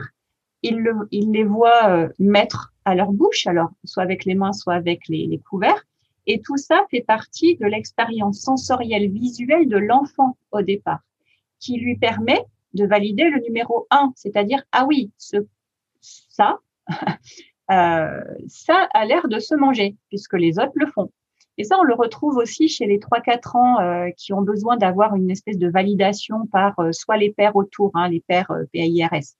il, 0.63 0.83
les 1.11 1.43
voit 1.43 1.89
euh, 1.89 2.09
mettre 2.19 2.73
à 2.85 2.95
leur 2.95 3.11
bouche, 3.11 3.47
alors 3.47 3.69
soit 3.83 4.03
avec 4.03 4.25
les 4.25 4.35
mains, 4.35 4.53
soit 4.53 4.73
avec 4.73 5.07
les 5.07 5.41
couverts, 5.49 5.83
et 6.27 6.41
tout 6.41 6.57
ça 6.57 6.85
fait 6.91 7.01
partie 7.01 7.55
de 7.55 7.65
l'expérience 7.65 8.41
sensorielle 8.41 9.09
visuelle 9.09 9.67
de 9.67 9.77
l'enfant 9.77 10.37
au 10.51 10.61
départ, 10.61 10.99
qui 11.59 11.79
lui 11.79 11.97
permet 11.97 12.41
de 12.73 12.85
valider 12.85 13.29
le 13.29 13.41
numéro 13.41 13.87
1, 13.89 14.11
c'est-à-dire, 14.15 14.61
ah 14.73 14.85
oui, 14.85 15.11
ce, 15.17 15.37
ça, 16.01 16.59
euh, 17.71 18.21
ça 18.47 18.89
a 18.93 19.05
l'air 19.05 19.27
de 19.29 19.39
se 19.39 19.55
manger, 19.55 19.95
puisque 20.09 20.33
les 20.33 20.59
autres 20.59 20.73
le 20.75 20.87
font. 20.87 21.11
Et 21.57 21.63
ça, 21.63 21.79
on 21.79 21.83
le 21.83 21.95
retrouve 21.95 22.37
aussi 22.37 22.67
chez 22.67 22.85
les 22.85 22.99
3-4 22.99 23.57
ans 23.57 23.79
euh, 23.79 24.09
qui 24.15 24.31
ont 24.33 24.43
besoin 24.43 24.77
d'avoir 24.77 25.15
une 25.15 25.31
espèce 25.31 25.57
de 25.57 25.69
validation 25.69 26.45
par 26.51 26.77
euh, 26.79 26.91
soit 26.91 27.17
les 27.17 27.31
pères 27.31 27.55
autour, 27.55 27.91
hein, 27.95 28.09
les 28.09 28.19
pères 28.19 28.51
PAIRS, 28.73 29.33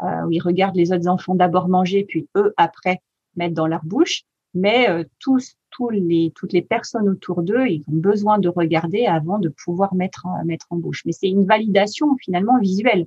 où 0.00 0.30
ils 0.30 0.40
regardent 0.40 0.76
les 0.76 0.92
autres 0.92 1.08
enfants 1.08 1.34
d'abord 1.34 1.68
manger, 1.68 2.04
puis 2.04 2.28
eux, 2.36 2.52
après, 2.56 3.00
mettre 3.36 3.54
dans 3.54 3.66
leur 3.66 3.84
bouche. 3.84 4.22
Mais 4.54 4.88
tous 5.18 5.56
les, 5.90 6.32
toutes 6.34 6.52
les 6.52 6.62
personnes 6.62 7.08
autour 7.08 7.42
d'eux, 7.42 7.66
ils 7.66 7.82
ont 7.88 7.96
besoin 7.96 8.38
de 8.38 8.48
regarder 8.48 9.06
avant 9.06 9.38
de 9.38 9.48
pouvoir 9.48 9.94
mettre, 9.94 10.26
mettre 10.44 10.66
en 10.70 10.76
bouche. 10.76 11.02
Mais 11.06 11.12
c'est 11.12 11.28
une 11.28 11.46
validation 11.46 12.16
finalement 12.16 12.58
visuelle. 12.58 13.06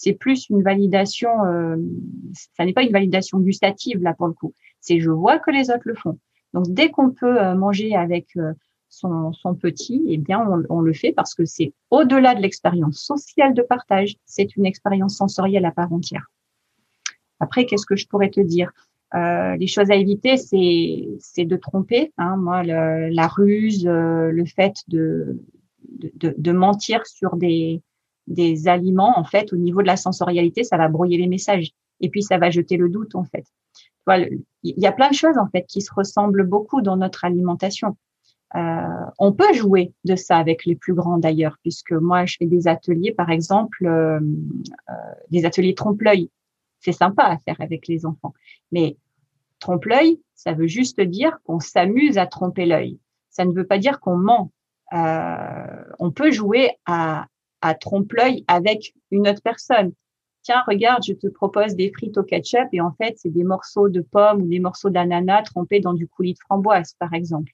C'est 0.00 0.12
plus 0.12 0.48
une 0.48 0.62
validation, 0.62 1.44
euh, 1.44 1.76
ça 2.56 2.64
n'est 2.64 2.72
pas 2.72 2.84
une 2.84 2.92
validation 2.92 3.40
gustative 3.40 4.00
là 4.00 4.14
pour 4.14 4.28
le 4.28 4.32
coup. 4.32 4.54
C'est 4.80 5.00
je 5.00 5.10
vois 5.10 5.40
que 5.40 5.50
les 5.50 5.70
autres 5.70 5.82
le 5.86 5.96
font. 5.96 6.20
Donc 6.54 6.66
dès 6.68 6.90
qu'on 6.90 7.10
peut 7.10 7.42
euh, 7.42 7.56
manger 7.56 7.96
avec 7.96 8.28
euh, 8.36 8.52
son, 8.88 9.32
son, 9.32 9.54
petit, 9.54 10.02
eh 10.08 10.16
bien 10.16 10.46
on, 10.68 10.80
le 10.80 10.92
fait 10.92 11.12
parce 11.12 11.34
que 11.34 11.44
c'est 11.44 11.72
au-delà 11.90 12.34
de 12.34 12.40
l'expérience 12.40 12.98
sociale 12.98 13.54
de 13.54 13.62
partage, 13.62 14.16
c'est 14.24 14.56
une 14.56 14.66
expérience 14.66 15.16
sensorielle 15.16 15.66
à 15.66 15.72
part 15.72 15.92
entière. 15.92 16.26
Après, 17.40 17.66
qu'est-ce 17.66 17.86
que 17.86 17.96
je 17.96 18.06
pourrais 18.06 18.30
te 18.30 18.40
dire? 18.40 18.72
Euh, 19.14 19.56
les 19.56 19.66
choses 19.66 19.90
à 19.90 19.94
éviter, 19.94 20.36
c'est 20.36 21.44
de 21.44 21.56
tromper. 21.56 22.12
Hein. 22.18 22.36
Moi, 22.36 22.62
la 22.62 23.26
ruse, 23.28 23.86
euh, 23.86 24.30
le 24.30 24.44
fait 24.44 24.74
de, 24.88 25.40
de, 25.88 26.34
de 26.36 26.52
mentir 26.52 27.06
sur 27.06 27.36
des 27.36 27.82
des 28.28 28.68
aliments, 28.68 29.18
en 29.18 29.24
fait, 29.24 29.52
au 29.52 29.56
niveau 29.56 29.82
de 29.82 29.86
la 29.86 29.96
sensorialité, 29.96 30.62
ça 30.62 30.76
va 30.76 30.88
brouiller 30.88 31.18
les 31.18 31.26
messages. 31.26 31.70
Et 32.00 32.08
puis, 32.10 32.22
ça 32.22 32.38
va 32.38 32.50
jeter 32.50 32.76
le 32.76 32.88
doute, 32.88 33.14
en 33.14 33.24
fait. 33.24 33.44
Il 34.62 34.78
y 34.78 34.86
a 34.86 34.92
plein 34.92 35.10
de 35.10 35.14
choses, 35.14 35.36
en 35.38 35.48
fait, 35.48 35.64
qui 35.64 35.82
se 35.82 35.92
ressemblent 35.92 36.46
beaucoup 36.46 36.80
dans 36.80 36.96
notre 36.96 37.24
alimentation. 37.24 37.96
Euh, 38.54 39.04
on 39.18 39.32
peut 39.32 39.52
jouer 39.52 39.92
de 40.04 40.16
ça 40.16 40.38
avec 40.38 40.64
les 40.64 40.74
plus 40.74 40.94
grands, 40.94 41.18
d'ailleurs, 41.18 41.56
puisque 41.62 41.92
moi, 41.92 42.24
je 42.24 42.36
fais 42.38 42.46
des 42.46 42.66
ateliers, 42.66 43.12
par 43.12 43.30
exemple, 43.30 43.86
euh, 43.86 44.20
euh 44.20 44.92
des 45.30 45.44
ateliers 45.44 45.74
trompe-l'œil 45.74 46.30
c'est 46.80 46.92
sympa 46.92 47.24
à 47.24 47.38
faire 47.38 47.60
avec 47.60 47.86
les 47.88 48.06
enfants. 48.06 48.34
Mais 48.72 48.96
trompe-l'œil, 49.60 50.20
ça 50.34 50.52
veut 50.52 50.66
juste 50.66 51.00
dire 51.00 51.38
qu'on 51.44 51.60
s'amuse 51.60 52.18
à 52.18 52.26
tromper 52.26 52.66
l'œil. 52.66 52.98
Ça 53.30 53.44
ne 53.44 53.52
veut 53.52 53.66
pas 53.66 53.78
dire 53.78 54.00
qu'on 54.00 54.16
ment. 54.16 54.52
On 54.92 56.10
peut 56.10 56.30
jouer 56.30 56.70
à, 56.86 57.26
trompe-l'œil 57.80 58.44
avec 58.48 58.94
une 59.10 59.28
autre 59.28 59.42
personne. 59.42 59.92
Tiens, 60.42 60.62
regarde, 60.66 61.02
je 61.04 61.12
te 61.12 61.26
propose 61.26 61.74
des 61.74 61.90
frites 61.92 62.16
au 62.16 62.22
ketchup 62.22 62.68
et 62.72 62.80
en 62.80 62.92
fait, 62.92 63.14
c'est 63.18 63.30
des 63.30 63.44
morceaux 63.44 63.88
de 63.88 64.00
pommes 64.00 64.42
ou 64.42 64.46
des 64.46 64.60
morceaux 64.60 64.88
d'ananas 64.88 65.42
trempés 65.42 65.80
dans 65.80 65.92
du 65.92 66.06
coulis 66.06 66.34
de 66.34 66.38
framboise, 66.38 66.94
par 66.98 67.12
exemple. 67.12 67.52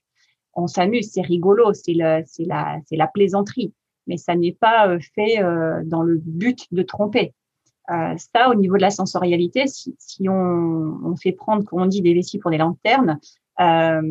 On 0.55 0.67
s'amuse, 0.67 1.11
c'est 1.11 1.21
rigolo, 1.21 1.73
c'est 1.73 1.93
la, 1.93 2.23
c'est 2.25 2.45
la, 2.45 2.79
c'est 2.85 2.95
la 2.95 3.07
plaisanterie, 3.07 3.73
mais 4.07 4.17
ça 4.17 4.35
n'est 4.35 4.53
pas 4.53 4.87
euh, 4.87 4.99
fait 5.13 5.43
euh, 5.43 5.81
dans 5.85 6.01
le 6.01 6.17
but 6.17 6.67
de 6.71 6.81
tromper. 6.81 7.33
Euh, 7.91 8.15
ça, 8.17 8.49
au 8.49 8.55
niveau 8.55 8.77
de 8.77 8.81
la 8.81 8.89
sensorialité, 8.89 9.67
si, 9.67 9.95
si 9.99 10.27
on, 10.27 10.33
on, 11.03 11.15
fait 11.15 11.33
prendre, 11.33 11.63
comme 11.63 11.81
on 11.81 11.85
dit, 11.85 12.01
des 12.01 12.13
vessies 12.13 12.39
pour 12.39 12.49
des 12.49 12.57
lanternes, 12.57 13.19
euh, 13.59 14.01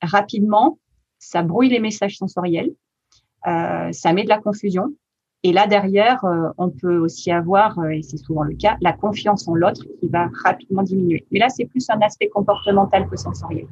rapidement, 0.00 0.78
ça 1.18 1.42
brouille 1.42 1.68
les 1.68 1.80
messages 1.80 2.16
sensoriels, 2.16 2.72
euh, 3.46 3.92
ça 3.92 4.12
met 4.12 4.24
de 4.24 4.28
la 4.28 4.38
confusion. 4.38 4.94
Et 5.42 5.52
là, 5.52 5.66
derrière, 5.66 6.22
on 6.58 6.68
peut 6.68 6.98
aussi 6.98 7.30
avoir, 7.30 7.82
et 7.86 8.02
c'est 8.02 8.18
souvent 8.18 8.42
le 8.42 8.54
cas, 8.54 8.76
la 8.82 8.92
confiance 8.92 9.48
en 9.48 9.54
l'autre 9.54 9.86
qui 9.98 10.06
va 10.08 10.28
rapidement 10.44 10.82
diminuer. 10.82 11.26
Mais 11.30 11.38
là, 11.38 11.48
c'est 11.48 11.64
plus 11.64 11.88
un 11.88 11.98
aspect 12.02 12.28
comportemental 12.28 13.08
que 13.08 13.16
sensoriel. 13.16 13.66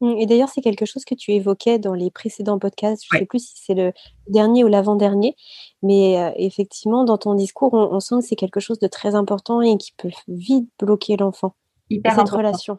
Mmh, 0.00 0.18
et 0.18 0.26
d'ailleurs, 0.26 0.48
c'est 0.48 0.60
quelque 0.60 0.86
chose 0.86 1.04
que 1.04 1.14
tu 1.14 1.32
évoquais 1.32 1.78
dans 1.78 1.94
les 1.94 2.10
précédents 2.10 2.58
podcasts. 2.58 3.04
Je 3.10 3.16
ne 3.16 3.20
sais 3.20 3.26
plus 3.26 3.38
si 3.38 3.54
c'est 3.56 3.74
le 3.74 3.92
dernier 4.28 4.64
ou 4.64 4.68
l'avant-dernier, 4.68 5.36
mais 5.82 6.18
euh, 6.20 6.30
effectivement, 6.36 7.04
dans 7.04 7.18
ton 7.18 7.34
discours, 7.34 7.74
on, 7.74 8.00
sent 8.00 8.16
que 8.16 8.26
c'est 8.26 8.36
quelque 8.36 8.60
chose 8.60 8.78
de 8.78 8.88
très 8.88 9.14
important 9.14 9.60
et 9.60 9.76
qui 9.76 9.92
peut 9.96 10.10
vite 10.28 10.68
bloquer 10.80 11.16
l'enfant. 11.16 11.54
Hyper 11.90 12.14
cette 12.14 12.30
relation. 12.30 12.78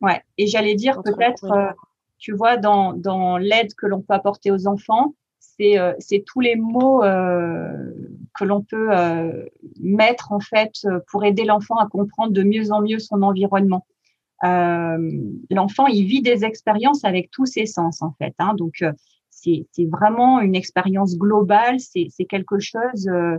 Ouais. 0.00 0.22
Et 0.38 0.46
j'allais 0.46 0.74
dire 0.74 1.02
peut-être, 1.02 1.44
euh, 1.44 1.70
tu 2.18 2.32
vois, 2.32 2.56
dans, 2.56 2.92
dans 2.92 3.36
l'aide 3.36 3.74
que 3.74 3.86
l'on 3.86 4.00
peut 4.00 4.14
apporter 4.14 4.50
aux 4.50 4.66
enfants, 4.66 5.14
c'est 5.38 5.78
euh, 5.78 5.92
tous 6.26 6.40
les 6.40 6.56
mots 6.56 7.02
que 7.02 8.44
l'on 8.44 8.62
peut 8.62 8.90
mettre 9.80 10.32
en 10.32 10.40
fait 10.40 10.72
pour 11.08 11.24
aider 11.24 11.44
l'enfant 11.44 11.76
à 11.76 11.86
comprendre 11.86 12.32
de 12.32 12.42
mieux 12.42 12.72
en 12.72 12.80
mieux 12.80 12.98
son 12.98 13.22
environnement. 13.22 13.86
Euh, 14.44 15.10
l'enfant, 15.50 15.86
il 15.86 16.06
vit 16.06 16.22
des 16.22 16.44
expériences 16.44 17.04
avec 17.04 17.30
tous 17.30 17.46
ses 17.46 17.66
sens, 17.66 18.02
en 18.02 18.12
fait. 18.18 18.34
Hein. 18.38 18.54
donc, 18.54 18.82
euh, 18.82 18.92
c'est 19.30 19.66
vraiment 19.90 20.40
une 20.40 20.54
expérience 20.54 21.18
globale. 21.18 21.78
C'est 21.78 22.24
quelque 22.28 22.58
chose, 22.60 23.08
euh, 23.08 23.36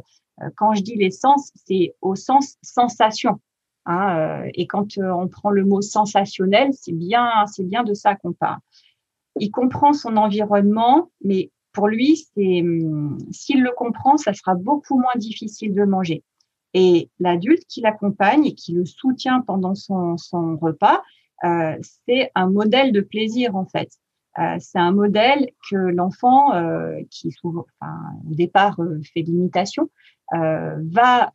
quand 0.56 0.74
je 0.74 0.84
dis 0.84 0.96
les 0.96 1.10
sens, 1.10 1.52
c'est 1.56 1.96
au 2.02 2.16
sens 2.16 2.58
sensation. 2.62 3.40
Hein, 3.88 4.44
et 4.54 4.68
quand 4.68 4.98
on 4.98 5.28
prend 5.28 5.50
le 5.50 5.64
mot 5.64 5.82
sensationnel, 5.82 6.70
c'est 6.74 6.92
bien, 6.92 7.46
c'est 7.48 7.64
bien 7.64 7.84
de 7.84 7.94
ça 7.94 8.16
qu'on 8.16 8.34
parle. 8.34 8.60
Il 9.40 9.50
comprend 9.50 9.94
son 9.94 10.18
environnement, 10.18 11.10
mais 11.24 11.52
pour 11.72 11.88
lui, 11.88 12.18
c'est 12.36 12.62
hum, 12.62 13.18
s'il 13.32 13.64
le 13.64 13.72
comprend, 13.76 14.18
ça 14.18 14.34
sera 14.34 14.54
beaucoup 14.54 15.00
moins 15.00 15.16
difficile 15.18 15.74
de 15.74 15.86
manger. 15.86 16.24
Et 16.78 17.10
l'adulte 17.22 17.64
qui 17.70 17.80
l'accompagne 17.80 18.46
et 18.46 18.54
qui 18.54 18.74
le 18.74 18.86
soutient 18.86 19.40
pendant 19.40 19.76
son, 19.76 20.18
repas, 20.62 21.02
euh, 21.46 21.78
c'est 22.06 22.32
un 22.36 22.50
modèle 22.50 22.92
de 22.92 23.00
plaisir 23.00 23.56
en 23.56 23.66
fait. 23.66 23.90
Euh, 24.40 24.58
c'est 24.60 24.80
un 24.80 24.92
modèle 24.92 25.50
que 25.70 25.78
l'enfant, 25.78 26.54
euh, 26.54 27.00
qui 27.10 27.34
au 27.46 27.66
départ 28.26 28.78
fait 29.14 29.22
l'imitation, 29.22 29.90
va 30.34 31.32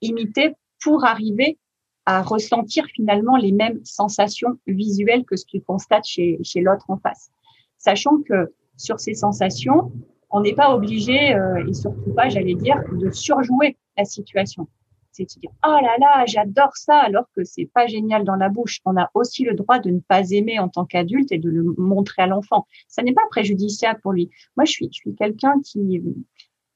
imiter 0.00 0.54
pour 0.82 1.04
arriver 1.04 1.58
à 2.06 2.22
ressentir 2.22 2.86
finalement 2.94 3.36
les 3.36 3.52
mêmes 3.52 3.80
sensations 3.84 4.58
visuelles 4.66 5.24
que 5.26 5.36
ce 5.36 5.44
qu'il 5.44 5.62
constate 5.62 6.06
chez 6.06 6.60
l'autre 6.62 6.88
en 6.88 6.96
face. 6.96 7.30
Sachant 7.76 8.22
que 8.26 8.54
sur 8.78 9.00
ces 9.00 9.12
sensations, 9.12 9.92
on 10.30 10.40
n'est 10.40 10.54
pas 10.54 10.74
obligé, 10.74 11.36
et 11.68 11.74
surtout 11.74 12.14
pas, 12.14 12.30
j'allais 12.30 12.54
dire, 12.54 12.80
de 12.92 13.10
surjouer 13.10 13.76
la 14.00 14.04
situation 14.04 14.68
c'est 15.12 15.24
de 15.24 15.40
dire 15.40 15.50
oh 15.66 15.78
là 15.82 15.96
là 15.98 16.24
j'adore 16.26 16.76
ça 16.76 16.98
alors 16.98 17.26
que 17.34 17.44
c'est 17.44 17.66
pas 17.66 17.86
génial 17.86 18.24
dans 18.24 18.36
la 18.36 18.48
bouche. 18.48 18.80
On 18.84 18.96
a 18.96 19.10
aussi 19.14 19.44
le 19.44 19.54
droit 19.54 19.78
de 19.78 19.90
ne 19.90 20.00
pas 20.00 20.28
aimer 20.30 20.58
en 20.58 20.68
tant 20.68 20.84
qu'adulte 20.84 21.32
et 21.32 21.38
de 21.38 21.50
le 21.50 21.62
montrer 21.78 22.22
à 22.22 22.26
l'enfant. 22.26 22.66
Ça 22.88 23.02
n'est 23.02 23.12
pas 23.12 23.26
préjudiciable 23.30 24.00
pour 24.00 24.12
lui. 24.12 24.30
Moi 24.56 24.64
je 24.64 24.72
suis 24.72 24.88
je 24.92 24.98
suis 24.98 25.14
quelqu'un 25.14 25.60
qui 25.64 26.02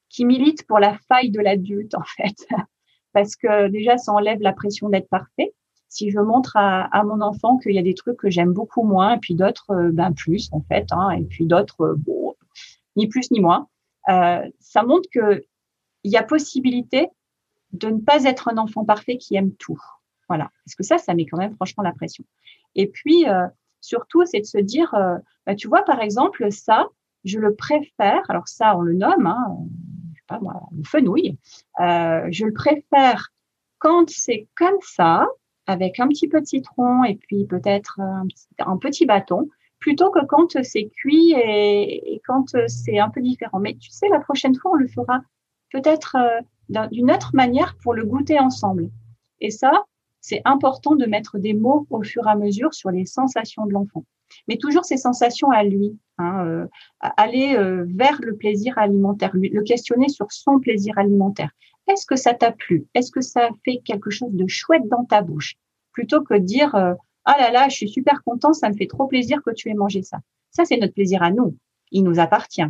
qui 0.08 0.24
milite 0.24 0.66
pour 0.66 0.78
la 0.78 0.98
faille 1.08 1.30
de 1.30 1.40
l'adulte 1.40 1.94
en 2.02 2.04
fait 2.16 2.36
parce 3.12 3.36
que 3.36 3.68
déjà 3.68 3.96
ça 3.98 4.12
enlève 4.12 4.40
la 4.40 4.52
pression 4.52 4.88
d'être 4.88 5.08
parfait. 5.08 5.54
Si 5.88 6.10
je 6.10 6.18
montre 6.18 6.56
à, 6.56 6.86
à 6.86 7.04
mon 7.04 7.20
enfant 7.20 7.56
qu'il 7.58 7.72
y 7.72 7.78
a 7.78 7.82
des 7.82 7.94
trucs 7.94 8.16
que 8.16 8.28
j'aime 8.28 8.52
beaucoup 8.52 8.82
moins 8.82 9.14
et 9.14 9.18
puis 9.18 9.36
d'autres 9.36 9.70
euh, 9.70 9.90
ben 9.92 10.12
plus 10.12 10.48
en 10.50 10.60
fait 10.62 10.86
hein, 10.90 11.10
et 11.10 11.22
puis 11.22 11.46
d'autres 11.46 11.82
euh, 11.82 11.94
bon, 11.96 12.34
ni 12.96 13.06
plus 13.06 13.30
ni 13.30 13.40
moins, 13.40 13.68
euh, 14.08 14.42
ça 14.58 14.82
montre 14.82 15.08
que 15.12 15.44
il 16.04 16.12
y 16.12 16.16
a 16.16 16.22
possibilité 16.22 17.08
de 17.72 17.88
ne 17.88 18.00
pas 18.00 18.24
être 18.24 18.48
un 18.48 18.58
enfant 18.58 18.84
parfait 18.84 19.18
qui 19.18 19.34
aime 19.34 19.52
tout. 19.54 19.80
Voilà. 20.28 20.50
Parce 20.64 20.74
que 20.74 20.84
ça, 20.84 20.98
ça 20.98 21.14
met 21.14 21.26
quand 21.26 21.38
même 21.38 21.54
franchement 21.56 21.82
la 21.82 21.92
pression. 21.92 22.24
Et 22.74 22.86
puis, 22.86 23.28
euh, 23.28 23.46
surtout, 23.80 24.24
c'est 24.24 24.40
de 24.40 24.46
se 24.46 24.58
dire, 24.58 24.94
euh, 24.94 25.16
bah, 25.46 25.54
tu 25.54 25.68
vois, 25.68 25.82
par 25.82 26.00
exemple, 26.00 26.50
ça, 26.50 26.86
je 27.24 27.38
le 27.38 27.54
préfère, 27.54 28.22
alors 28.28 28.48
ça, 28.48 28.76
on 28.76 28.82
le 28.82 28.94
nomme, 28.94 29.26
hein, 29.26 29.56
je 30.12 30.20
sais 30.20 30.24
pas 30.28 30.40
moi, 30.40 30.68
le 30.76 30.84
fenouil, 30.84 31.38
euh, 31.80 32.26
je 32.30 32.44
le 32.44 32.52
préfère 32.52 33.30
quand 33.78 34.08
c'est 34.10 34.48
comme 34.56 34.78
ça, 34.80 35.26
avec 35.66 35.98
un 36.00 36.08
petit 36.08 36.28
peu 36.28 36.40
de 36.40 36.46
citron 36.46 37.04
et 37.04 37.16
puis 37.16 37.46
peut-être 37.46 37.98
un, 38.00 38.76
petit 38.76 39.06
bâton, 39.06 39.48
plutôt 39.78 40.10
que 40.10 40.24
quand 40.26 40.62
c'est 40.62 40.88
cuit 40.88 41.32
et 41.32 42.20
quand 42.26 42.54
c'est 42.66 42.98
un 42.98 43.08
peu 43.08 43.20
différent. 43.22 43.60
Mais 43.60 43.74
tu 43.74 43.90
sais, 43.90 44.08
la 44.08 44.20
prochaine 44.20 44.54
fois, 44.54 44.72
on 44.72 44.74
le 44.74 44.88
fera 44.88 45.20
peut-être 45.72 46.16
d'une 46.68 47.10
autre 47.10 47.30
manière 47.34 47.76
pour 47.82 47.94
le 47.94 48.04
goûter 48.04 48.38
ensemble. 48.38 48.90
Et 49.40 49.50
ça, 49.50 49.84
c'est 50.20 50.40
important 50.44 50.94
de 50.94 51.04
mettre 51.04 51.38
des 51.38 51.52
mots 51.52 51.86
au 51.90 52.02
fur 52.02 52.26
et 52.26 52.30
à 52.30 52.36
mesure 52.36 52.72
sur 52.72 52.90
les 52.90 53.04
sensations 53.04 53.66
de 53.66 53.72
l'enfant. 53.72 54.04
Mais 54.48 54.56
toujours 54.56 54.84
ces 54.84 54.96
sensations 54.96 55.50
à 55.50 55.62
lui, 55.64 55.98
hein, 56.18 56.46
euh, 56.46 56.66
aller 57.00 57.54
euh, 57.56 57.84
vers 57.88 58.18
le 58.22 58.34
plaisir 58.34 58.78
alimentaire, 58.78 59.32
le 59.34 59.62
questionner 59.62 60.08
sur 60.08 60.32
son 60.32 60.60
plaisir 60.60 60.96
alimentaire. 60.96 61.50
Est-ce 61.88 62.06
que 62.06 62.16
ça 62.16 62.32
t'a 62.32 62.52
plu? 62.52 62.86
Est-ce 62.94 63.10
que 63.10 63.20
ça 63.20 63.50
fait 63.64 63.82
quelque 63.84 64.10
chose 64.10 64.32
de 64.32 64.46
chouette 64.46 64.88
dans 64.88 65.04
ta 65.04 65.20
bouche? 65.20 65.56
Plutôt 65.92 66.22
que 66.22 66.34
dire 66.34 66.74
euh, 66.74 66.94
ah 67.26 67.36
là 67.38 67.50
là, 67.50 67.68
je 67.68 67.76
suis 67.76 67.88
super 67.88 68.22
content, 68.24 68.52
ça 68.52 68.68
me 68.68 68.74
fait 68.74 68.86
trop 68.86 69.06
plaisir 69.06 69.42
que 69.42 69.50
tu 69.50 69.70
aies 69.70 69.74
mangé 69.74 70.02
ça. 70.02 70.18
Ça, 70.50 70.64
c'est 70.64 70.76
notre 70.76 70.94
plaisir 70.94 71.22
à 71.22 71.30
nous. 71.30 71.56
Il 71.90 72.04
nous 72.04 72.18
appartient. 72.18 72.66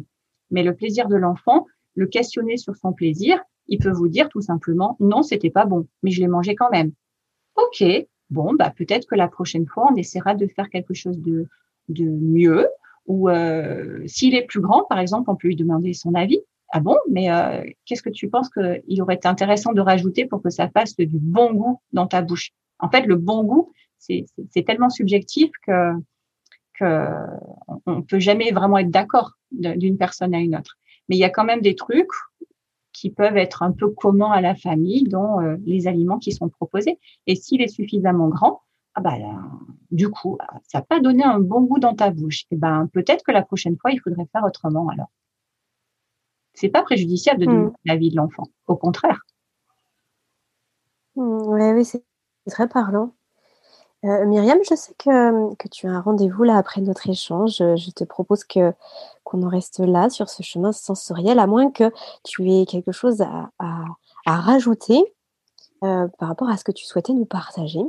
Mais 0.50 0.62
le 0.62 0.74
plaisir 0.74 1.08
de 1.08 1.16
l'enfant, 1.16 1.66
le 1.94 2.06
questionner 2.06 2.56
sur 2.56 2.76
son 2.76 2.92
plaisir, 2.92 3.40
il 3.66 3.78
peut 3.78 3.92
vous 3.92 4.08
dire 4.08 4.28
tout 4.28 4.40
simplement 4.40 4.96
non, 5.00 5.22
c'était 5.22 5.50
pas 5.50 5.66
bon, 5.66 5.86
mais 6.02 6.10
je 6.10 6.20
l'ai 6.20 6.28
mangé 6.28 6.54
quand 6.54 6.70
même. 6.70 6.92
Ok, 7.56 7.84
bon, 8.30 8.54
bah 8.54 8.72
peut-être 8.76 9.06
que 9.06 9.14
la 9.14 9.28
prochaine 9.28 9.66
fois 9.66 9.88
on 9.92 9.96
essaiera 9.96 10.34
de 10.34 10.46
faire 10.46 10.68
quelque 10.68 10.94
chose 10.94 11.20
de 11.20 11.48
de 11.88 12.04
mieux. 12.04 12.66
Ou 13.06 13.28
euh, 13.28 14.02
s'il 14.06 14.34
est 14.34 14.46
plus 14.46 14.60
grand, 14.60 14.84
par 14.84 14.98
exemple, 14.98 15.30
on 15.30 15.36
peut 15.36 15.48
lui 15.48 15.56
demander 15.56 15.92
son 15.92 16.14
avis. 16.14 16.40
Ah 16.70 16.80
bon, 16.80 16.96
mais 17.10 17.30
euh, 17.30 17.62
qu'est-ce 17.84 18.02
que 18.02 18.10
tu 18.10 18.28
penses 18.28 18.48
qu'il 18.48 19.02
aurait 19.02 19.16
été 19.16 19.28
intéressant 19.28 19.72
de 19.72 19.80
rajouter 19.80 20.26
pour 20.26 20.42
que 20.42 20.50
ça 20.50 20.68
fasse 20.68 20.96
du 20.96 21.18
bon 21.18 21.52
goût 21.52 21.80
dans 21.92 22.06
ta 22.06 22.22
bouche? 22.22 22.50
En 22.78 22.88
fait, 22.88 23.02
le 23.02 23.16
bon 23.16 23.44
goût, 23.44 23.72
c'est 23.98 24.26
tellement 24.66 24.90
subjectif 24.90 25.50
que 25.66 25.92
que 26.78 27.06
on 27.86 28.02
peut 28.02 28.18
jamais 28.18 28.50
vraiment 28.50 28.78
être 28.78 28.90
d'accord 28.90 29.32
d'une 29.52 29.96
personne 29.96 30.34
à 30.34 30.40
une 30.40 30.56
autre. 30.56 30.76
Mais 31.08 31.16
il 31.16 31.18
y 31.18 31.24
a 31.24 31.30
quand 31.30 31.44
même 31.44 31.60
des 31.60 31.74
trucs 31.74 32.12
qui 32.92 33.10
peuvent 33.10 33.36
être 33.36 33.62
un 33.62 33.72
peu 33.72 33.90
communs 33.90 34.30
à 34.30 34.40
la 34.40 34.54
famille, 34.54 35.04
dont 35.04 35.40
euh, 35.40 35.56
les 35.66 35.88
aliments 35.88 36.18
qui 36.18 36.32
sont 36.32 36.48
proposés. 36.48 36.98
Et 37.26 37.34
s'il 37.34 37.60
est 37.60 37.68
suffisamment 37.68 38.28
grand, 38.28 38.62
ah 38.94 39.00
bah, 39.00 39.16
du 39.90 40.08
coup, 40.08 40.38
ça 40.68 40.78
n'a 40.78 40.84
pas 40.84 41.00
donné 41.00 41.24
un 41.24 41.40
bon 41.40 41.62
goût 41.62 41.80
dans 41.80 41.94
ta 41.94 42.10
bouche. 42.10 42.42
Et 42.42 42.46
eh 42.54 42.56
ben, 42.56 42.88
peut-être 42.92 43.24
que 43.24 43.32
la 43.32 43.42
prochaine 43.42 43.76
fois, 43.76 43.90
il 43.90 44.00
faudrait 44.00 44.26
faire 44.32 44.44
autrement 44.44 44.88
alors. 44.88 45.10
C'est 46.54 46.68
pas 46.68 46.82
préjudiciable 46.82 47.40
de 47.40 47.46
donner 47.46 47.64
mmh. 47.64 47.72
la 47.84 47.96
vie 47.96 48.10
de 48.10 48.16
l'enfant. 48.16 48.44
Au 48.68 48.76
contraire. 48.76 49.26
Mmh, 51.16 51.42
oui, 51.48 51.70
oui, 51.72 51.84
c'est 51.84 52.04
très 52.46 52.68
parlant. 52.68 53.12
Euh, 54.04 54.26
Myriam, 54.26 54.58
je 54.68 54.74
sais 54.74 54.92
que, 54.98 55.68
tu 55.68 55.86
as 55.86 55.90
un 55.90 56.00
rendez-vous 56.00 56.42
là 56.42 56.58
après 56.58 56.82
notre 56.82 57.08
échange. 57.08 57.56
Je 57.56 57.90
te 57.90 58.04
propose 58.04 58.44
que 58.44 58.72
qu'on 59.22 59.42
en 59.42 59.48
reste 59.48 59.78
là 59.78 60.10
sur 60.10 60.28
ce 60.28 60.42
chemin 60.42 60.72
sensoriel, 60.72 61.38
à 61.38 61.46
moins 61.46 61.70
que 61.70 61.90
tu 62.22 62.50
aies 62.50 62.66
quelque 62.66 62.92
chose 62.92 63.22
à, 63.22 63.50
rajouter 64.26 65.02
euh, 65.82 66.06
par 66.18 66.28
rapport 66.28 66.50
à 66.50 66.56
ce 66.56 66.64
que 66.64 66.72
tu 66.72 66.84
souhaitais 66.84 67.14
nous 67.14 67.24
partager. 67.24 67.80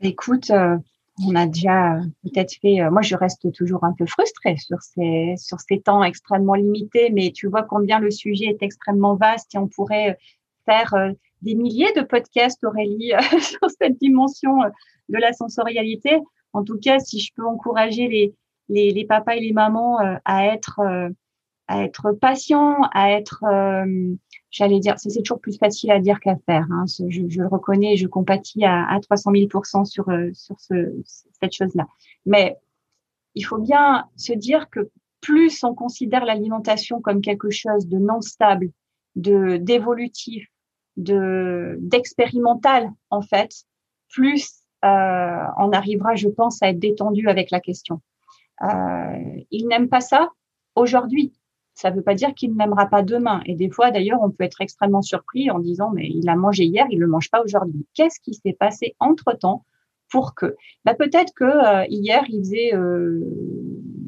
Écoute, 0.00 0.50
euh, 0.50 0.78
on 1.26 1.34
a 1.34 1.46
déjà 1.46 1.98
peut-être 2.22 2.54
fait. 2.60 2.80
Euh, 2.80 2.90
moi, 2.90 3.02
je 3.02 3.14
reste 3.14 3.52
toujours 3.52 3.84
un 3.84 3.92
peu 3.92 4.06
frustrée 4.06 4.56
sur 4.56 4.80
ces 4.80 5.80
temps 5.80 6.02
extrêmement 6.02 6.54
limités, 6.54 7.10
mais 7.10 7.30
tu 7.30 7.46
vois 7.46 7.62
combien 7.62 7.98
le 7.98 8.10
sujet 8.10 8.46
est 8.46 8.62
extrêmement 8.62 9.16
vaste 9.16 9.54
et 9.54 9.58
on 9.58 9.68
pourrait 9.68 10.18
faire 10.64 10.94
des 11.46 11.54
milliers 11.54 11.92
de 11.94 12.02
podcasts, 12.02 12.62
Aurélie, 12.64 13.12
sur 13.40 13.70
cette 13.70 13.98
dimension 13.98 14.58
de 15.08 15.18
la 15.18 15.32
sensorialité. 15.32 16.18
En 16.52 16.64
tout 16.64 16.78
cas, 16.78 16.98
si 16.98 17.20
je 17.20 17.32
peux 17.34 17.46
encourager 17.46 18.08
les, 18.08 18.34
les, 18.68 18.90
les 18.90 19.04
papas 19.06 19.36
et 19.36 19.40
les 19.40 19.52
mamans 19.52 20.00
euh, 20.00 20.16
à 20.24 20.46
être 20.46 20.80
euh, 20.80 21.08
à 21.68 21.82
être 21.82 22.12
patients, 22.12 22.78
à 22.92 23.10
être, 23.10 23.42
euh, 23.42 24.14
j'allais 24.52 24.78
dire, 24.78 24.94
c'est 24.98 25.20
toujours 25.22 25.40
plus 25.40 25.58
facile 25.58 25.90
à 25.90 25.98
dire 25.98 26.20
qu'à 26.20 26.36
faire. 26.46 26.64
Hein, 26.70 26.84
je, 26.86 27.40
le 27.40 27.48
reconnais, 27.48 27.96
je 27.96 28.06
compatis 28.06 28.64
à, 28.64 28.88
à 28.88 29.00
300 29.00 29.32
000 29.32 29.48
sur 29.84 30.06
sur 30.32 30.60
ce, 30.60 30.94
cette 31.40 31.52
chose-là. 31.52 31.88
Mais 32.24 32.56
il 33.34 33.44
faut 33.44 33.58
bien 33.58 34.08
se 34.16 34.32
dire 34.32 34.70
que 34.70 34.90
plus 35.20 35.64
on 35.64 35.74
considère 35.74 36.24
l'alimentation 36.24 37.00
comme 37.00 37.20
quelque 37.20 37.50
chose 37.50 37.88
de 37.88 37.98
non 37.98 38.20
stable, 38.20 38.70
de 39.16 39.56
d'évolutif, 39.56 40.46
de 40.96 41.76
d'expérimental 41.80 42.90
en 43.10 43.22
fait, 43.22 43.64
plus 44.08 44.62
euh, 44.84 45.44
on 45.58 45.72
arrivera, 45.72 46.14
je 46.14 46.28
pense, 46.28 46.62
à 46.62 46.68
être 46.68 46.78
détendu 46.78 47.28
avec 47.28 47.50
la 47.50 47.60
question. 47.60 48.00
Euh, 48.62 49.42
il 49.50 49.66
n'aime 49.68 49.88
pas 49.88 50.00
ça 50.00 50.30
aujourd'hui. 50.74 51.32
Ça 51.74 51.90
ne 51.90 51.96
veut 51.96 52.02
pas 52.02 52.14
dire 52.14 52.34
qu'il 52.34 52.56
n'aimera 52.56 52.86
pas 52.86 53.02
demain. 53.02 53.42
Et 53.44 53.54
des 53.54 53.68
fois, 53.68 53.90
d'ailleurs, 53.90 54.20
on 54.22 54.30
peut 54.30 54.44
être 54.44 54.60
extrêmement 54.60 55.02
surpris 55.02 55.50
en 55.50 55.58
disant, 55.58 55.90
mais 55.92 56.08
il 56.08 56.28
a 56.28 56.36
mangé 56.36 56.64
hier, 56.64 56.86
il 56.90 56.98
ne 56.98 57.04
le 57.04 57.10
mange 57.10 57.30
pas 57.30 57.42
aujourd'hui. 57.42 57.86
Qu'est-ce 57.94 58.20
qui 58.20 58.34
s'est 58.34 58.56
passé 58.58 58.94
entre-temps 58.98 59.64
pour 60.10 60.34
que 60.34 60.56
bah, 60.84 60.94
Peut-être 60.94 61.32
que 61.34 61.44
euh, 61.44 61.84
hier, 61.90 62.24
il 62.28 62.38
faisait 62.38 62.74
euh, 62.74 63.20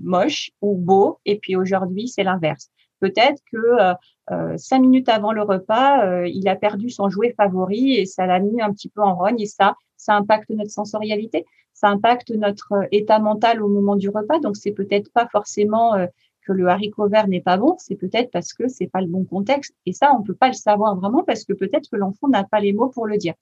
moche 0.03 0.51
ou 0.63 0.77
beau, 0.77 1.19
et 1.27 1.39
puis 1.39 1.57
aujourd'hui, 1.57 2.09
c'est 2.09 2.25
l'inverse. 2.25 2.71
Peut-être 3.01 3.43
que 3.51 3.57
euh, 3.57 3.95
euh, 4.31 4.57
cinq 4.57 4.81
minutes 4.81 5.09
avant 5.09 5.33
le 5.33 5.43
repas, 5.43 6.05
euh, 6.05 6.29
il 6.29 6.49
a 6.49 6.57
perdu 6.57 6.91
son 6.91 7.09
jouet 7.09 7.35
favori 7.37 7.95
et 7.95 8.07
ça 8.07 8.27
l'a 8.27 8.41
mis 8.41 8.61
un 8.61 8.73
petit 8.73 8.89
peu 8.89 9.03
en 9.03 9.15
rogne 9.15 9.41
et 9.41 9.47
ça, 9.47 9.77
ça 9.97 10.15
impacte 10.15 10.51
notre 10.51 10.71
sensorialité, 10.71 11.45
ça 11.73 11.89
impacte 11.89 12.31
notre 12.31 12.73
état 12.91 13.19
mental 13.19 13.63
au 13.63 13.69
moment 13.69 13.97
du 13.97 14.09
repas. 14.09 14.41
Donc 14.41 14.57
c'est 14.57 14.73
peut-être 14.73 15.13
pas 15.13 15.29
forcément 15.31 15.95
que 16.43 16.53
le 16.53 16.67
haricot 16.67 17.09
vert 17.09 17.29
n'est 17.29 17.41
pas 17.41 17.57
bon, 17.57 17.77
c'est 17.79 17.95
peut-être 17.95 18.31
parce 18.31 18.53
que 18.53 18.69
c'est 18.69 18.89
pas 18.89 19.01
le 19.01 19.07
bon 19.07 19.25
contexte. 19.25 19.75
Et 19.87 19.93
ça, 19.93 20.13
on 20.19 20.23
peut 20.23 20.35
pas 20.35 20.49
le 20.49 20.55
savoir 20.55 20.97
vraiment 20.97 21.23
parce 21.23 21.45
que 21.45 21.53
peut-être 21.53 21.89
que 21.91 21.97
l'enfant 21.97 22.29
n'a 22.29 22.45
pas 22.45 22.61
les 22.61 22.73
mots 22.73 22.89
pour 22.89 23.07
le 23.07 23.17
dire. 23.17 23.35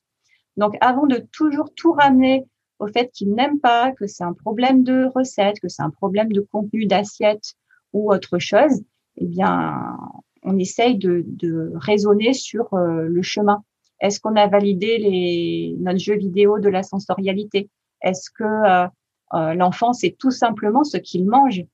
Donc 0.57 0.76
avant 0.80 1.07
de 1.07 1.18
toujours 1.32 1.70
tout 1.74 1.92
ramener 1.92 2.44
au 2.78 2.86
fait 2.88 3.11
qu'il 3.12 3.34
n'aime 3.34 3.59
pas, 3.59 3.92
que 3.92 4.07
c'est 4.07 4.24
un 4.24 4.32
problème 4.32 4.84
de 4.84 5.07
recette, 5.14 5.61
que 5.61 5.68
c'est 5.68 5.82
un 5.82 5.90
problème 5.90 6.32
de 6.32 6.40
contenu 6.40 6.86
d'assiette 6.86 7.54
ou 7.92 8.12
autre 8.12 8.38
chose, 8.38 8.82
eh 9.19 9.27
bien, 9.27 9.97
on 10.43 10.59
essaye 10.59 10.97
de, 10.97 11.25
de 11.27 11.73
raisonner 11.75 12.33
sur 12.33 12.73
euh, 12.75 13.07
le 13.09 13.23
chemin. 13.23 13.62
Est-ce 14.01 14.21
qu'on 14.21 14.37
a 14.37 14.47
validé 14.47 14.99
les, 14.99 15.77
notre 15.81 15.99
jeu 15.99 16.17
vidéo 16.17 16.59
de 16.59 16.69
la 16.69 16.83
sensorialité? 16.83 17.71
Est-ce 18.03 18.31
que 18.31 18.45
euh, 18.45 18.87
euh, 19.35 19.55
l'enfant, 19.55 19.93
c'est 19.93 20.17
tout 20.19 20.31
simplement 20.31 20.85
ce 20.85 20.99
qu'il 20.99 21.27
mange? 21.27 21.64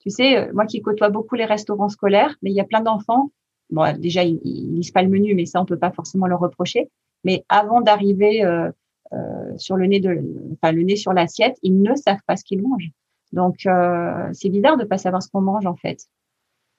Tu 0.00 0.10
sais, 0.10 0.52
moi 0.52 0.66
qui 0.66 0.82
côtoie 0.82 1.08
beaucoup 1.08 1.34
les 1.34 1.46
restaurants 1.46 1.88
scolaires, 1.88 2.36
mais 2.42 2.50
il 2.50 2.54
y 2.54 2.60
a 2.60 2.64
plein 2.64 2.82
d'enfants 2.82 3.30
bon, 3.70 3.98
déjà, 3.98 4.24
ils, 4.24 4.40
ils 4.44 4.74
lisent 4.74 4.90
pas 4.90 5.02
le 5.02 5.08
menu, 5.08 5.34
mais 5.34 5.46
ça, 5.46 5.60
on 5.60 5.64
peut 5.64 5.78
pas 5.78 5.90
forcément 5.90 6.26
leur 6.26 6.40
reprocher. 6.40 6.90
Mais 7.24 7.44
avant 7.48 7.80
d'arriver 7.80 8.44
euh, 8.44 8.70
euh, 9.12 9.56
sur 9.56 9.76
le 9.76 9.86
nez 9.86 10.00
de, 10.00 10.22
enfin, 10.52 10.72
le 10.72 10.82
nez 10.82 10.96
sur 10.96 11.12
l'assiette, 11.12 11.56
ils 11.62 11.80
ne 11.80 11.94
savent 11.94 12.22
pas 12.26 12.36
ce 12.36 12.44
qu'ils 12.44 12.62
mangent. 12.62 12.90
Donc, 13.32 13.66
euh, 13.66 14.28
c'est 14.32 14.48
bizarre 14.48 14.76
de 14.76 14.84
pas 14.84 14.98
savoir 14.98 15.22
ce 15.22 15.28
qu'on 15.28 15.40
mange 15.40 15.66
en 15.66 15.76
fait. 15.76 16.06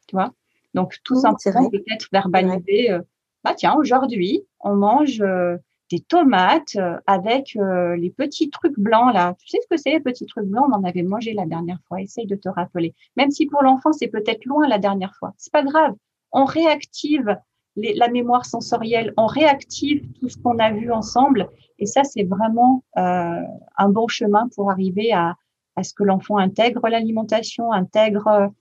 Tu 0.07 0.15
vois 0.15 0.31
Donc, 0.73 0.97
tout 1.03 1.15
simplement, 1.15 1.69
peut-être 1.69 2.07
verbaliser. 2.11 2.91
Euh, 2.91 3.01
bah 3.43 3.53
tiens, 3.55 3.75
aujourd'hui, 3.75 4.43
on 4.59 4.75
mange 4.75 5.21
euh, 5.21 5.57
des 5.91 5.99
tomates 5.99 6.75
euh, 6.77 6.97
avec 7.05 7.55
les 7.55 8.09
petits 8.09 8.49
trucs 8.49 8.79
blancs 8.79 9.13
là. 9.13 9.35
Tu 9.39 9.47
sais 9.47 9.59
ce 9.61 9.67
que 9.67 9.77
c'est 9.77 9.91
les 9.91 9.99
petits 9.99 10.25
trucs 10.25 10.45
blancs? 10.45 10.65
On 10.69 10.73
en 10.73 10.83
avait 10.83 11.03
mangé 11.03 11.33
la 11.33 11.45
dernière 11.45 11.79
fois. 11.87 12.01
Essaye 12.01 12.25
de 12.25 12.35
te 12.35 12.49
rappeler. 12.49 12.95
Même 13.17 13.31
si 13.31 13.45
pour 13.45 13.61
l'enfant 13.61 13.93
c'est 13.93 14.07
peut-être 14.07 14.45
loin 14.45 14.67
la 14.67 14.79
dernière 14.79 15.13
fois, 15.15 15.33
c'est 15.37 15.53
pas 15.53 15.63
grave. 15.63 15.93
On 16.31 16.45
réactive 16.45 17.37
la 17.75 18.07
mémoire 18.07 18.45
sensorielle, 18.45 19.13
on 19.17 19.25
réactive 19.25 20.07
tout 20.19 20.29
ce 20.29 20.37
qu'on 20.37 20.59
a 20.59 20.71
vu 20.71 20.91
ensemble. 20.91 21.49
Et 21.79 21.85
ça, 21.85 22.03
c'est 22.03 22.23
vraiment 22.23 22.83
euh, 22.97 23.41
un 23.77 23.89
bon 23.89 24.07
chemin 24.07 24.47
pour 24.55 24.71
arriver 24.71 25.11
à, 25.11 25.35
à 25.75 25.83
ce 25.83 25.93
que 25.93 26.03
l'enfant 26.03 26.37
intègre 26.37 26.87
l'alimentation, 26.87 27.71
intègre 27.71 28.51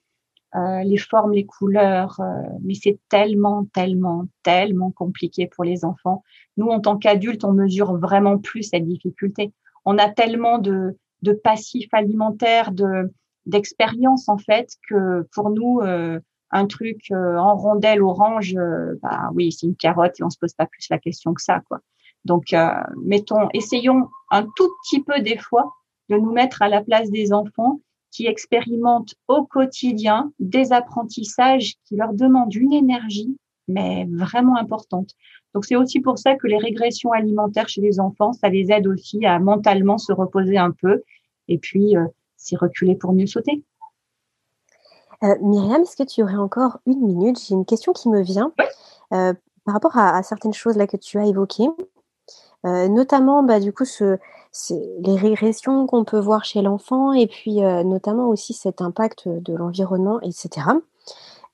euh, 0.57 0.83
les 0.83 0.99
formes, 0.99 1.33
les 1.33 1.47
couleurs. 1.47 2.21
Euh, 2.21 2.43
mais 2.63 2.75
c'est 2.75 2.99
tellement, 3.09 3.67
tellement, 3.73 4.27
tellement 4.43 4.91
compliqué 4.91 5.47
pour 5.47 5.65
les 5.65 5.85
enfants. 5.85 6.23
Nous, 6.57 6.67
en 6.69 6.81
tant 6.81 6.97
qu'adultes, 6.97 7.45
on 7.45 7.53
mesure 7.53 7.97
vraiment 7.99 8.39
plus 8.39 8.65
cette 8.65 8.87
difficulté. 8.87 9.53
On 9.85 9.99
a 9.99 10.09
tellement 10.09 10.59
de, 10.59 10.97
de 11.23 11.33
passifs 11.33 11.93
alimentaires, 11.93 12.73
de 12.73 13.13
d'expérience 13.47 14.31
en 14.31 14.39
fait 14.39 14.71
que 14.89 15.29
pour 15.35 15.51
nous 15.51 15.81
euh, 15.83 16.19
un 16.55 16.67
truc 16.67 17.11
euh, 17.11 17.37
en 17.37 17.57
rondelle 17.57 18.03
orange, 18.03 18.55
euh, 18.57 18.95
bah 19.03 19.31
oui, 19.35 19.51
c'est 19.53 19.67
une 19.67 19.75
carotte 19.77 20.19
et 20.21 20.23
on 20.23 20.31
se 20.31 20.39
pose 20.39 20.55
pas 20.55 20.67
plus 20.67 20.87
la 20.89 20.99
question 20.99 21.35
que 21.35 21.43
ça, 21.43 21.61
quoi. 21.69 21.81
Donc, 22.25 22.53
euh, 22.53 22.71
mettons, 23.05 23.49
essayons 23.53 24.09
un 24.31 24.45
tout 24.57 24.71
petit 24.83 25.03
peu 25.03 25.21
des 25.21 25.37
fois 25.37 25.75
de 26.09 26.17
nous 26.17 26.33
mettre 26.33 26.63
à 26.63 26.69
la 26.69 26.83
place 26.83 27.11
des 27.11 27.33
enfants 27.33 27.81
qui 28.15 28.27
expérimentent 28.27 29.15
au 29.27 29.45
quotidien 29.45 30.33
des 30.39 30.73
apprentissages 30.73 31.75
qui 31.85 31.97
leur 31.97 32.13
demandent 32.13 32.55
une 32.55 32.73
énergie, 32.73 33.37
mais 33.67 34.07
vraiment 34.09 34.57
importante. 34.57 35.11
Donc, 35.53 35.65
c'est 35.65 35.75
aussi 35.75 36.01
pour 36.01 36.19
ça 36.19 36.37
que 36.37 36.47
les 36.47 36.59
régressions 36.59 37.11
alimentaires 37.11 37.69
chez 37.69 37.81
les 37.81 37.99
enfants, 37.99 38.33
ça 38.33 38.49
les 38.49 38.71
aide 38.71 38.87
aussi 38.87 39.27
à 39.27 39.41
mentalement 39.41 39.99
se 39.99 40.13
reposer 40.13 40.57
un 40.57 40.71
peu 40.71 41.03
et 41.49 41.59
puis 41.59 41.97
euh, 41.97 42.07
s'y 42.37 42.57
reculer 42.57 42.95
pour 42.95 43.13
mieux 43.13 43.27
sauter. 43.27 43.65
Euh, 45.25 45.35
Myriam, 45.41 45.83
est-ce 45.83 45.97
que 45.97 46.09
tu 46.09 46.23
aurais 46.23 46.37
encore 46.37 46.79
une 46.87 47.01
minute? 47.01 47.41
J'ai 47.45 47.55
une 47.55 47.65
question 47.65 47.93
qui 47.93 48.09
me 48.09 48.23
vient 48.23 48.53
euh, 49.13 49.35
par 49.65 49.75
rapport 49.75 49.97
à, 49.97 50.23
certaines 50.23 50.55
choses 50.55 50.77
là 50.77 50.87
que 50.87 50.97
tu 50.97 51.19
as 51.19 51.27
évoquées, 51.27 51.69
euh, 52.65 52.89
notamment 52.89 53.43
bah, 53.43 53.61
du 53.61 53.73
coup 53.73 53.85
les 54.71 55.17
régressions 55.17 55.87
qu'on 55.87 56.05
peut 56.05 56.19
voir 56.19 56.45
chez 56.45 56.63
l'enfant 56.63 57.13
et 57.13 57.27
puis 57.27 57.61
notamment 57.61 58.29
aussi 58.29 58.55
cet 58.55 58.81
impact 58.81 59.29
de 59.29 59.53
l'environnement, 59.53 60.21
etc. 60.21 60.69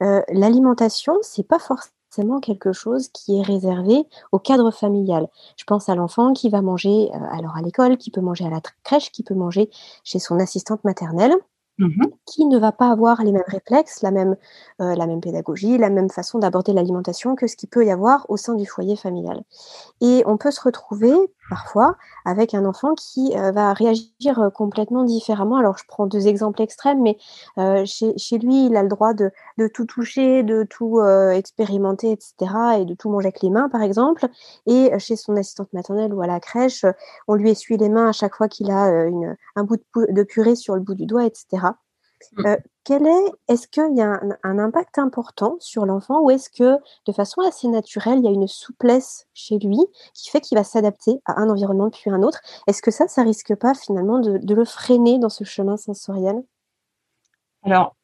L'alimentation, 0.00 1.16
c'est 1.22 1.46
pas 1.46 1.58
forcément 1.58 2.40
quelque 2.40 2.72
chose 2.72 3.08
qui 3.08 3.38
est 3.38 3.42
réservé 3.42 4.04
au 4.32 4.38
cadre 4.38 4.70
familial. 4.70 5.28
Je 5.56 5.64
pense 5.64 5.88
à 5.88 5.94
l'enfant 5.94 6.34
qui 6.34 6.50
va 6.50 6.61
manger 6.61 7.11
alors 7.32 7.56
à 7.56 7.62
l'école, 7.62 7.96
qui 7.96 8.11
peut 8.11 8.20
manger 8.20 8.44
à 8.44 8.50
la 8.50 8.61
crèche, 8.84 9.11
qui 9.11 9.22
peut 9.22 9.34
manger 9.34 9.70
chez 10.04 10.18
son 10.18 10.38
assistante 10.38 10.84
maternelle. 10.84 11.34
Mmh 11.80 12.02
qui 12.26 12.44
ne 12.44 12.58
va 12.58 12.72
pas 12.72 12.90
avoir 12.90 13.24
les 13.24 13.32
mêmes 13.32 13.42
réflexes, 13.46 14.04
euh, 14.04 14.34
la 14.78 15.06
même 15.06 15.20
pédagogie, 15.20 15.78
la 15.78 15.88
même 15.88 16.10
façon 16.10 16.38
d'aborder 16.38 16.72
l'alimentation 16.72 17.34
que 17.34 17.46
ce 17.46 17.56
qu'il 17.56 17.68
peut 17.70 17.84
y 17.84 17.90
avoir 17.90 18.26
au 18.28 18.36
sein 18.36 18.54
du 18.54 18.66
foyer 18.66 18.96
familial. 18.96 19.42
Et 20.00 20.22
on 20.26 20.36
peut 20.36 20.50
se 20.50 20.60
retrouver 20.60 21.12
parfois 21.51 21.96
avec 22.24 22.55
un 22.55 22.64
enfant 22.64 22.94
qui 22.94 23.36
euh, 23.36 23.51
va 23.51 23.74
réagir 23.74 24.38
euh, 24.38 24.48
complètement 24.48 25.05
différemment. 25.05 25.57
Alors 25.57 25.76
je 25.76 25.84
prends 25.86 26.07
deux 26.07 26.28
exemples 26.28 26.62
extrêmes, 26.62 27.03
mais 27.03 27.18
chez, 27.84 28.16
chez, 28.16 28.38
lui, 28.38 28.66
il 28.66 28.76
a 28.76 28.82
le 28.82 28.88
droit 28.88 29.12
de, 29.12 29.30
tout 29.74 29.84
toucher, 29.84 30.42
de 30.42 30.64
tout 30.64 31.01
expérimenter, 31.03 32.12
etc., 32.12 32.34
et 32.80 32.84
de 32.84 32.94
tout 32.94 33.11
manger 33.11 33.26
avec 33.26 33.42
les 33.42 33.51
mains, 33.51 33.68
par 33.68 33.82
exemple. 33.82 34.26
Et 34.66 34.90
chez 34.98 35.16
son 35.16 35.36
assistante 35.36 35.72
maternelle 35.72 36.14
ou 36.14 36.22
à 36.22 36.26
la 36.26 36.40
crèche, 36.40 36.86
on 37.28 37.34
lui 37.34 37.51
essuie 37.51 37.76
les 37.76 37.88
mains 37.88 38.09
à 38.09 38.12
chaque 38.12 38.34
fois 38.36 38.48
qu'il 38.48 38.70
a 38.70 38.90
un 39.57 39.64
bout 39.64 39.80
de 39.96 40.22
purée 40.22 40.57
sur 40.57 40.74
le 40.74 40.80
bout 40.80 40.94
du 40.94 41.07
doigt, 41.07 41.24
etc. 41.24 41.72
Mmh. 42.32 42.46
Euh, 42.46 42.56
quel 42.84 43.06
est, 43.06 43.32
est-ce 43.48 43.68
qu'il 43.68 43.96
y 43.96 44.00
a 44.00 44.20
un, 44.42 44.58
impact 44.58 44.98
important 44.98 45.56
sur 45.58 45.86
l'enfant 45.86 46.20
ou 46.20 46.30
est-ce 46.30 46.50
que 46.50 46.78
de 47.06 47.12
façon 47.12 47.40
assez 47.42 47.68
naturelle, 47.68 48.18
il 48.18 48.24
y 48.24 48.28
a 48.28 48.32
une 48.32 48.46
souplesse 48.46 49.26
chez 49.34 49.58
lui 49.58 49.78
qui 50.14 50.30
fait 50.30 50.40
qu'il 50.40 50.56
va 50.56 50.64
s'adapter 50.64 51.20
à 51.24 51.40
un 51.40 51.48
environnement 51.48 51.90
puis 51.90 52.10
à 52.10 52.14
un 52.14 52.22
autre? 52.22 52.40
Est-ce 52.66 52.82
que 52.82 52.90
ça, 52.90 53.08
ça 53.08 53.22
risque 53.22 53.54
pas 53.54 53.74
finalement 53.74 54.18
de, 54.18 54.54
le 54.54 54.64
freiner 54.64 55.18
dans 55.18 55.28
ce 55.28 55.44
chemin 55.44 55.76
sensoriel? 55.76 56.42
Alors, 57.62 57.96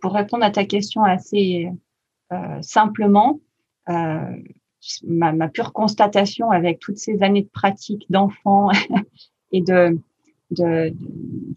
pour 0.00 0.12
répondre 0.12 0.44
à 0.44 0.50
ta 0.50 0.64
question 0.64 1.04
assez 1.04 1.70
euh, 2.32 2.62
simplement, 2.62 3.40
euh, 3.88 4.36
ma, 5.04 5.32
ma, 5.32 5.48
pure 5.48 5.72
constatation 5.72 6.50
avec 6.50 6.78
toutes 6.78 6.98
ces 6.98 7.22
années 7.22 7.42
de 7.42 7.48
pratique 7.48 8.06
d'enfant 8.10 8.70
et 9.52 9.60
de, 9.60 9.98
de, 10.50 10.92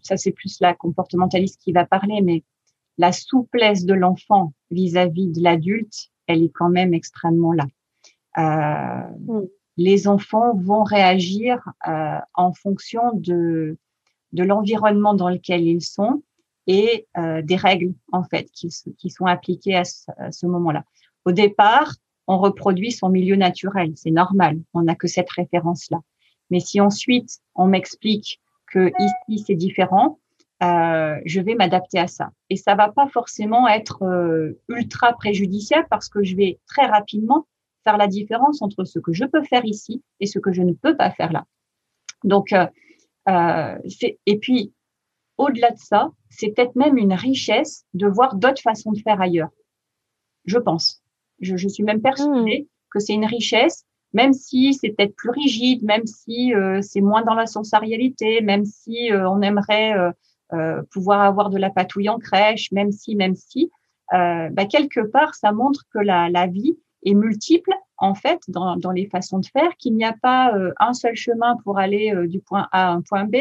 ça 0.02 0.16
c'est 0.16 0.32
plus 0.32 0.60
la 0.60 0.74
comportementaliste 0.74 1.60
qui 1.60 1.72
va 1.72 1.84
parler, 1.84 2.20
mais 2.22 2.42
la 2.98 3.12
souplesse 3.12 3.84
de 3.84 3.94
l'enfant 3.94 4.52
vis-à-vis 4.70 5.28
de 5.28 5.42
l'adulte, 5.42 6.10
elle 6.26 6.42
est 6.42 6.52
quand 6.52 6.70
même 6.70 6.94
extrêmement 6.94 7.52
là. 7.52 7.66
Euh, 8.38 9.08
mm. 9.18 9.46
Les 9.76 10.06
enfants 10.06 10.54
vont 10.54 10.84
réagir 10.84 11.58
euh, 11.88 12.18
en 12.34 12.52
fonction 12.52 13.12
de, 13.14 13.76
de 14.32 14.42
l'environnement 14.44 15.14
dans 15.14 15.28
lequel 15.28 15.66
ils 15.66 15.82
sont 15.82 16.22
et 16.66 17.06
euh, 17.16 17.42
des 17.42 17.56
règles 17.56 17.92
en 18.12 18.22
fait 18.22 18.48
qui, 18.52 18.68
qui 18.96 19.10
sont 19.10 19.26
appliquées 19.26 19.76
à 19.76 19.84
ce, 19.84 20.10
à 20.16 20.30
ce 20.30 20.46
moment-là. 20.46 20.84
Au 21.24 21.32
départ, 21.32 21.94
on 22.26 22.38
reproduit 22.38 22.92
son 22.92 23.08
milieu 23.08 23.36
naturel, 23.36 23.92
c'est 23.96 24.10
normal, 24.10 24.58
on 24.72 24.82
n'a 24.82 24.94
que 24.94 25.08
cette 25.08 25.30
référence-là. 25.30 26.00
Mais 26.50 26.60
si 26.60 26.80
ensuite 26.80 27.40
on 27.54 27.66
m'explique 27.66 28.40
que 28.74 28.90
ici 28.98 29.44
c'est 29.46 29.54
différent, 29.54 30.18
euh, 30.62 31.20
je 31.24 31.40
vais 31.40 31.54
m'adapter 31.54 31.98
à 31.98 32.08
ça. 32.08 32.30
Et 32.50 32.56
ça 32.56 32.74
va 32.74 32.90
pas 32.90 33.08
forcément 33.08 33.68
être 33.68 34.02
euh, 34.02 34.60
ultra 34.68 35.12
préjudiciable 35.12 35.86
parce 35.90 36.08
que 36.08 36.22
je 36.22 36.36
vais 36.36 36.58
très 36.66 36.86
rapidement 36.86 37.46
faire 37.84 37.96
la 37.96 38.08
différence 38.08 38.62
entre 38.62 38.84
ce 38.84 38.98
que 38.98 39.12
je 39.12 39.24
peux 39.24 39.42
faire 39.44 39.64
ici 39.64 40.02
et 40.20 40.26
ce 40.26 40.38
que 40.38 40.52
je 40.52 40.62
ne 40.62 40.72
peux 40.72 40.96
pas 40.96 41.10
faire 41.10 41.32
là. 41.32 41.44
Donc, 42.24 42.52
euh, 42.52 42.66
euh 43.28 43.78
et 44.26 44.38
puis 44.38 44.72
au-delà 45.36 45.70
de 45.70 45.78
ça, 45.78 46.10
c'est 46.30 46.48
peut-être 46.48 46.76
même 46.76 46.96
une 46.96 47.12
richesse 47.12 47.84
de 47.94 48.06
voir 48.06 48.36
d'autres 48.36 48.62
façons 48.62 48.92
de 48.92 49.00
faire 49.00 49.20
ailleurs. 49.20 49.50
Je 50.46 50.58
pense. 50.58 51.02
Je, 51.40 51.56
je 51.56 51.68
suis 51.68 51.82
même 51.82 52.00
persuadée 52.00 52.62
mmh. 52.62 52.66
que 52.90 53.00
c'est 53.00 53.14
une 53.14 53.26
richesse 53.26 53.84
même 54.14 54.32
si 54.32 54.72
c'est 54.72 54.90
peut-être 54.90 55.16
plus 55.16 55.30
rigide, 55.30 55.82
même 55.82 56.06
si 56.06 56.54
euh, 56.54 56.80
c'est 56.80 57.00
moins 57.00 57.22
dans 57.22 57.34
la 57.34 57.46
sensorialité, 57.46 58.40
même 58.40 58.64
si 58.64 59.12
euh, 59.12 59.28
on 59.28 59.42
aimerait 59.42 59.94
euh, 60.52 60.82
pouvoir 60.92 61.20
avoir 61.22 61.50
de 61.50 61.58
la 61.58 61.68
patouille 61.68 62.08
en 62.08 62.18
crèche, 62.18 62.70
même 62.72 62.92
si, 62.92 63.16
même 63.16 63.34
si, 63.34 63.70
bah, 64.12 64.66
quelque 64.70 65.00
part, 65.00 65.34
ça 65.34 65.50
montre 65.50 65.82
que 65.92 65.98
la, 65.98 66.30
la, 66.30 66.46
vie 66.46 66.78
est 67.04 67.14
multiple 67.14 67.72
en 67.96 68.14
fait 68.14 68.38
dans, 68.46 68.76
dans 68.76 68.92
les 68.92 69.06
façons 69.06 69.40
de 69.40 69.46
faire, 69.46 69.76
qu'il 69.78 69.96
n'y 69.96 70.04
a 70.04 70.14
pas 70.22 70.54
un 70.78 70.92
seul 70.92 71.16
chemin 71.16 71.56
pour 71.64 71.78
aller 71.78 72.14
du 72.28 72.38
point 72.38 72.68
A 72.70 72.90
à 72.90 72.92
un 72.92 73.02
point 73.02 73.24
B, 73.24 73.36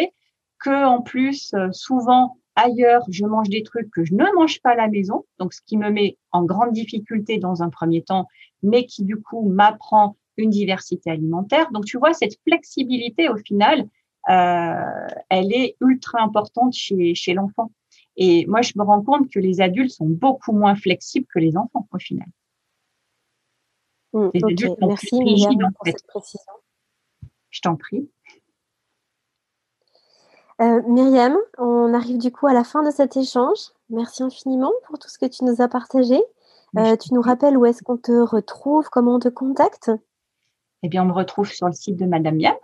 que 0.60 0.86
en 0.86 1.02
plus 1.02 1.54
souvent 1.72 2.38
ailleurs 2.56 3.04
je 3.10 3.26
mange 3.26 3.50
des 3.50 3.62
trucs 3.62 3.92
que 3.92 4.04
je 4.04 4.16
ne 4.16 4.26
mange 4.36 4.60
pas 4.62 4.72
à 4.72 4.76
la 4.76 4.88
maison, 4.88 5.26
donc 5.38 5.54
ce 5.54 5.62
qui 5.62 5.78
me 5.78 5.92
met 5.92 6.18
en 6.32 6.44
grande 6.44 6.72
difficulté 6.72 7.38
dans 7.38 7.62
un 7.62 7.70
premier 7.70 8.02
temps, 8.02 8.28
mais 8.64 8.86
qui 8.86 9.04
du 9.04 9.22
coup 9.22 9.48
m'apprend 9.48 10.16
une 10.38 10.50
diversité 10.50 11.12
alimentaire. 11.12 11.72
Donc, 11.72 11.86
tu 11.86 11.98
vois, 11.98 12.14
cette 12.14 12.40
flexibilité, 12.48 13.30
au 13.30 13.38
final, 13.38 13.88
euh, 14.30 15.08
elle 15.30 15.54
est 15.54 15.76
ultra 15.82 16.22
importante 16.22 16.74
chez, 16.74 17.16
chez 17.16 17.34
l'enfant. 17.34 17.72
Et 18.16 18.46
moi, 18.48 18.62
je 18.62 18.74
me 18.76 18.84
rends 18.84 19.02
compte 19.02 19.30
que 19.30 19.40
les 19.40 19.62
adultes 19.62 19.92
sont 19.92 20.08
beaucoup 20.08 20.54
moins 20.54 20.76
flexibles 20.76 21.28
que 21.34 21.40
les 21.40 21.58
enfants, 21.58 21.88
au 21.92 22.00
final. 22.00 22.28
Mmh, 24.14 24.30
les 24.34 24.44
adultes 24.44 24.80
sont 24.80 24.88
Merci, 24.88 25.08
plus 25.08 25.26
rigides, 25.26 25.60
pour 25.60 25.88
cette 25.88 26.08
précision. 26.08 26.54
Je 27.50 27.62
t'en 27.62 27.76
prie. 27.76 28.10
Euh, 30.62 30.82
Myriam, 30.88 31.36
on 31.58 31.94
arrive 31.94 32.20
du 32.20 32.32
coup 32.32 32.48
à 32.48 32.54
la 32.54 32.64
fin 32.64 32.84
de 32.84 32.92
cet 32.92 33.18
échange. 33.18 33.58
Merci 33.90 34.24
infiniment 34.24 34.72
pour 34.86 35.00
tout 35.00 35.10
ce 35.10 35.18
que 35.18 35.26
tu 35.26 35.44
nous 35.44 35.62
as 35.62 35.68
partagé. 35.68 36.22
Euh, 36.78 36.96
tu 36.96 37.14
nous 37.14 37.22
rappelles 37.22 37.58
où 37.58 37.66
est-ce 37.66 37.84
qu'on 37.84 37.98
te 37.98 38.12
retrouve, 38.12 38.90
comment 38.90 39.16
on 39.16 39.20
te 39.20 39.30
contacte? 39.30 39.92
Eh 40.84 40.90
bien, 40.90 41.04
on 41.04 41.08
me 41.08 41.14
retrouve 41.14 41.50
sur 41.50 41.68
le 41.68 41.74
site 41.74 41.98
de 41.98 42.06
Madame 42.06 42.36
Miam, 42.36 42.56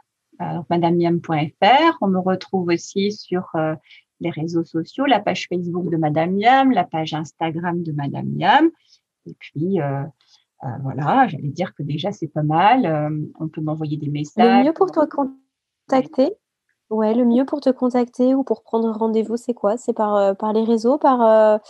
euh, 0.42 0.62
madamemiam.fr. 0.70 1.98
On 2.02 2.08
me 2.08 2.20
retrouve 2.20 2.68
aussi 2.68 3.14
sur 3.14 3.48
euh, 3.56 3.74
les 4.20 4.30
réseaux 4.30 4.66
sociaux, 4.66 5.06
la 5.06 5.22
page 5.22 5.48
Facebook 5.48 5.90
de 5.90 5.96
Madame 5.96 6.36
Miam, 6.36 6.72
la 6.72 6.84
page 6.84 7.14
Instagram 7.14 7.82
de 7.82 7.94
Madame 7.94 8.28
Miam. 8.36 8.70
Et 9.26 9.36
puis, 9.40 9.82
euh, 9.82 10.04
voilà, 10.82 11.28
j'allais 11.30 11.48
dire 11.48 11.74
que 11.74 11.84
déjà 11.84 12.12
c'est 12.12 12.28
pas 12.28 12.44
mal. 12.44 13.32
on 13.40 13.48
peut 13.48 13.62
m'envoyer 13.62 13.96
des 13.96 14.10
messages. 14.10 14.46
Le 14.46 14.66
mieux 14.66 14.74
pour 14.74 14.92
te 14.92 15.00
contacter 15.06 16.34
Ouais, 16.90 17.14
le 17.14 17.24
mieux 17.24 17.46
pour 17.46 17.62
te 17.62 17.70
contacter 17.70 18.34
ou 18.34 18.44
pour 18.44 18.64
prendre 18.64 18.92
rendez-vous, 18.92 19.38
c'est 19.38 19.54
quoi? 19.54 19.78
C'est 19.78 19.94
par, 19.94 20.36
par 20.36 20.54
les 20.54 20.64
réseaux, 20.64 20.98
par 20.98 21.62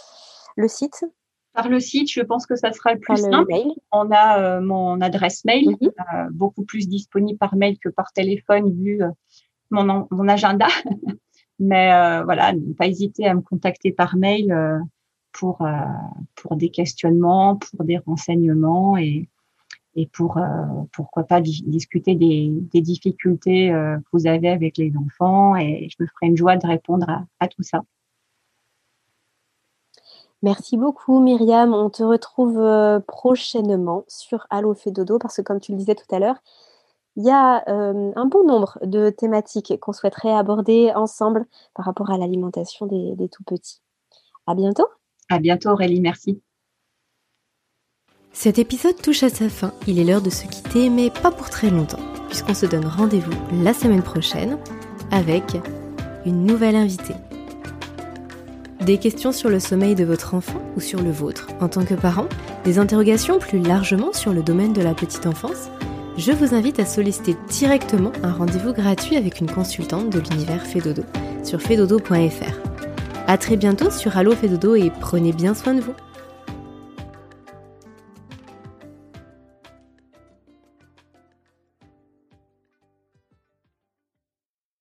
le 0.56 0.68
site? 0.68 1.06
Par 1.54 1.68
le 1.70 1.80
site, 1.80 2.12
je 2.12 2.22
pense 2.22 2.46
que 2.46 2.56
ça 2.56 2.72
sera 2.72 2.94
le 2.94 3.00
plus 3.00 3.18
simple. 3.18 3.52
On 3.92 4.12
a 4.12 4.62
mon 4.62 5.02
adresse 5.02 5.44
mail, 5.46 5.70
mmh 5.70 6.30
beaucoup 6.32 6.64
plus 6.64 6.88
disponible 6.88 7.38
par 7.38 7.56
mail 7.56 7.78
que 7.80 7.90
par 7.90 8.12
téléphone 8.14 8.72
vu 8.72 9.02
mon, 9.72 10.08
mon 10.12 10.28
agenda. 10.28 10.68
Mais 11.60 11.92
euh, 11.94 12.24
voilà, 12.24 12.54
ne 12.54 12.74
pas 12.74 12.88
hésiter 12.88 13.28
à 13.28 13.34
me 13.34 13.42
contacter 13.42 13.92
par 13.92 14.16
mail 14.16 14.52
euh, 14.52 14.80
pour 15.34 15.62
euh, 15.62 15.72
pour 16.36 16.56
des 16.56 16.70
questionnements, 16.70 17.58
pour 17.58 17.84
des 17.84 17.98
renseignements 17.98 18.98
et 18.98 19.28
et 19.96 20.08
pour 20.08 20.40
pourquoi 20.94 21.24
pas 21.24 21.42
discuter 21.42 22.16
des, 22.16 22.52
des 22.52 22.80
difficultés 22.80 23.70
que 23.70 24.10
vous 24.14 24.28
avez 24.28 24.48
avec 24.48 24.78
les 24.78 24.94
enfants 24.96 25.58
et 25.58 25.90
je 25.90 25.96
me 26.00 26.08
ferai 26.08 26.28
une 26.28 26.38
joie 26.38 26.58
de 26.58 26.66
répondre 26.66 27.10
à, 27.10 27.26
à 27.40 27.48
tout 27.48 27.64
ça. 27.64 27.82
Merci 30.42 30.78
beaucoup 30.78 31.20
Myriam. 31.20 31.74
On 31.74 31.90
te 31.90 32.04
retrouve 32.04 32.62
prochainement 33.08 34.06
sur 34.08 34.48
Allo 34.50 34.74
fait 34.74 34.92
dodo 34.92 35.20
parce 35.20 35.38
que 35.38 35.42
comme 35.42 35.60
tu 35.60 35.74
le 35.74 35.78
disais 35.78 35.96
tout 35.96 36.16
à 36.16 36.20
l'heure, 36.20 36.38
il 37.20 37.26
y 37.26 37.32
a 37.32 37.68
euh, 37.68 38.12
un 38.16 38.26
bon 38.26 38.46
nombre 38.46 38.80
de 38.82 39.10
thématiques 39.10 39.78
qu'on 39.82 39.92
souhaiterait 39.92 40.32
aborder 40.32 40.94
ensemble 40.96 41.46
par 41.74 41.86
rapport 41.86 42.12
à 42.12 42.18
l'alimentation 42.18 42.86
des, 42.86 43.16
des 43.16 43.28
tout 43.28 43.44
petits. 43.44 43.82
À 44.48 44.56
bientôt. 44.56 44.88
À 45.28 45.40
bientôt 45.40 45.70
Aurélie, 45.70 46.00
merci. 46.00 46.42
Cet 48.32 48.58
épisode 48.58 48.96
touche 49.02 49.24
à 49.24 49.30
sa 49.30 49.50
fin. 49.50 49.74
Il 49.86 50.00
est 50.00 50.06
l'heure 50.06 50.22
de 50.22 50.30
se 50.30 50.48
quitter, 50.48 50.90
mais 50.90 51.10
pas 51.10 51.32
pour 51.32 51.50
très 51.50 51.70
longtemps, 51.70 52.00
puisqu'on 52.28 52.54
se 52.54 52.66
donne 52.66 52.86
rendez-vous 52.86 53.34
la 53.64 53.74
semaine 53.74 54.04
prochaine 54.04 54.58
avec 55.12 55.58
une 56.26 56.46
nouvelle 56.46 56.76
invitée. 56.76 57.16
Des 58.82 58.98
questions 58.98 59.32
sur 59.32 59.50
le 59.50 59.60
sommeil 59.60 59.96
de 59.96 60.06
votre 60.06 60.34
enfant 60.34 60.62
ou 60.76 60.80
sur 60.80 61.02
le 61.02 61.12
vôtre 61.12 61.48
en 61.60 61.68
tant 61.68 61.84
que 61.84 61.96
parent 61.96 62.28
Des 62.64 62.80
interrogations 62.80 63.40
plus 63.40 63.60
largement 63.60 64.14
sur 64.14 64.34
le 64.34 64.42
domaine 64.42 64.74
de 64.74 64.82
la 64.82 64.94
petite 64.94 65.26
enfance 65.26 65.70
je 66.20 66.34
vous 66.34 66.54
invite 66.54 66.80
à 66.80 66.86
solliciter 66.86 67.38
directement 67.48 68.12
un 68.24 68.34
rendez-vous 68.34 68.74
gratuit 68.74 69.16
avec 69.16 69.40
une 69.40 69.50
consultante 69.50 70.10
de 70.10 70.20
l'univers 70.20 70.66
Fedodo 70.66 71.04
sur 71.46 71.62
fedodo.fr. 71.62 72.60
A 73.28 73.38
très 73.38 73.56
bientôt 73.56 73.90
sur 73.90 74.18
Allo 74.18 74.36
Fedodo 74.36 74.76
et 74.76 74.92
prenez 75.00 75.32
bien 75.32 75.54
soin 75.54 75.76
de 75.76 75.80
vous. 75.80 75.94